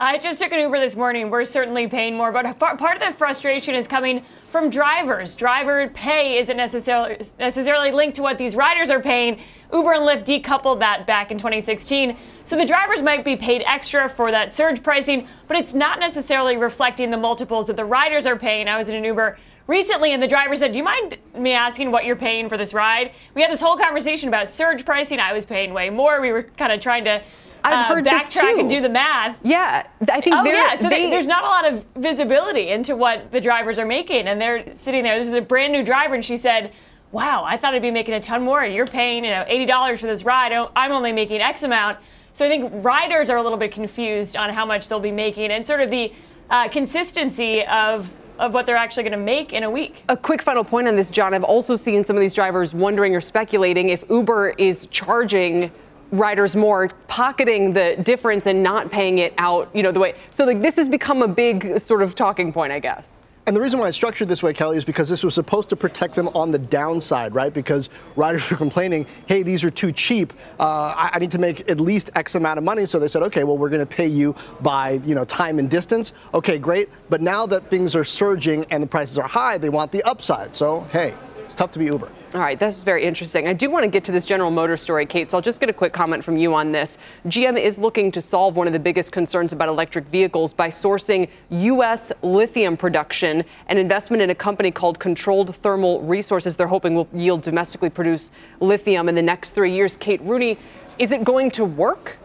I 0.00 0.18
just 0.18 0.40
took 0.40 0.52
an 0.52 0.58
Uber 0.58 0.80
this 0.80 0.96
morning. 0.96 1.30
We're 1.30 1.44
certainly 1.44 1.86
paying 1.86 2.16
more, 2.16 2.32
but 2.32 2.58
part 2.58 2.96
of 2.96 3.00
the 3.00 3.12
frustration 3.12 3.74
is 3.74 3.86
coming 3.86 4.24
from 4.48 4.68
drivers. 4.68 5.34
Driver 5.36 5.88
pay 5.88 6.38
isn't 6.38 6.56
necessarily 6.56 7.18
necessarily 7.38 7.92
linked 7.92 8.16
to 8.16 8.22
what 8.22 8.36
these 8.36 8.56
riders 8.56 8.90
are 8.90 9.00
paying. 9.00 9.40
Uber 9.72 9.92
and 9.92 10.02
Lyft 10.02 10.24
decoupled 10.24 10.80
that 10.80 11.06
back 11.06 11.30
in 11.30 11.38
2016. 11.38 12.16
So 12.44 12.56
the 12.56 12.64
drivers 12.64 13.00
might 13.00 13.24
be 13.24 13.36
paid 13.36 13.62
extra 13.66 14.08
for 14.08 14.30
that 14.30 14.52
surge 14.52 14.82
pricing, 14.82 15.28
but 15.46 15.56
it's 15.56 15.72
not 15.72 16.00
necessarily 16.00 16.56
reflecting 16.56 17.10
the 17.10 17.16
multiples 17.16 17.68
that 17.68 17.76
the 17.76 17.84
riders 17.84 18.26
are 18.26 18.36
paying. 18.36 18.68
I 18.68 18.76
was 18.76 18.88
in 18.88 18.96
an 18.96 19.04
Uber 19.04 19.38
recently 19.66 20.12
and 20.12 20.22
the 20.22 20.28
driver 20.28 20.56
said, 20.56 20.72
Do 20.72 20.78
you 20.78 20.84
mind 20.84 21.16
me 21.36 21.52
asking 21.52 21.90
what 21.92 22.04
you're 22.04 22.16
paying 22.16 22.48
for 22.48 22.56
this 22.56 22.74
ride? 22.74 23.12
We 23.34 23.42
had 23.42 23.50
this 23.50 23.60
whole 23.60 23.76
conversation 23.76 24.28
about 24.28 24.48
surge 24.48 24.84
pricing. 24.84 25.20
I 25.20 25.32
was 25.32 25.46
paying 25.46 25.72
way 25.72 25.90
more. 25.90 26.20
We 26.20 26.32
were 26.32 26.42
kind 26.42 26.72
of 26.72 26.80
trying 26.80 27.04
to 27.04 27.22
I've 27.64 27.90
uh, 27.90 27.94
heard 27.94 28.04
backtrack 28.04 28.58
and 28.58 28.68
do 28.68 28.80
the 28.80 28.88
math. 28.88 29.38
Yeah, 29.42 29.86
I 30.10 30.20
think. 30.20 30.36
Oh 30.36 30.44
yeah, 30.44 30.74
so 30.74 30.88
they, 30.88 31.10
there's 31.10 31.26
not 31.26 31.44
a 31.44 31.46
lot 31.46 31.72
of 31.72 31.84
visibility 31.96 32.70
into 32.70 32.96
what 32.96 33.30
the 33.30 33.40
drivers 33.40 33.78
are 33.78 33.86
making, 33.86 34.26
and 34.26 34.40
they're 34.40 34.74
sitting 34.74 35.02
there. 35.02 35.18
This 35.18 35.28
is 35.28 35.34
a 35.34 35.40
brand 35.40 35.72
new 35.72 35.84
driver, 35.84 36.14
and 36.14 36.24
she 36.24 36.36
said, 36.36 36.72
"Wow, 37.12 37.44
I 37.44 37.56
thought 37.56 37.74
I'd 37.74 37.82
be 37.82 37.90
making 37.90 38.14
a 38.14 38.20
ton 38.20 38.42
more. 38.42 38.64
You're 38.64 38.86
paying, 38.86 39.24
you 39.24 39.30
know, 39.30 39.44
eighty 39.46 39.66
dollars 39.66 40.00
for 40.00 40.06
this 40.06 40.24
ride. 40.24 40.52
I'm 40.52 40.92
only 40.92 41.12
making 41.12 41.40
X 41.40 41.62
amount." 41.62 41.98
So 42.34 42.46
I 42.46 42.48
think 42.48 42.72
riders 42.84 43.28
are 43.28 43.36
a 43.36 43.42
little 43.42 43.58
bit 43.58 43.72
confused 43.72 44.36
on 44.36 44.50
how 44.50 44.64
much 44.64 44.88
they'll 44.88 45.00
be 45.00 45.12
making, 45.12 45.50
and 45.50 45.66
sort 45.66 45.80
of 45.80 45.90
the 45.90 46.12
uh, 46.50 46.68
consistency 46.68 47.64
of 47.66 48.10
of 48.38 48.54
what 48.54 48.66
they're 48.66 48.76
actually 48.76 49.02
going 49.04 49.12
to 49.12 49.18
make 49.18 49.52
in 49.52 49.62
a 49.62 49.70
week. 49.70 50.02
A 50.08 50.16
quick 50.16 50.42
final 50.42 50.64
point 50.64 50.88
on 50.88 50.96
this, 50.96 51.10
John. 51.10 51.34
I've 51.34 51.44
also 51.44 51.76
seen 51.76 52.04
some 52.04 52.16
of 52.16 52.20
these 52.20 52.34
drivers 52.34 52.74
wondering 52.74 53.14
or 53.14 53.20
speculating 53.20 53.90
if 53.90 54.04
Uber 54.10 54.50
is 54.58 54.86
charging 54.86 55.70
riders 56.12 56.54
more, 56.54 56.88
pocketing 57.08 57.72
the 57.72 57.96
difference 58.02 58.46
and 58.46 58.62
not 58.62 58.90
paying 58.90 59.18
it 59.18 59.34
out, 59.38 59.68
you 59.74 59.82
know, 59.82 59.90
the 59.90 60.00
way. 60.00 60.14
So 60.30 60.44
like 60.44 60.62
this 60.62 60.76
has 60.76 60.88
become 60.88 61.22
a 61.22 61.28
big 61.28 61.80
sort 61.80 62.02
of 62.02 62.14
talking 62.14 62.52
point, 62.52 62.72
I 62.72 62.78
guess. 62.78 63.22
And 63.44 63.56
the 63.56 63.60
reason 63.60 63.80
why 63.80 63.88
it's 63.88 63.96
structured 63.96 64.28
this 64.28 64.40
way, 64.40 64.52
Kelly, 64.52 64.76
is 64.76 64.84
because 64.84 65.08
this 65.08 65.24
was 65.24 65.34
supposed 65.34 65.68
to 65.70 65.76
protect 65.76 66.14
them 66.14 66.28
on 66.28 66.52
the 66.52 66.60
downside, 66.60 67.34
right? 67.34 67.52
Because 67.52 67.88
riders 68.14 68.48
were 68.48 68.56
complaining, 68.56 69.04
hey, 69.26 69.42
these 69.42 69.64
are 69.64 69.70
too 69.70 69.90
cheap. 69.90 70.32
Uh, 70.60 70.94
I, 70.96 71.10
I, 71.14 71.18
need 71.18 71.32
to 71.32 71.38
make 71.38 71.68
at 71.68 71.80
least 71.80 72.10
X 72.14 72.36
amount 72.36 72.58
of 72.58 72.64
money. 72.64 72.86
So 72.86 73.00
they 73.00 73.08
said, 73.08 73.22
okay, 73.24 73.42
well, 73.42 73.58
we're 73.58 73.68
going 73.68 73.80
to 73.80 73.86
pay 73.86 74.06
you 74.06 74.36
by, 74.60 74.92
you 75.04 75.16
know, 75.16 75.24
time 75.24 75.58
and 75.58 75.68
distance. 75.68 76.12
Okay, 76.34 76.56
great. 76.56 76.88
But 77.10 77.20
now 77.20 77.44
that 77.46 77.68
things 77.68 77.96
are 77.96 78.04
surging 78.04 78.64
and 78.70 78.80
the 78.80 78.86
prices 78.86 79.18
are 79.18 79.26
high, 79.26 79.58
they 79.58 79.70
want 79.70 79.90
the 79.90 80.04
upside. 80.04 80.54
So, 80.54 80.82
hey, 80.92 81.12
it's 81.52 81.58
tough 81.58 81.70
to 81.72 81.78
be 81.78 81.84
Uber. 81.84 82.10
All 82.32 82.40
right, 82.40 82.58
that's 82.58 82.78
very 82.78 83.04
interesting. 83.04 83.46
I 83.46 83.52
do 83.52 83.68
want 83.68 83.84
to 83.84 83.90
get 83.90 84.04
to 84.04 84.12
this 84.12 84.24
General 84.24 84.50
Motors 84.50 84.80
story, 84.80 85.04
Kate, 85.04 85.28
so 85.28 85.36
I'll 85.36 85.42
just 85.42 85.60
get 85.60 85.68
a 85.68 85.72
quick 85.72 85.92
comment 85.92 86.24
from 86.24 86.38
you 86.38 86.54
on 86.54 86.72
this. 86.72 86.96
GM 87.26 87.60
is 87.60 87.76
looking 87.76 88.10
to 88.12 88.22
solve 88.22 88.56
one 88.56 88.66
of 88.66 88.72
the 88.72 88.78
biggest 88.78 89.12
concerns 89.12 89.52
about 89.52 89.68
electric 89.68 90.06
vehicles 90.06 90.54
by 90.54 90.68
sourcing 90.68 91.28
U.S. 91.50 92.10
lithium 92.22 92.74
production. 92.74 93.44
An 93.66 93.76
investment 93.76 94.22
in 94.22 94.30
a 94.30 94.34
company 94.34 94.70
called 94.70 94.98
Controlled 94.98 95.54
Thermal 95.56 96.00
Resources, 96.00 96.56
they're 96.56 96.66
hoping 96.66 96.94
will 96.94 97.08
yield 97.12 97.42
domestically 97.42 97.90
produced 97.90 98.32
lithium 98.60 99.10
in 99.10 99.14
the 99.14 99.20
next 99.20 99.50
three 99.50 99.74
years. 99.74 99.98
Kate 99.98 100.22
Rooney, 100.22 100.56
is 100.98 101.12
it 101.12 101.22
going 101.22 101.50
to 101.50 101.66
work? 101.66 102.16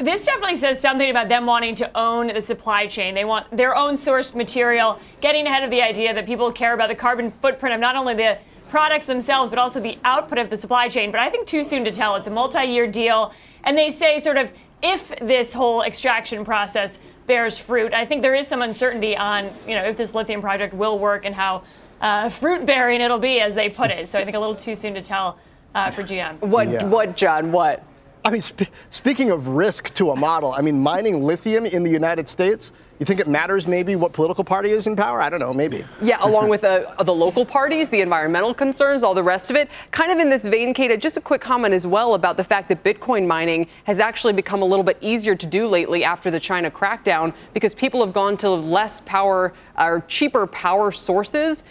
This 0.00 0.24
definitely 0.24 0.56
says 0.56 0.80
something 0.80 1.10
about 1.10 1.28
them 1.28 1.46
wanting 1.46 1.74
to 1.76 1.98
own 1.98 2.28
the 2.28 2.42
supply 2.42 2.86
chain. 2.86 3.14
They 3.14 3.24
want 3.24 3.54
their 3.54 3.76
own 3.76 3.94
sourced 3.94 4.34
material, 4.34 4.98
getting 5.20 5.46
ahead 5.46 5.62
of 5.62 5.70
the 5.70 5.82
idea 5.82 6.14
that 6.14 6.26
people 6.26 6.50
care 6.50 6.72
about 6.72 6.88
the 6.88 6.94
carbon 6.94 7.30
footprint 7.42 7.74
of 7.74 7.80
not 7.80 7.96
only 7.96 8.14
the 8.14 8.38
products 8.70 9.04
themselves, 9.04 9.50
but 9.50 9.58
also 9.58 9.80
the 9.80 9.98
output 10.04 10.38
of 10.38 10.48
the 10.48 10.56
supply 10.56 10.88
chain. 10.88 11.10
But 11.10 11.20
I 11.20 11.28
think 11.28 11.46
too 11.46 11.62
soon 11.62 11.84
to 11.84 11.90
tell. 11.90 12.16
It's 12.16 12.28
a 12.28 12.30
multi 12.30 12.64
year 12.64 12.86
deal. 12.86 13.32
And 13.64 13.76
they 13.76 13.90
say, 13.90 14.18
sort 14.18 14.38
of, 14.38 14.52
if 14.82 15.10
this 15.18 15.52
whole 15.52 15.82
extraction 15.82 16.44
process 16.44 16.98
bears 17.26 17.58
fruit, 17.58 17.92
I 17.92 18.06
think 18.06 18.22
there 18.22 18.34
is 18.34 18.46
some 18.46 18.62
uncertainty 18.62 19.16
on, 19.16 19.50
you 19.66 19.74
know, 19.74 19.84
if 19.84 19.96
this 19.96 20.14
lithium 20.14 20.40
project 20.40 20.72
will 20.72 20.98
work 20.98 21.26
and 21.26 21.34
how 21.34 21.64
uh, 22.00 22.30
fruit 22.30 22.64
bearing 22.64 23.02
it'll 23.02 23.18
be, 23.18 23.40
as 23.40 23.54
they 23.54 23.68
put 23.68 23.90
it. 23.90 24.08
So 24.08 24.18
I 24.18 24.24
think 24.24 24.36
a 24.36 24.40
little 24.40 24.54
too 24.54 24.74
soon 24.74 24.94
to 24.94 25.02
tell 25.02 25.38
uh, 25.74 25.90
for 25.90 26.02
GM. 26.02 26.40
What, 26.40 26.68
yeah. 26.68 26.86
what, 26.86 27.16
John? 27.16 27.52
What? 27.52 27.84
I 28.24 28.30
mean, 28.30 28.42
sp- 28.44 28.68
speaking 28.90 29.30
of 29.30 29.48
risk 29.48 29.94
to 29.94 30.10
a 30.10 30.16
model, 30.16 30.52
I 30.52 30.60
mean, 30.60 30.78
mining 30.80 31.22
lithium 31.24 31.64
in 31.64 31.82
the 31.82 31.90
United 31.90 32.28
States, 32.28 32.72
you 32.98 33.06
think 33.06 33.18
it 33.18 33.26
matters 33.28 33.66
maybe 33.66 33.96
what 33.96 34.12
political 34.12 34.44
party 34.44 34.70
is 34.70 34.86
in 34.86 34.94
power? 34.94 35.22
I 35.22 35.30
don't 35.30 35.40
know, 35.40 35.54
maybe. 35.54 35.86
Yeah, 36.02 36.18
along 36.20 36.50
with 36.50 36.64
uh, 36.64 36.94
the 37.04 37.14
local 37.14 37.46
parties, 37.46 37.88
the 37.88 38.02
environmental 38.02 38.52
concerns, 38.52 39.02
all 39.02 39.14
the 39.14 39.22
rest 39.22 39.48
of 39.48 39.56
it. 39.56 39.70
Kind 39.90 40.12
of 40.12 40.18
in 40.18 40.28
this 40.28 40.44
vein, 40.44 40.74
Kate, 40.74 41.00
just 41.00 41.16
a 41.16 41.20
quick 41.20 41.40
comment 41.40 41.72
as 41.72 41.86
well 41.86 42.12
about 42.12 42.36
the 42.36 42.44
fact 42.44 42.68
that 42.68 42.84
Bitcoin 42.84 43.26
mining 43.26 43.66
has 43.84 44.00
actually 44.00 44.34
become 44.34 44.60
a 44.60 44.66
little 44.66 44.84
bit 44.84 44.98
easier 45.00 45.34
to 45.34 45.46
do 45.46 45.66
lately 45.66 46.04
after 46.04 46.30
the 46.30 46.38
China 46.38 46.70
crackdown 46.70 47.32
because 47.54 47.74
people 47.74 48.04
have 48.04 48.12
gone 48.12 48.36
to 48.36 48.50
less 48.50 49.00
power 49.00 49.54
or 49.78 50.04
cheaper 50.06 50.46
power 50.46 50.92
sources. 50.92 51.62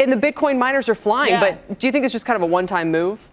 And 0.00 0.10
the 0.10 0.16
Bitcoin 0.16 0.58
miners 0.58 0.88
are 0.88 0.96
flying, 0.96 1.34
yeah. 1.34 1.40
but 1.68 1.78
do 1.78 1.86
you 1.86 1.92
think 1.92 2.04
it's 2.04 2.12
just 2.12 2.26
kind 2.26 2.36
of 2.36 2.42
a 2.42 2.46
one 2.46 2.66
time 2.66 2.90
move? 2.90 3.28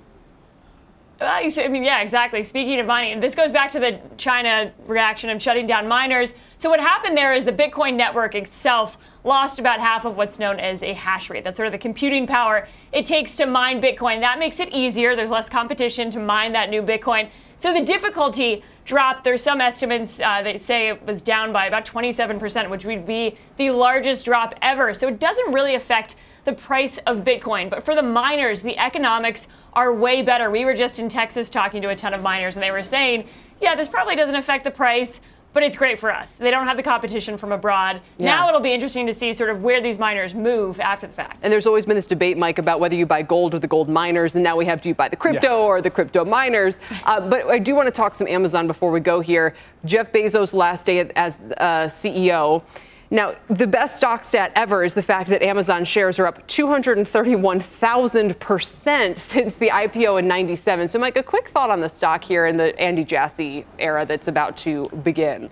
I 1.21 1.67
mean, 1.69 1.83
yeah, 1.83 2.01
exactly. 2.01 2.43
Speaking 2.43 2.79
of 2.79 2.85
mining, 2.85 3.19
this 3.19 3.35
goes 3.35 3.51
back 3.51 3.71
to 3.71 3.79
the 3.79 3.99
China 4.17 4.71
reaction 4.87 5.29
of 5.29 5.41
shutting 5.41 5.65
down 5.65 5.87
miners. 5.87 6.33
So 6.55 6.69
what 6.69 6.79
happened 6.79 7.17
there 7.17 7.33
is 7.33 7.43
the 7.43 7.51
Bitcoin 7.51 7.95
network 7.95 8.35
itself 8.35 8.97
lost 9.25 9.59
about 9.59 9.81
half 9.81 10.05
of 10.05 10.15
what's 10.15 10.39
known 10.39 10.59
as 10.59 10.81
a 10.81 10.93
hash 10.93 11.29
rate. 11.29 11.43
That's 11.43 11.57
sort 11.57 11.67
of 11.67 11.73
the 11.73 11.77
computing 11.77 12.25
power 12.25 12.67
it 12.93 13.05
takes 13.05 13.35
to 13.37 13.45
mine 13.45 13.81
Bitcoin. 13.81 14.21
That 14.21 14.39
makes 14.39 14.59
it 14.59 14.69
easier. 14.69 15.15
There's 15.15 15.29
less 15.29 15.49
competition 15.49 16.09
to 16.11 16.19
mine 16.19 16.53
that 16.53 16.69
new 16.69 16.81
Bitcoin. 16.81 17.29
So 17.59 17.73
the 17.73 17.81
difficulty 17.81 18.63
dropped. 18.85 19.25
There's 19.25 19.43
some 19.43 19.59
estimates 19.59 20.21
uh, 20.21 20.41
that 20.43 20.61
say 20.61 20.87
it 20.87 21.05
was 21.05 21.21
down 21.21 21.51
by 21.51 21.65
about 21.65 21.85
27%, 21.85 22.69
which 22.69 22.85
would 22.85 23.05
be 23.05 23.37
the 23.57 23.71
largest 23.71 24.23
drop 24.23 24.55
ever. 24.61 24.93
So 24.93 25.09
it 25.09 25.19
doesn't 25.19 25.51
really 25.51 25.75
affect 25.75 26.15
the 26.45 26.53
price 26.53 26.99
of 26.99 27.17
Bitcoin. 27.25 27.69
But 27.69 27.83
for 27.83 27.95
the 27.95 28.01
miners, 28.01 28.61
the 28.61 28.77
economics 28.77 29.49
are 29.73 29.93
way 29.93 30.21
better. 30.21 30.49
We 30.49 30.63
were 30.63 30.73
just 30.73 30.99
in 30.99 31.09
Texas 31.09 31.49
talking 31.49 31.81
to 31.81 31.89
a 31.89 31.95
ton 31.97 32.13
of 32.13 32.21
miners, 32.23 32.55
and 32.55 32.63
they 32.63 32.71
were 32.71 32.81
saying, 32.81 33.27
yeah, 33.59 33.75
this 33.75 33.89
probably 33.89 34.15
doesn't 34.15 34.35
affect 34.35 34.63
the 34.63 34.71
price. 34.71 35.19
But 35.51 35.63
it's 35.63 35.77
great 35.77 35.97
for 35.97 36.11
us. 36.11 36.35
They 36.35 36.51
don't 36.51 36.65
have 36.67 36.77
the 36.77 36.83
competition 36.83 37.37
from 37.37 37.51
abroad. 37.51 38.01
Yeah. 38.17 38.27
Now 38.27 38.49
it'll 38.49 38.59
be 38.59 38.71
interesting 38.71 39.07
to 39.07 39.13
see 39.13 39.33
sort 39.33 39.49
of 39.49 39.63
where 39.63 39.81
these 39.81 39.97
miners 39.97 40.35
move 40.35 40.79
after 40.79 41.07
the 41.07 41.13
fact. 41.13 41.39
And 41.41 41.51
there's 41.51 41.65
always 41.65 41.85
been 41.85 41.95
this 41.95 42.05
debate, 42.05 42.37
Mike, 42.37 42.59
about 42.59 42.79
whether 42.79 42.95
you 42.95 43.05
buy 43.05 43.23
gold 43.23 43.55
or 43.55 43.59
the 43.59 43.67
gold 43.67 43.89
miners. 43.89 44.35
And 44.35 44.43
now 44.43 44.55
we 44.55 44.65
have 44.65 44.81
do 44.81 44.89
you 44.89 44.95
buy 44.95 45.09
the 45.09 45.15
crypto 45.15 45.47
yeah. 45.47 45.65
or 45.65 45.81
the 45.81 45.89
crypto 45.89 46.23
miners? 46.23 46.77
Uh, 47.05 47.27
but 47.27 47.47
I 47.47 47.57
do 47.57 47.73
want 47.73 47.87
to 47.87 47.91
talk 47.91 48.13
some 48.13 48.27
Amazon 48.27 48.67
before 48.67 48.91
we 48.91 48.99
go 48.99 49.21
here. 49.21 49.55
Jeff 49.85 50.11
Bezos' 50.11 50.53
last 50.53 50.85
day 50.85 50.99
as 51.15 51.39
uh, 51.57 51.85
CEO. 51.85 52.61
Now, 53.11 53.33
the 53.47 53.65
best 53.65 53.95
stock 53.95 54.23
stat 54.23 54.51
ever 54.55 54.83
is 54.83 54.93
the 54.93 55.01
fact 55.01 55.29
that 55.29 55.41
Amazon 55.41 55.83
shares 55.83 56.19
are 56.19 56.27
up 56.27 56.47
231,000% 56.47 59.17
since 59.21 59.55
the 59.55 59.69
IPO 59.69 60.19
in 60.19 60.27
97. 60.27 60.87
So, 60.87 60.99
Mike, 60.99 61.17
a 61.17 61.23
quick 61.23 61.49
thought 61.49 61.71
on 61.71 61.79
the 61.79 61.89
stock 61.89 62.23
here 62.23 62.45
in 62.45 62.57
the 62.57 62.79
Andy 62.79 63.03
Jassy 63.03 63.65
era 63.79 64.05
that's 64.05 64.27
about 64.27 64.55
to 64.57 64.85
begin 65.03 65.49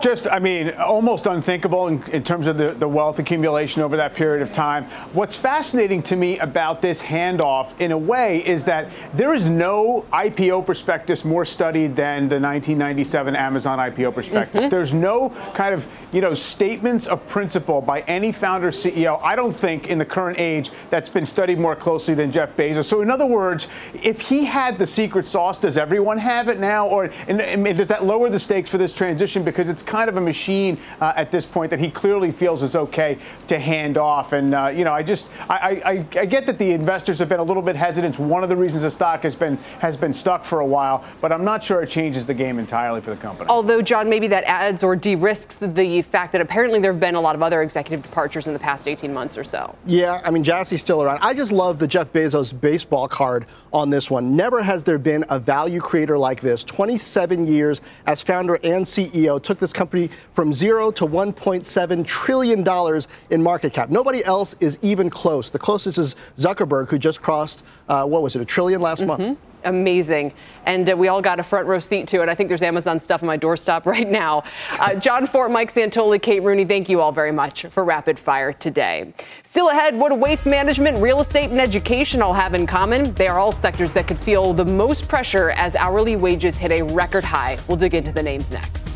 just, 0.00 0.26
I 0.28 0.38
mean, 0.38 0.70
almost 0.74 1.26
unthinkable 1.26 1.88
in, 1.88 2.02
in 2.04 2.22
terms 2.22 2.46
of 2.46 2.56
the, 2.56 2.70
the, 2.72 2.88
wealth 2.88 3.18
accumulation 3.18 3.82
over 3.82 3.96
that 3.96 4.14
period 4.14 4.42
of 4.42 4.52
time. 4.52 4.84
What's 5.12 5.34
fascinating 5.34 6.02
to 6.04 6.16
me 6.16 6.38
about 6.38 6.80
this 6.80 7.02
handoff, 7.02 7.78
in 7.80 7.90
a 7.90 7.98
way, 7.98 8.44
is 8.46 8.64
that 8.66 8.90
there 9.14 9.34
is 9.34 9.48
no 9.48 10.06
IPO 10.12 10.64
prospectus 10.64 11.24
more 11.24 11.44
studied 11.44 11.96
than 11.96 12.28
the 12.28 12.38
1997 12.38 13.34
Amazon 13.34 13.78
IPO 13.78 14.14
prospectus. 14.14 14.60
Mm-hmm. 14.60 14.70
There's 14.70 14.92
no 14.92 15.30
kind 15.54 15.74
of, 15.74 15.86
you 16.12 16.20
know, 16.20 16.34
statements 16.34 17.06
of 17.06 17.26
principle 17.26 17.80
by 17.80 18.02
any 18.02 18.30
founder 18.30 18.70
CEO, 18.70 19.20
I 19.22 19.34
don't 19.34 19.52
think, 19.52 19.88
in 19.88 19.98
the 19.98 20.04
current 20.04 20.38
age, 20.38 20.70
that's 20.90 21.08
been 21.08 21.26
studied 21.26 21.58
more 21.58 21.74
closely 21.74 22.14
than 22.14 22.30
Jeff 22.30 22.56
Bezos. 22.56 22.84
So, 22.84 23.00
in 23.00 23.10
other 23.10 23.26
words, 23.26 23.66
if 24.02 24.20
he 24.20 24.44
had 24.44 24.78
the 24.78 24.86
secret 24.86 25.26
sauce, 25.26 25.58
does 25.58 25.76
everyone 25.76 26.18
have 26.18 26.48
it 26.48 26.60
now? 26.60 26.86
Or 26.86 27.10
and, 27.26 27.40
and 27.40 27.76
does 27.76 27.88
that 27.88 28.04
lower 28.04 28.30
the 28.30 28.38
stakes 28.38 28.70
for 28.70 28.78
this 28.78 28.92
transition? 28.92 29.42
Because 29.42 29.63
because 29.64 29.72
it's 29.72 29.82
kind 29.82 30.10
of 30.10 30.16
a 30.16 30.20
machine 30.20 30.78
uh, 31.00 31.14
at 31.16 31.30
this 31.30 31.46
point 31.46 31.70
that 31.70 31.80
he 31.80 31.90
clearly 31.90 32.30
feels 32.30 32.62
is 32.62 32.76
okay 32.76 33.16
to 33.48 33.58
hand 33.58 33.96
off. 33.96 34.32
And 34.32 34.54
uh, 34.54 34.66
you 34.68 34.84
know, 34.84 34.92
I 34.92 35.02
just 35.02 35.30
I, 35.48 35.82
I, 35.84 36.18
I, 36.20 36.26
get 36.26 36.46
that 36.46 36.58
the 36.58 36.70
investors 36.72 37.18
have 37.18 37.28
been 37.28 37.40
a 37.40 37.44
little 37.44 37.62
bit 37.62 37.76
hesitant. 37.76 38.18
one 38.18 38.42
of 38.42 38.48
the 38.48 38.56
reasons 38.56 38.82
the 38.82 38.90
stock 38.90 39.22
has 39.22 39.34
been 39.34 39.56
has 39.78 39.96
been 39.96 40.12
stuck 40.12 40.44
for 40.44 40.60
a 40.60 40.66
while, 40.66 41.04
but 41.20 41.32
I'm 41.32 41.44
not 41.44 41.64
sure 41.64 41.82
it 41.82 41.88
changes 41.88 42.26
the 42.26 42.34
game 42.34 42.58
entirely 42.58 43.00
for 43.00 43.10
the 43.10 43.16
company. 43.16 43.48
Although, 43.48 43.80
John, 43.80 44.08
maybe 44.10 44.28
that 44.28 44.44
adds 44.44 44.82
or 44.82 44.96
de-risks 44.96 45.60
the 45.60 46.02
fact 46.02 46.32
that 46.32 46.40
apparently 46.40 46.78
there 46.78 46.92
have 46.92 47.00
been 47.00 47.14
a 47.14 47.20
lot 47.20 47.34
of 47.34 47.42
other 47.42 47.62
executive 47.62 48.04
departures 48.04 48.46
in 48.46 48.52
the 48.52 48.58
past 48.58 48.86
18 48.86 49.12
months 49.12 49.38
or 49.38 49.44
so. 49.44 49.74
Yeah, 49.86 50.20
I 50.24 50.30
mean, 50.30 50.44
Jassy's 50.44 50.80
still 50.80 51.02
around. 51.02 51.20
I 51.22 51.32
just 51.32 51.52
love 51.52 51.78
the 51.78 51.86
Jeff 51.86 52.12
Bezos 52.12 52.58
baseball 52.58 53.08
card 53.08 53.46
on 53.72 53.90
this 53.90 54.10
one. 54.10 54.36
Never 54.36 54.62
has 54.62 54.84
there 54.84 54.98
been 54.98 55.24
a 55.30 55.38
value 55.38 55.80
creator 55.80 56.18
like 56.18 56.40
this. 56.40 56.62
27 56.64 57.46
years 57.46 57.80
as 58.06 58.20
founder 58.20 58.58
and 58.62 58.84
CEO 58.84 59.42
took 59.42 59.53
took 59.54 59.60
this 59.60 59.72
company 59.72 60.10
from 60.32 60.52
zero 60.52 60.90
to 60.90 61.06
$1.7 61.06 62.06
trillion 62.06 63.02
in 63.30 63.42
market 63.42 63.72
cap. 63.72 63.88
Nobody 63.88 64.24
else 64.24 64.56
is 64.58 64.78
even 64.82 65.08
close. 65.08 65.50
The 65.50 65.58
closest 65.60 65.96
is 65.96 66.16
Zuckerberg, 66.36 66.88
who 66.88 66.98
just 66.98 67.22
crossed, 67.22 67.62
uh, 67.88 68.04
what 68.04 68.22
was 68.22 68.34
it, 68.34 68.42
a 68.42 68.44
trillion 68.44 68.80
last 68.80 69.00
mm-hmm. 69.00 69.22
month? 69.22 69.38
amazing. 69.64 70.32
And 70.66 70.90
uh, 70.90 70.96
we 70.96 71.08
all 71.08 71.20
got 71.20 71.40
a 71.40 71.42
front 71.42 71.66
row 71.66 71.78
seat 71.78 72.06
to 72.08 72.22
it. 72.22 72.28
I 72.28 72.34
think 72.34 72.48
there's 72.48 72.62
Amazon 72.62 73.00
stuff 73.00 73.22
on 73.22 73.26
my 73.26 73.38
doorstop 73.38 73.86
right 73.86 74.08
now. 74.08 74.44
Uh, 74.72 74.94
Jon 74.94 75.26
Fortt, 75.26 75.50
Mike 75.50 75.72
Santoli, 75.72 76.20
Kate 76.20 76.42
Rooney, 76.42 76.64
thank 76.64 76.88
you 76.88 77.00
all 77.00 77.12
very 77.12 77.32
much 77.32 77.66
for 77.66 77.84
Rapid 77.84 78.18
Fire 78.18 78.52
today. 78.52 79.12
Still 79.48 79.70
ahead, 79.70 79.96
what 79.96 80.10
do 80.10 80.16
waste 80.16 80.46
management, 80.46 80.98
real 80.98 81.20
estate, 81.20 81.50
and 81.50 81.60
education 81.60 82.22
all 82.22 82.34
have 82.34 82.54
in 82.54 82.66
common? 82.66 83.12
They 83.14 83.28
are 83.28 83.38
all 83.38 83.52
sectors 83.52 83.92
that 83.94 84.06
could 84.06 84.18
feel 84.18 84.52
the 84.52 84.64
most 84.64 85.08
pressure 85.08 85.50
as 85.50 85.74
hourly 85.76 86.16
wages 86.16 86.58
hit 86.58 86.70
a 86.70 86.82
record 86.82 87.24
high. 87.24 87.58
We'll 87.68 87.76
dig 87.76 87.94
into 87.94 88.12
the 88.12 88.22
names 88.22 88.50
next. 88.50 88.93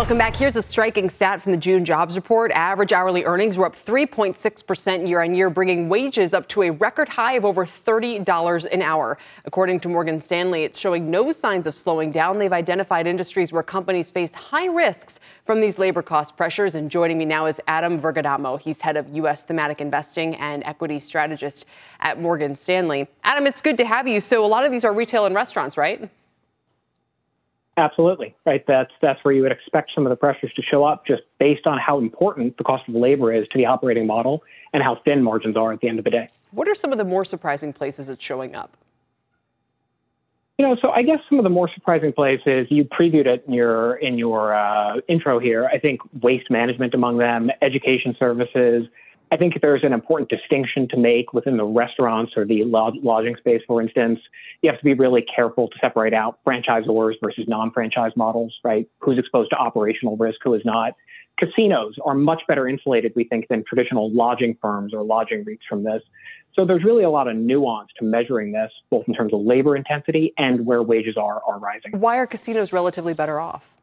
Welcome 0.00 0.16
back. 0.16 0.34
Here's 0.34 0.56
a 0.56 0.62
striking 0.62 1.10
stat 1.10 1.42
from 1.42 1.52
the 1.52 1.58
June 1.58 1.84
jobs 1.84 2.16
report. 2.16 2.52
Average 2.52 2.94
hourly 2.94 3.26
earnings 3.26 3.58
were 3.58 3.66
up 3.66 3.76
3.6% 3.76 5.06
year 5.06 5.20
on 5.20 5.34
year, 5.34 5.50
bringing 5.50 5.90
wages 5.90 6.32
up 6.32 6.48
to 6.48 6.62
a 6.62 6.70
record 6.70 7.06
high 7.06 7.34
of 7.34 7.44
over 7.44 7.66
$30 7.66 8.72
an 8.72 8.80
hour. 8.80 9.18
According 9.44 9.78
to 9.80 9.90
Morgan 9.90 10.18
Stanley, 10.18 10.64
it's 10.64 10.78
showing 10.78 11.10
no 11.10 11.30
signs 11.32 11.66
of 11.66 11.74
slowing 11.74 12.10
down. 12.10 12.38
They've 12.38 12.50
identified 12.50 13.06
industries 13.06 13.52
where 13.52 13.62
companies 13.62 14.10
face 14.10 14.32
high 14.32 14.68
risks 14.68 15.20
from 15.44 15.60
these 15.60 15.78
labor 15.78 16.00
cost 16.00 16.34
pressures. 16.34 16.76
And 16.76 16.90
joining 16.90 17.18
me 17.18 17.26
now 17.26 17.44
is 17.44 17.60
Adam 17.68 18.00
Virgadamo. 18.00 18.58
He's 18.58 18.80
head 18.80 18.96
of 18.96 19.06
U.S. 19.16 19.42
thematic 19.42 19.82
investing 19.82 20.34
and 20.36 20.64
equity 20.64 20.98
strategist 20.98 21.66
at 22.00 22.18
Morgan 22.18 22.56
Stanley. 22.56 23.06
Adam, 23.22 23.46
it's 23.46 23.60
good 23.60 23.76
to 23.76 23.84
have 23.84 24.08
you. 24.08 24.22
So, 24.22 24.42
a 24.42 24.48
lot 24.48 24.64
of 24.64 24.72
these 24.72 24.86
are 24.86 24.94
retail 24.94 25.26
and 25.26 25.34
restaurants, 25.34 25.76
right? 25.76 26.08
Absolutely, 27.80 28.34
right. 28.44 28.62
That's 28.66 28.92
that's 29.00 29.24
where 29.24 29.32
you 29.32 29.40
would 29.40 29.52
expect 29.52 29.92
some 29.94 30.04
of 30.04 30.10
the 30.10 30.16
pressures 30.16 30.52
to 30.52 30.62
show 30.62 30.84
up, 30.84 31.06
just 31.06 31.22
based 31.38 31.66
on 31.66 31.78
how 31.78 31.98
important 31.98 32.58
the 32.58 32.64
cost 32.64 32.86
of 32.86 32.94
labor 32.94 33.32
is 33.32 33.48
to 33.48 33.58
the 33.58 33.64
operating 33.64 34.06
model 34.06 34.42
and 34.74 34.82
how 34.82 34.96
thin 34.96 35.22
margins 35.22 35.56
are 35.56 35.72
at 35.72 35.80
the 35.80 35.88
end 35.88 35.98
of 35.98 36.04
the 36.04 36.10
day. 36.10 36.28
What 36.50 36.68
are 36.68 36.74
some 36.74 36.92
of 36.92 36.98
the 36.98 37.06
more 37.06 37.24
surprising 37.24 37.72
places 37.72 38.10
it's 38.10 38.22
showing 38.22 38.54
up? 38.54 38.76
You 40.58 40.66
know, 40.66 40.76
so 40.82 40.90
I 40.90 41.02
guess 41.02 41.20
some 41.30 41.38
of 41.38 41.44
the 41.44 41.50
more 41.50 41.70
surprising 41.72 42.12
places 42.12 42.66
you 42.68 42.84
previewed 42.84 43.24
it 43.24 43.44
in 43.46 43.54
your 43.54 43.94
in 43.96 44.18
your 44.18 44.54
uh, 44.54 44.96
intro 45.08 45.38
here. 45.38 45.66
I 45.72 45.78
think 45.78 46.02
waste 46.22 46.50
management 46.50 46.92
among 46.92 47.16
them, 47.16 47.50
education 47.62 48.14
services, 48.18 48.88
I 49.32 49.36
think 49.36 49.60
there's 49.62 49.84
an 49.84 49.92
important 49.92 50.28
distinction 50.28 50.88
to 50.88 50.96
make 50.96 51.32
within 51.32 51.56
the 51.56 51.64
restaurants 51.64 52.32
or 52.36 52.44
the 52.44 52.64
lodging 52.64 53.36
space, 53.36 53.62
for 53.66 53.80
instance. 53.80 54.18
You 54.62 54.70
have 54.70 54.78
to 54.78 54.84
be 54.84 54.94
really 54.94 55.22
careful 55.22 55.68
to 55.68 55.78
separate 55.80 56.12
out 56.12 56.38
franchisors 56.44 57.14
versus 57.20 57.44
non 57.46 57.70
franchise 57.70 58.12
models, 58.16 58.52
right? 58.64 58.88
Who's 58.98 59.18
exposed 59.18 59.50
to 59.50 59.56
operational 59.56 60.16
risk, 60.16 60.40
who 60.42 60.54
is 60.54 60.62
not. 60.64 60.94
Casinos 61.38 61.94
are 62.04 62.14
much 62.14 62.42
better 62.48 62.68
insulated, 62.68 63.12
we 63.14 63.24
think, 63.24 63.48
than 63.48 63.64
traditional 63.66 64.12
lodging 64.12 64.58
firms 64.60 64.92
or 64.92 65.02
lodging 65.02 65.44
REITs 65.44 65.60
from 65.68 65.84
this. 65.84 66.02
So 66.54 66.66
there's 66.66 66.84
really 66.84 67.04
a 67.04 67.10
lot 67.10 67.28
of 67.28 67.36
nuance 67.36 67.88
to 67.98 68.04
measuring 68.04 68.52
this, 68.52 68.70
both 68.90 69.04
in 69.06 69.14
terms 69.14 69.32
of 69.32 69.40
labor 69.40 69.76
intensity 69.76 70.34
and 70.36 70.66
where 70.66 70.82
wages 70.82 71.16
are, 71.16 71.40
are 71.46 71.58
rising. 71.58 71.92
Why 71.92 72.16
are 72.16 72.26
casinos 72.26 72.72
relatively 72.72 73.14
better 73.14 73.38
off? 73.38 73.79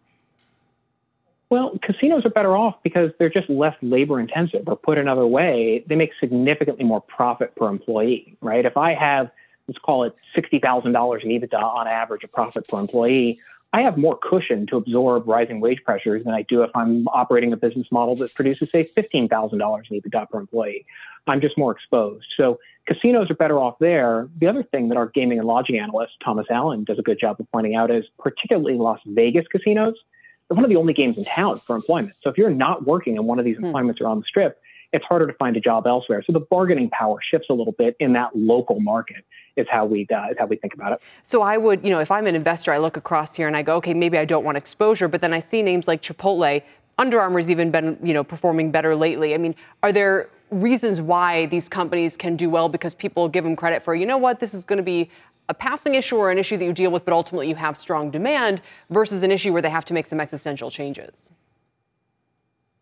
Well, 1.50 1.78
casinos 1.82 2.26
are 2.26 2.30
better 2.30 2.58
off 2.58 2.76
because 2.84 3.12
they're 3.18 3.30
just 3.30 3.50
less 3.50 3.76
labor 3.82 4.20
intensive, 4.20 4.64
or 4.68 4.76
put 4.76 4.98
another 4.98 5.26
way, 5.26 5.84
they 5.88 5.96
make 5.96 6.12
significantly 6.20 6.84
more 6.84 7.00
profit 7.00 7.56
per 7.56 7.70
employee, 7.70 8.38
right? 8.42 8.66
If 8.66 8.76
I 8.76 8.94
have, 8.94 9.32
let's 9.68 9.80
call 9.80 10.04
it 10.04 10.14
$60,000 10.36 11.24
in 11.24 11.30
EBITDA 11.30 11.62
on 11.62 11.88
average, 11.88 12.26
a 12.26 12.28
profit 12.28 12.68
per 12.68 12.80
employee, 12.80 13.40
I 13.72 13.82
have 13.82 13.98
more 13.98 14.18
cushion 14.18 14.68
to 14.68 14.78
absorb 14.78 15.28
rising 15.28 15.62
wage 15.62 15.84
pressures 15.86 16.26
than 16.26 16.34
I 16.34 16.42
do 16.42 16.64
if 16.64 16.72
I'm 16.76 17.08
operating 17.10 17.54
a 17.54 17.58
business 17.58 17.88
model 17.92 18.16
that 18.18 18.34
produces, 18.34 18.70
say, 18.70 18.84
$15,000 18.84 19.92
in 19.92 20.02
EBITDA 20.02 20.30
per 20.30 20.40
employee. 20.40 20.86
I'm 21.28 21.40
just 21.40 21.58
more 21.58 21.72
exposed. 21.72 22.28
So 22.36 22.60
casinos 22.88 23.30
are 23.30 23.36
better 23.36 23.60
off 23.60 23.80
there. 23.80 24.28
The 24.38 24.48
other 24.48 24.64
thing 24.64 24.90
that 24.90 24.98
our 24.98 25.08
gaming 25.08 25.40
and 25.40 25.48
lodging 25.48 25.80
analyst, 25.80 26.14
Thomas 26.24 26.48
Allen, 26.50 26.84
does 26.84 27.00
a 27.00 27.02
good 27.02 27.20
job 27.20 27.40
of 27.40 27.50
pointing 27.54 27.76
out 27.76 27.90
is 27.90 28.06
particularly 28.20 28.74
Las 28.74 29.00
Vegas 29.06 29.48
casinos– 29.48 29.96
one 30.48 30.64
of 30.64 30.70
the 30.70 30.76
only 30.76 30.94
games 30.94 31.18
in 31.18 31.26
town 31.26 31.60
for 31.60 31.76
employment. 31.76 32.16
So 32.22 32.30
if 32.30 32.38
you're 32.38 32.50
not 32.50 32.86
working 32.86 33.18
and 33.18 33.28
one 33.28 33.40
of 33.40 33.46
these 33.46 33.58
hmm. 33.58 33.66
employments 33.66 34.02
are 34.02 34.08
on 34.08 34.20
the 34.20 34.26
strip, 34.26 34.60
it's 34.94 35.06
harder 35.06 35.28
to 35.28 35.34
find 35.34 35.58
a 35.58 35.60
job 35.60 35.86
elsewhere. 35.86 36.24
So 36.26 36.32
the 36.32 36.40
bargaining 36.40 36.90
power 36.90 37.20
shifts 37.22 37.48
a 37.50 37.54
little 37.54 37.74
bit 37.74 37.96
in 38.00 38.14
that 38.14 38.36
local 38.36 38.80
market. 38.80 39.26
Is 39.58 39.66
how 39.72 39.86
we 39.86 40.06
uh, 40.14 40.30
is 40.30 40.38
how 40.38 40.46
we 40.46 40.56
think 40.56 40.76
about 40.76 40.92
it. 40.92 41.02
So 41.24 41.42
I 41.42 41.58
would, 41.58 41.84
you 41.84 41.90
know, 41.90 42.00
if 42.00 42.12
I'm 42.12 42.28
an 42.28 42.36
investor, 42.36 42.72
I 42.72 42.78
look 42.78 42.96
across 42.96 43.34
here 43.34 43.48
and 43.48 43.58
I 43.58 43.64
go, 43.64 43.78
okay, 43.78 43.92
maybe 43.92 44.20
I 44.20 44.24
don't 44.24 44.44
want 44.44 44.56
exposure, 44.56 45.08
but 45.08 45.20
then 45.20 45.34
I 45.34 45.40
see 45.40 45.64
names 45.64 45.88
like 45.88 46.04
Chipotle. 46.04 46.62
Under 47.00 47.20
Armour's 47.20 47.50
even 47.50 47.72
been, 47.72 47.98
you 48.04 48.14
know, 48.14 48.24
performing 48.24 48.70
better 48.70 48.96
lately. 48.96 49.34
I 49.34 49.40
mean, 49.40 49.56
are 49.82 49.92
there 49.92 50.30
reasons 50.52 51.02
why 51.02 51.48
these 51.48 51.68
companies 51.68 52.16
can 52.16 52.36
do 52.36 52.52
well 52.52 52.70
because 52.70 52.94
people 52.94 53.28
give 53.28 53.44
them 53.44 53.56
credit 53.56 53.82
for, 53.82 53.96
you 53.96 54.06
know 54.06 54.18
what, 54.18 54.40
this 54.40 54.54
is 54.54 54.64
going 54.64 54.78
to 54.78 54.84
be 54.84 55.10
a 55.50 55.54
passing 55.54 55.96
issue 55.96 56.18
or 56.18 56.32
an 56.32 56.38
issue 56.38 56.58
that 56.58 56.66
you 56.66 56.74
deal 56.74 56.92
with, 56.92 57.06
but 57.06 57.14
ultimately 57.14 57.48
you 57.50 57.56
have 57.56 57.78
strong 57.78 58.12
demand 58.12 58.62
versus 58.90 59.24
an 59.24 59.32
issue 59.32 59.54
where 59.54 59.62
they 59.62 59.70
have 59.70 59.86
to 59.86 59.94
make 59.94 60.08
some 60.08 60.20
existential 60.20 60.70
changes? 60.70 61.32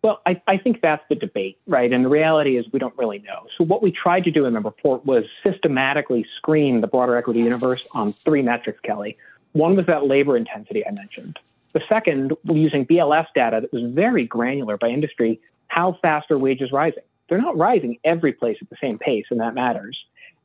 Well, 0.01 0.21
I, 0.27 0.39
I, 0.47 0.57
think 0.57 0.81
that's 0.81 1.03
the 1.09 1.15
debate, 1.15 1.57
right? 1.65 1.91
And 1.91 2.05
the 2.05 2.09
reality 2.09 2.57
is 2.57 2.65
we 2.71 2.77
don't 2.77 2.95
really 2.95 3.17
know. 3.19 3.47
So, 3.57 3.63
what 3.63 3.81
we 3.81 3.91
tried 3.91 4.23
to 4.25 4.31
do 4.31 4.45
in 4.45 4.53
the 4.53 4.59
report 4.59 5.03
was 5.03 5.23
systematically 5.43 6.27
screen 6.37 6.81
the 6.81 6.87
broader 6.87 7.15
equity 7.15 7.39
universe 7.39 7.87
on 7.95 8.11
three 8.11 8.43
metrics, 8.43 8.79
Kelly. 8.81 9.17
One 9.53 9.75
was 9.75 9.87
that 9.87 10.05
labor 10.05 10.37
intensity 10.37 10.85
I 10.85 10.91
mentioned. 10.91 11.39
The 11.73 11.81
second, 11.89 12.33
using 12.43 12.85
BLS 12.85 13.25
data 13.33 13.61
that 13.61 13.73
was 13.73 13.91
very 13.93 14.25
granular 14.27 14.77
by 14.77 14.89
industry, 14.89 15.41
how 15.69 15.97
fast 16.03 16.29
are 16.29 16.37
wages 16.37 16.71
rising? 16.71 17.03
They're 17.27 17.41
not 17.41 17.57
rising 17.57 17.97
every 18.03 18.31
place 18.31 18.57
at 18.61 18.69
the 18.69 18.77
same 18.79 18.99
pace, 18.99 19.25
and 19.31 19.39
that 19.39 19.55
matters. 19.55 19.97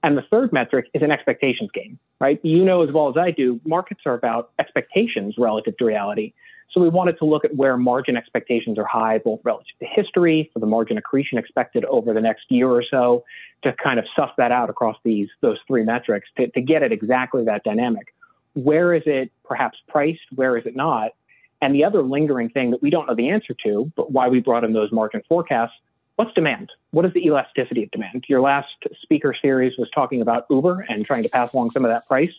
And 0.03 0.16
the 0.16 0.22
third 0.30 0.53
metric 0.53 0.88
is 0.94 1.03
an 1.03 1.11
expectations 1.11 1.70
game, 1.74 1.98
right? 2.20 2.40
You 2.42 2.64
know 2.64 2.82
as 2.82 2.90
well 2.90 3.09
as 3.09 3.16
I 3.16 3.30
do, 3.30 3.61
markets 3.64 4.01
are 4.07 4.14
about 4.14 4.51
expectations 4.59 5.34
relative 5.36 5.76
to 5.76 5.84
reality. 5.84 6.32
So 6.72 6.80
we 6.80 6.88
wanted 6.88 7.18
to 7.18 7.24
look 7.24 7.44
at 7.44 7.55
where 7.57 7.76
margin 7.76 8.16
expectations 8.16 8.78
are 8.78 8.84
high, 8.84 9.18
both 9.18 9.40
relative 9.42 9.76
to 9.80 9.86
history, 9.86 10.51
for 10.53 10.61
the 10.61 10.66
margin 10.66 10.96
accretion 10.98 11.36
expected 11.36 11.84
over 11.86 12.14
the 12.14 12.20
next 12.20 12.44
year 12.48 12.68
or 12.68 12.84
so, 12.88 13.24
to 13.62 13.72
kind 13.72 13.98
of 13.98 14.07
suss 14.16 14.30
that 14.38 14.53
out 14.53 14.70
across 14.70 14.96
these 15.05 15.28
those 15.40 15.59
three 15.66 15.82
metrics 15.82 16.28
to, 16.36 16.46
to 16.48 16.61
get 16.61 16.82
at 16.82 16.92
exactly 16.92 17.44
that 17.44 17.64
dynamic. 17.64 18.14
Where 18.55 18.94
is 18.94 19.03
it 19.05 19.32
perhaps 19.44 19.78
priced? 19.88 20.20
Where 20.34 20.57
is 20.57 20.64
it 20.64 20.76
not? 20.76 21.11
And 21.61 21.74
the 21.74 21.84
other 21.84 22.03
lingering 22.03 22.48
thing 22.48 22.70
that 22.70 22.82
we 22.82 22.88
don't 22.88 23.07
know 23.07 23.14
the 23.14 23.28
answer 23.28 23.55
to, 23.64 23.92
but 23.96 24.12
why 24.12 24.28
we 24.28 24.40
brought 24.40 24.64
in 24.64 24.72
those 24.72 24.92
margin 24.92 25.22
forecasts, 25.28 25.74
what's 26.20 26.34
demand? 26.34 26.70
What 26.90 27.06
is 27.06 27.14
the 27.14 27.24
elasticity 27.24 27.82
of 27.82 27.90
demand? 27.92 28.26
Your 28.28 28.42
last 28.42 28.68
speaker 29.00 29.34
series 29.40 29.78
was 29.78 29.88
talking 29.94 30.20
about 30.20 30.44
Uber 30.50 30.84
and 30.86 31.02
trying 31.06 31.22
to 31.22 31.30
pass 31.30 31.54
along 31.54 31.70
some 31.70 31.82
of 31.82 31.90
that 31.90 32.06
price. 32.06 32.32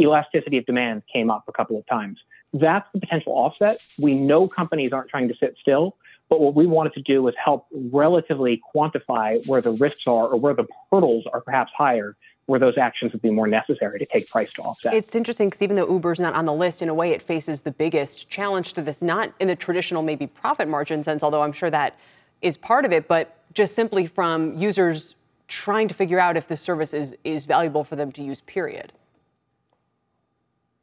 Elasticity 0.00 0.56
of 0.56 0.64
demand 0.64 1.02
came 1.12 1.30
up 1.30 1.44
a 1.46 1.52
couple 1.52 1.76
of 1.78 1.86
times. 1.86 2.18
That's 2.54 2.88
the 2.94 3.00
potential 3.00 3.34
offset. 3.34 3.76
We 3.98 4.14
know 4.14 4.48
companies 4.48 4.90
aren't 4.94 5.10
trying 5.10 5.28
to 5.28 5.34
sit 5.38 5.54
still, 5.60 5.98
but 6.30 6.40
what 6.40 6.54
we 6.54 6.66
wanted 6.66 6.94
to 6.94 7.02
do 7.02 7.22
was 7.22 7.34
help 7.36 7.66
relatively 7.92 8.62
quantify 8.74 9.46
where 9.46 9.60
the 9.60 9.72
risks 9.72 10.06
are 10.06 10.28
or 10.28 10.40
where 10.40 10.54
the 10.54 10.64
hurdles 10.90 11.24
are 11.30 11.42
perhaps 11.42 11.72
higher 11.76 12.16
where 12.46 12.60
those 12.60 12.78
actions 12.78 13.12
would 13.12 13.22
be 13.22 13.30
more 13.30 13.48
necessary 13.48 13.98
to 13.98 14.06
take 14.06 14.30
price 14.30 14.52
to 14.52 14.62
offset. 14.62 14.94
It's 14.94 15.14
interesting 15.14 15.48
because 15.48 15.62
even 15.62 15.76
though 15.76 15.90
Uber's 15.90 16.20
not 16.20 16.32
on 16.34 16.46
the 16.46 16.52
list, 16.52 16.80
in 16.80 16.88
a 16.88 16.94
way, 16.94 17.10
it 17.10 17.20
faces 17.20 17.60
the 17.60 17.72
biggest 17.72 18.30
challenge 18.30 18.72
to 18.74 18.82
this, 18.82 19.02
not 19.02 19.32
in 19.40 19.48
the 19.48 19.56
traditional 19.56 20.00
maybe 20.02 20.28
profit 20.28 20.68
margin 20.68 21.02
sense, 21.02 21.24
although 21.24 21.42
I'm 21.42 21.52
sure 21.52 21.70
that 21.70 21.98
is 22.42 22.56
part 22.56 22.84
of 22.84 22.92
it, 22.92 23.08
but 23.08 23.36
just 23.54 23.74
simply 23.74 24.06
from 24.06 24.56
users 24.56 25.14
trying 25.48 25.88
to 25.88 25.94
figure 25.94 26.18
out 26.18 26.36
if 26.36 26.48
the 26.48 26.56
service 26.56 26.92
is, 26.92 27.14
is 27.24 27.44
valuable 27.44 27.84
for 27.84 27.96
them 27.96 28.12
to 28.12 28.22
use, 28.22 28.40
period? 28.42 28.92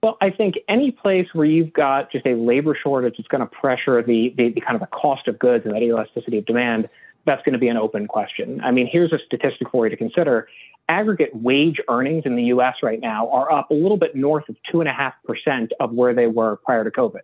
Well, 0.02 0.18
I 0.20 0.32
think 0.32 0.56
any 0.68 0.92
place 0.92 1.28
where 1.34 1.46
you've 1.46 1.72
got 1.72 2.12
just 2.12 2.26
a 2.26 2.36
labor 2.36 2.78
shortage 2.82 3.16
that's 3.18 3.28
going 3.30 3.42
to 3.42 3.48
pressure 3.48 4.02
the, 4.04 4.34
the, 4.38 4.50
the 4.50 4.62
kind 4.62 4.76
of 4.76 4.82
the 4.82 4.88
cost 4.88 5.28
of 5.28 5.40
goods 5.40 5.66
and 5.66 5.74
that 5.74 5.82
elasticity 5.82 6.40
of 6.40 6.46
demand, 6.46 6.90
that's 7.26 7.42
going 7.44 7.54
to 7.54 7.60
be 7.60 7.70
an 7.70 7.78
open 7.78 8.08
question. 8.08 8.60
I 8.62 8.72
mean, 8.72 8.90
here's 8.92 9.14
a 9.14 9.20
statistic 9.26 9.70
for 9.72 9.86
you 9.86 9.90
to 9.90 9.96
consider. 9.96 10.50
Aggregate 10.90 11.34
wage 11.34 11.78
earnings 11.90 12.24
in 12.26 12.36
the 12.36 12.44
US 12.46 12.76
right 12.84 13.00
now 13.00 13.30
are 13.30 13.50
up 13.50 13.72
a 13.72 13.74
little 13.74 13.96
bit 13.96 14.14
north 14.14 14.50
of 14.50 14.58
2.5% 14.74 15.70
of 15.80 15.94
where 15.94 16.14
they 16.14 16.28
were 16.28 16.58
prior 16.58 16.84
to 16.84 16.92
COVID. 16.92 17.22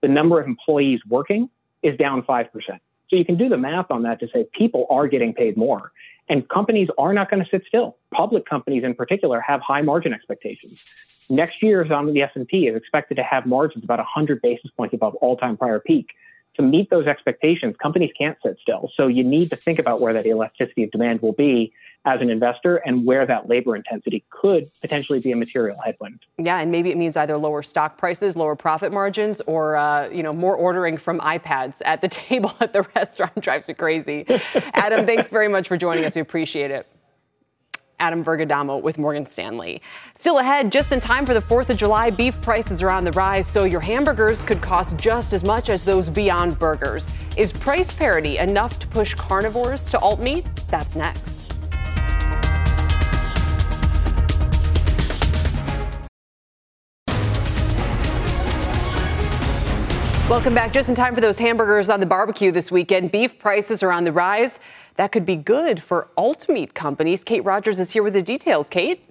The 0.00 0.08
number 0.08 0.40
of 0.40 0.46
employees 0.46 1.00
working 1.08 1.48
is 1.84 1.96
down 1.96 2.22
5%. 2.22 2.48
So 3.08 3.16
you 3.16 3.24
can 3.24 3.36
do 3.36 3.48
the 3.48 3.56
math 3.56 3.90
on 3.90 4.02
that 4.02 4.20
to 4.20 4.28
say 4.28 4.46
people 4.52 4.86
are 4.90 5.06
getting 5.06 5.32
paid 5.32 5.56
more. 5.56 5.92
And 6.28 6.48
companies 6.48 6.88
are 6.98 7.12
not 7.12 7.30
going 7.30 7.42
to 7.42 7.48
sit 7.48 7.64
still. 7.68 7.96
Public 8.12 8.46
companies 8.46 8.82
in 8.82 8.94
particular 8.94 9.40
have 9.40 9.60
high 9.60 9.82
margin 9.82 10.12
expectations. 10.12 10.84
Next 11.30 11.62
year's 11.62 11.90
on 11.90 12.12
the 12.12 12.22
S&P 12.22 12.66
is 12.66 12.76
expected 12.76 13.16
to 13.16 13.22
have 13.22 13.46
margins 13.46 13.84
about 13.84 13.98
100 13.98 14.42
basis 14.42 14.70
points 14.76 14.94
above 14.94 15.14
all-time 15.16 15.56
prior 15.56 15.80
peak. 15.80 16.10
To 16.56 16.62
meet 16.62 16.88
those 16.90 17.06
expectations, 17.06 17.76
companies 17.80 18.10
can't 18.16 18.36
sit 18.42 18.58
still. 18.60 18.90
So 18.96 19.08
you 19.08 19.22
need 19.22 19.50
to 19.50 19.56
think 19.56 19.78
about 19.78 20.00
where 20.00 20.12
that 20.12 20.26
elasticity 20.26 20.84
of 20.84 20.90
demand 20.90 21.22
will 21.22 21.32
be 21.32 21.72
as 22.06 22.20
an 22.20 22.30
investor 22.30 22.76
and 22.76 23.04
where 23.04 23.26
that 23.26 23.48
labor 23.48 23.76
intensity 23.76 24.24
could 24.30 24.64
potentially 24.80 25.18
be 25.18 25.32
a 25.32 25.36
material 25.36 25.76
headwind. 25.84 26.20
Yeah, 26.38 26.60
and 26.60 26.70
maybe 26.70 26.90
it 26.90 26.96
means 26.96 27.16
either 27.16 27.36
lower 27.36 27.62
stock 27.62 27.98
prices, 27.98 28.36
lower 28.36 28.54
profit 28.54 28.92
margins, 28.92 29.42
or 29.46 29.76
uh, 29.76 30.08
you 30.08 30.22
know 30.22 30.32
more 30.32 30.56
ordering 30.56 30.96
from 30.96 31.18
iPads 31.20 31.82
at 31.84 32.00
the 32.00 32.08
table 32.16 32.52
at 32.60 32.72
the 32.72 32.82
restaurant 32.94 33.34
drives 33.40 33.68
me 33.68 33.74
crazy. 33.74 34.24
Adam, 34.72 35.04
thanks 35.04 35.28
very 35.30 35.48
much 35.48 35.68
for 35.68 35.76
joining 35.76 36.04
us. 36.04 36.14
We 36.14 36.20
appreciate 36.22 36.70
it. 36.70 36.86
Adam 37.98 38.22
Virgadamo 38.22 38.82
with 38.82 38.98
Morgan 38.98 39.24
Stanley. 39.24 39.80
Still 40.18 40.38
ahead, 40.38 40.70
just 40.70 40.92
in 40.92 41.00
time 41.00 41.24
for 41.24 41.32
the 41.32 41.40
4th 41.40 41.70
of 41.70 41.78
July, 41.78 42.10
beef 42.10 42.38
prices 42.42 42.82
are 42.82 42.90
on 42.90 43.04
the 43.04 43.12
rise, 43.12 43.46
so 43.46 43.64
your 43.64 43.80
hamburgers 43.80 44.42
could 44.42 44.60
cost 44.60 44.98
just 44.98 45.32
as 45.32 45.42
much 45.42 45.70
as 45.70 45.82
those 45.82 46.10
Beyond 46.10 46.58
Burgers. 46.58 47.08
Is 47.38 47.52
price 47.52 47.90
parity 47.90 48.36
enough 48.36 48.78
to 48.80 48.86
push 48.88 49.14
carnivores 49.14 49.88
to 49.88 49.98
alt 49.98 50.20
meat? 50.20 50.44
That's 50.68 50.94
next. 50.94 51.35
Welcome 60.28 60.54
back. 60.54 60.72
Just 60.72 60.88
in 60.88 60.96
time 60.96 61.14
for 61.14 61.20
those 61.20 61.38
hamburgers 61.38 61.88
on 61.88 62.00
the 62.00 62.06
barbecue 62.06 62.50
this 62.50 62.72
weekend. 62.72 63.12
Beef 63.12 63.38
prices 63.38 63.84
are 63.84 63.92
on 63.92 64.02
the 64.02 64.10
rise. 64.10 64.58
That 64.96 65.12
could 65.12 65.24
be 65.24 65.36
good 65.36 65.80
for 65.80 66.08
alt 66.16 66.48
meat 66.48 66.74
companies. 66.74 67.22
Kate 67.22 67.44
Rogers 67.44 67.78
is 67.78 67.92
here 67.92 68.02
with 68.02 68.14
the 68.14 68.22
details. 68.22 68.68
Kate? 68.68 69.08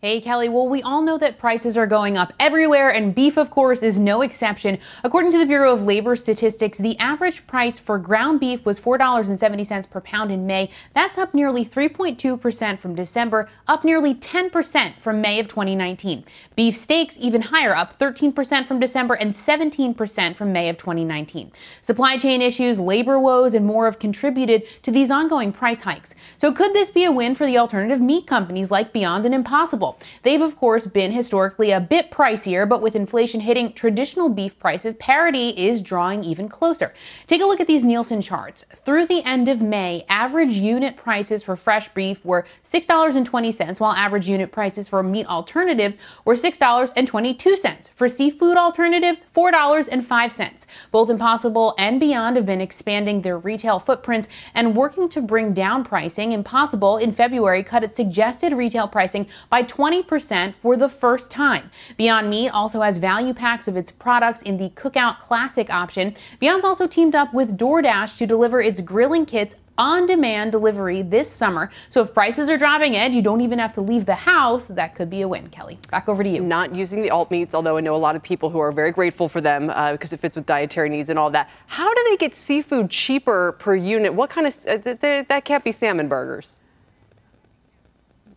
Hey, 0.00 0.20
Kelly. 0.20 0.48
Well, 0.48 0.68
we 0.68 0.80
all 0.80 1.02
know 1.02 1.18
that 1.18 1.40
prices 1.40 1.76
are 1.76 1.88
going 1.88 2.16
up 2.16 2.32
everywhere, 2.38 2.88
and 2.88 3.12
beef, 3.12 3.36
of 3.36 3.50
course, 3.50 3.82
is 3.82 3.98
no 3.98 4.22
exception. 4.22 4.78
According 5.02 5.32
to 5.32 5.38
the 5.38 5.44
Bureau 5.44 5.72
of 5.72 5.82
Labor 5.82 6.14
Statistics, 6.14 6.78
the 6.78 6.96
average 7.00 7.48
price 7.48 7.80
for 7.80 7.98
ground 7.98 8.38
beef 8.38 8.64
was 8.64 8.78
$4.70 8.78 9.90
per 9.90 10.00
pound 10.00 10.30
in 10.30 10.46
May. 10.46 10.70
That's 10.94 11.18
up 11.18 11.34
nearly 11.34 11.64
3.2% 11.64 12.78
from 12.78 12.94
December, 12.94 13.50
up 13.66 13.82
nearly 13.82 14.14
10% 14.14 15.00
from 15.00 15.20
May 15.20 15.40
of 15.40 15.48
2019. 15.48 16.24
Beef 16.54 16.76
steaks 16.76 17.16
even 17.18 17.42
higher, 17.42 17.74
up 17.74 17.98
13% 17.98 18.68
from 18.68 18.78
December 18.78 19.14
and 19.14 19.34
17% 19.34 20.36
from 20.36 20.52
May 20.52 20.68
of 20.68 20.76
2019. 20.78 21.50
Supply 21.82 22.16
chain 22.18 22.40
issues, 22.40 22.78
labor 22.78 23.18
woes, 23.18 23.52
and 23.52 23.66
more 23.66 23.86
have 23.86 23.98
contributed 23.98 24.62
to 24.82 24.92
these 24.92 25.10
ongoing 25.10 25.52
price 25.52 25.80
hikes. 25.80 26.14
So, 26.36 26.52
could 26.52 26.72
this 26.72 26.88
be 26.88 27.02
a 27.02 27.10
win 27.10 27.34
for 27.34 27.46
the 27.46 27.58
alternative 27.58 28.00
meat 28.00 28.28
companies 28.28 28.70
like 28.70 28.92
Beyond 28.92 29.26
and 29.26 29.34
Impossible? 29.34 29.87
They've, 30.22 30.40
of 30.40 30.56
course, 30.56 30.86
been 30.86 31.12
historically 31.12 31.70
a 31.70 31.80
bit 31.80 32.10
pricier, 32.10 32.68
but 32.68 32.82
with 32.82 32.96
inflation 32.96 33.40
hitting 33.40 33.72
traditional 33.72 34.28
beef 34.28 34.58
prices, 34.58 34.94
parity 34.94 35.50
is 35.50 35.80
drawing 35.80 36.24
even 36.24 36.48
closer. 36.48 36.92
Take 37.26 37.40
a 37.40 37.46
look 37.46 37.60
at 37.60 37.66
these 37.66 37.84
Nielsen 37.84 38.20
charts. 38.20 38.64
Through 38.74 39.06
the 39.06 39.22
end 39.24 39.48
of 39.48 39.62
May, 39.62 40.04
average 40.08 40.52
unit 40.52 40.96
prices 40.96 41.42
for 41.42 41.56
fresh 41.56 41.88
beef 41.90 42.24
were 42.24 42.46
$6.20, 42.64 43.80
while 43.80 43.92
average 43.92 44.28
unit 44.28 44.52
prices 44.52 44.88
for 44.88 45.02
meat 45.02 45.26
alternatives 45.26 45.96
were 46.24 46.34
$6.22. 46.34 47.90
For 47.90 48.08
seafood 48.08 48.56
alternatives, 48.56 49.26
$4.05. 49.34 50.66
Both 50.90 51.10
Impossible 51.10 51.74
and 51.78 52.00
Beyond 52.00 52.36
have 52.36 52.46
been 52.46 52.60
expanding 52.60 53.22
their 53.22 53.38
retail 53.38 53.78
footprints 53.78 54.28
and 54.54 54.76
working 54.76 55.08
to 55.10 55.20
bring 55.20 55.52
down 55.52 55.84
pricing. 55.84 56.32
Impossible 56.32 56.96
in 56.96 57.12
February 57.12 57.62
cut 57.62 57.84
its 57.84 57.96
suggested 57.96 58.52
retail 58.52 58.88
pricing 58.88 59.26
by 59.50 59.62
20% 59.78 60.54
for 60.56 60.76
the 60.76 60.88
first 60.88 61.30
time. 61.30 61.70
Beyond 61.96 62.28
Meat 62.28 62.48
also 62.48 62.80
has 62.80 62.98
value 62.98 63.32
packs 63.32 63.68
of 63.68 63.76
its 63.76 63.92
products 63.92 64.42
in 64.42 64.56
the 64.56 64.70
Cookout 64.70 65.20
Classic 65.20 65.70
option. 65.70 66.16
Beyond's 66.40 66.64
also 66.64 66.88
teamed 66.88 67.14
up 67.14 67.32
with 67.32 67.56
DoorDash 67.56 68.18
to 68.18 68.26
deliver 68.26 68.60
its 68.60 68.80
grilling 68.80 69.24
kits 69.24 69.54
on 69.78 70.06
demand 70.06 70.50
delivery 70.50 71.02
this 71.02 71.30
summer. 71.30 71.70
So 71.90 72.02
if 72.02 72.12
prices 72.12 72.50
are 72.50 72.58
dropping, 72.58 72.96
Ed, 72.96 73.14
you 73.14 73.22
don't 73.22 73.40
even 73.40 73.60
have 73.60 73.72
to 73.74 73.80
leave 73.80 74.04
the 74.04 74.16
house. 74.16 74.66
That 74.66 74.96
could 74.96 75.08
be 75.08 75.20
a 75.20 75.28
win, 75.28 75.48
Kelly. 75.50 75.78
Back 75.92 76.08
over 76.08 76.24
to 76.24 76.28
you. 76.28 76.42
Not 76.42 76.74
using 76.74 77.00
the 77.00 77.10
alt 77.10 77.30
meats, 77.30 77.54
although 77.54 77.76
I 77.76 77.80
know 77.80 77.94
a 77.94 77.96
lot 77.96 78.16
of 78.16 78.22
people 78.24 78.50
who 78.50 78.58
are 78.58 78.72
very 78.72 78.90
grateful 78.90 79.28
for 79.28 79.40
them 79.40 79.70
uh, 79.70 79.92
because 79.92 80.12
it 80.12 80.18
fits 80.18 80.34
with 80.34 80.46
dietary 80.46 80.88
needs 80.88 81.08
and 81.10 81.18
all 81.20 81.30
that. 81.30 81.48
How 81.68 81.88
do 81.94 82.04
they 82.10 82.16
get 82.16 82.34
seafood 82.34 82.90
cheaper 82.90 83.52
per 83.60 83.76
unit? 83.76 84.12
What 84.12 84.28
kind 84.28 84.48
of, 84.48 84.56
uh, 84.66 84.78
th- 84.78 85.00
th- 85.00 85.28
that 85.28 85.44
can't 85.44 85.62
be 85.62 85.70
salmon 85.70 86.08
burgers. 86.08 86.58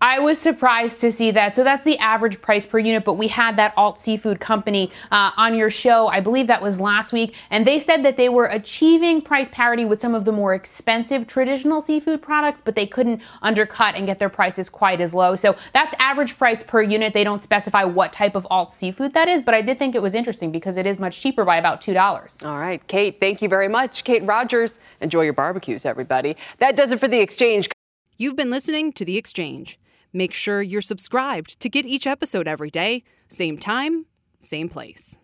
I 0.01 0.17
was 0.17 0.39
surprised 0.39 0.99
to 1.01 1.11
see 1.11 1.29
that. 1.31 1.53
So 1.53 1.63
that's 1.63 1.85
the 1.85 1.99
average 1.99 2.41
price 2.41 2.65
per 2.65 2.79
unit, 2.79 3.05
but 3.05 3.13
we 3.13 3.27
had 3.27 3.55
that 3.57 3.71
alt 3.77 3.99
seafood 3.99 4.39
company 4.39 4.91
uh, 5.11 5.29
on 5.37 5.53
your 5.53 5.69
show. 5.69 6.07
I 6.07 6.19
believe 6.19 6.47
that 6.47 6.59
was 6.59 6.79
last 6.79 7.13
week. 7.13 7.35
And 7.51 7.67
they 7.67 7.77
said 7.77 8.03
that 8.03 8.17
they 8.17 8.27
were 8.27 8.47
achieving 8.47 9.21
price 9.21 9.47
parity 9.49 9.85
with 9.85 10.01
some 10.01 10.15
of 10.15 10.25
the 10.25 10.31
more 10.31 10.55
expensive 10.55 11.27
traditional 11.27 11.81
seafood 11.81 12.19
products, 12.19 12.61
but 12.61 12.73
they 12.73 12.87
couldn't 12.87 13.21
undercut 13.43 13.93
and 13.93 14.07
get 14.07 14.17
their 14.17 14.29
prices 14.29 14.69
quite 14.69 14.99
as 15.01 15.13
low. 15.13 15.35
So 15.35 15.55
that's 15.71 15.93
average 15.99 16.35
price 16.35 16.63
per 16.63 16.81
unit. 16.81 17.13
They 17.13 17.23
don't 17.23 17.43
specify 17.43 17.83
what 17.83 18.11
type 18.11 18.33
of 18.33 18.47
alt 18.49 18.71
seafood 18.71 19.13
that 19.13 19.27
is, 19.27 19.43
but 19.43 19.53
I 19.53 19.61
did 19.61 19.77
think 19.77 19.93
it 19.93 20.01
was 20.01 20.15
interesting 20.15 20.51
because 20.51 20.77
it 20.77 20.87
is 20.87 20.99
much 20.99 21.21
cheaper 21.21 21.45
by 21.45 21.57
about 21.57 21.79
$2. 21.79 22.43
All 22.43 22.57
right, 22.57 22.85
Kate, 22.87 23.19
thank 23.19 23.43
you 23.43 23.49
very 23.49 23.67
much. 23.67 24.03
Kate 24.03 24.23
Rogers, 24.23 24.79
enjoy 24.99 25.21
your 25.21 25.33
barbecues, 25.33 25.85
everybody. 25.85 26.35
That 26.57 26.75
does 26.75 26.91
it 26.91 26.99
for 26.99 27.07
The 27.07 27.19
Exchange. 27.19 27.69
You've 28.17 28.35
been 28.35 28.49
listening 28.49 28.93
to 28.93 29.05
The 29.05 29.17
Exchange. 29.17 29.77
Make 30.13 30.33
sure 30.33 30.61
you're 30.61 30.81
subscribed 30.81 31.59
to 31.61 31.69
get 31.69 31.85
each 31.85 32.05
episode 32.05 32.47
every 32.47 32.69
day, 32.69 33.03
same 33.27 33.57
time, 33.57 34.05
same 34.39 34.67
place. 34.67 35.17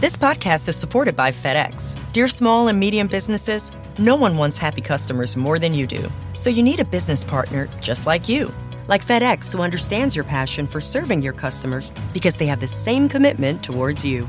This 0.00 0.16
podcast 0.16 0.68
is 0.68 0.76
supported 0.76 1.14
by 1.14 1.30
FedEx. 1.30 1.96
Dear 2.12 2.26
small 2.26 2.68
and 2.68 2.78
medium 2.78 3.06
businesses, 3.06 3.70
no 3.98 4.16
one 4.16 4.36
wants 4.36 4.58
happy 4.58 4.80
customers 4.80 5.36
more 5.36 5.58
than 5.58 5.74
you 5.74 5.86
do. 5.86 6.10
So 6.32 6.50
you 6.50 6.62
need 6.62 6.80
a 6.80 6.84
business 6.84 7.22
partner 7.22 7.68
just 7.80 8.06
like 8.06 8.28
you. 8.28 8.52
Like 8.88 9.06
FedEx, 9.06 9.52
who 9.52 9.62
understands 9.62 10.16
your 10.16 10.24
passion 10.24 10.66
for 10.66 10.80
serving 10.80 11.22
your 11.22 11.32
customers 11.32 11.92
because 12.12 12.36
they 12.36 12.46
have 12.46 12.60
the 12.60 12.66
same 12.66 13.08
commitment 13.08 13.62
towards 13.62 14.04
you. 14.04 14.28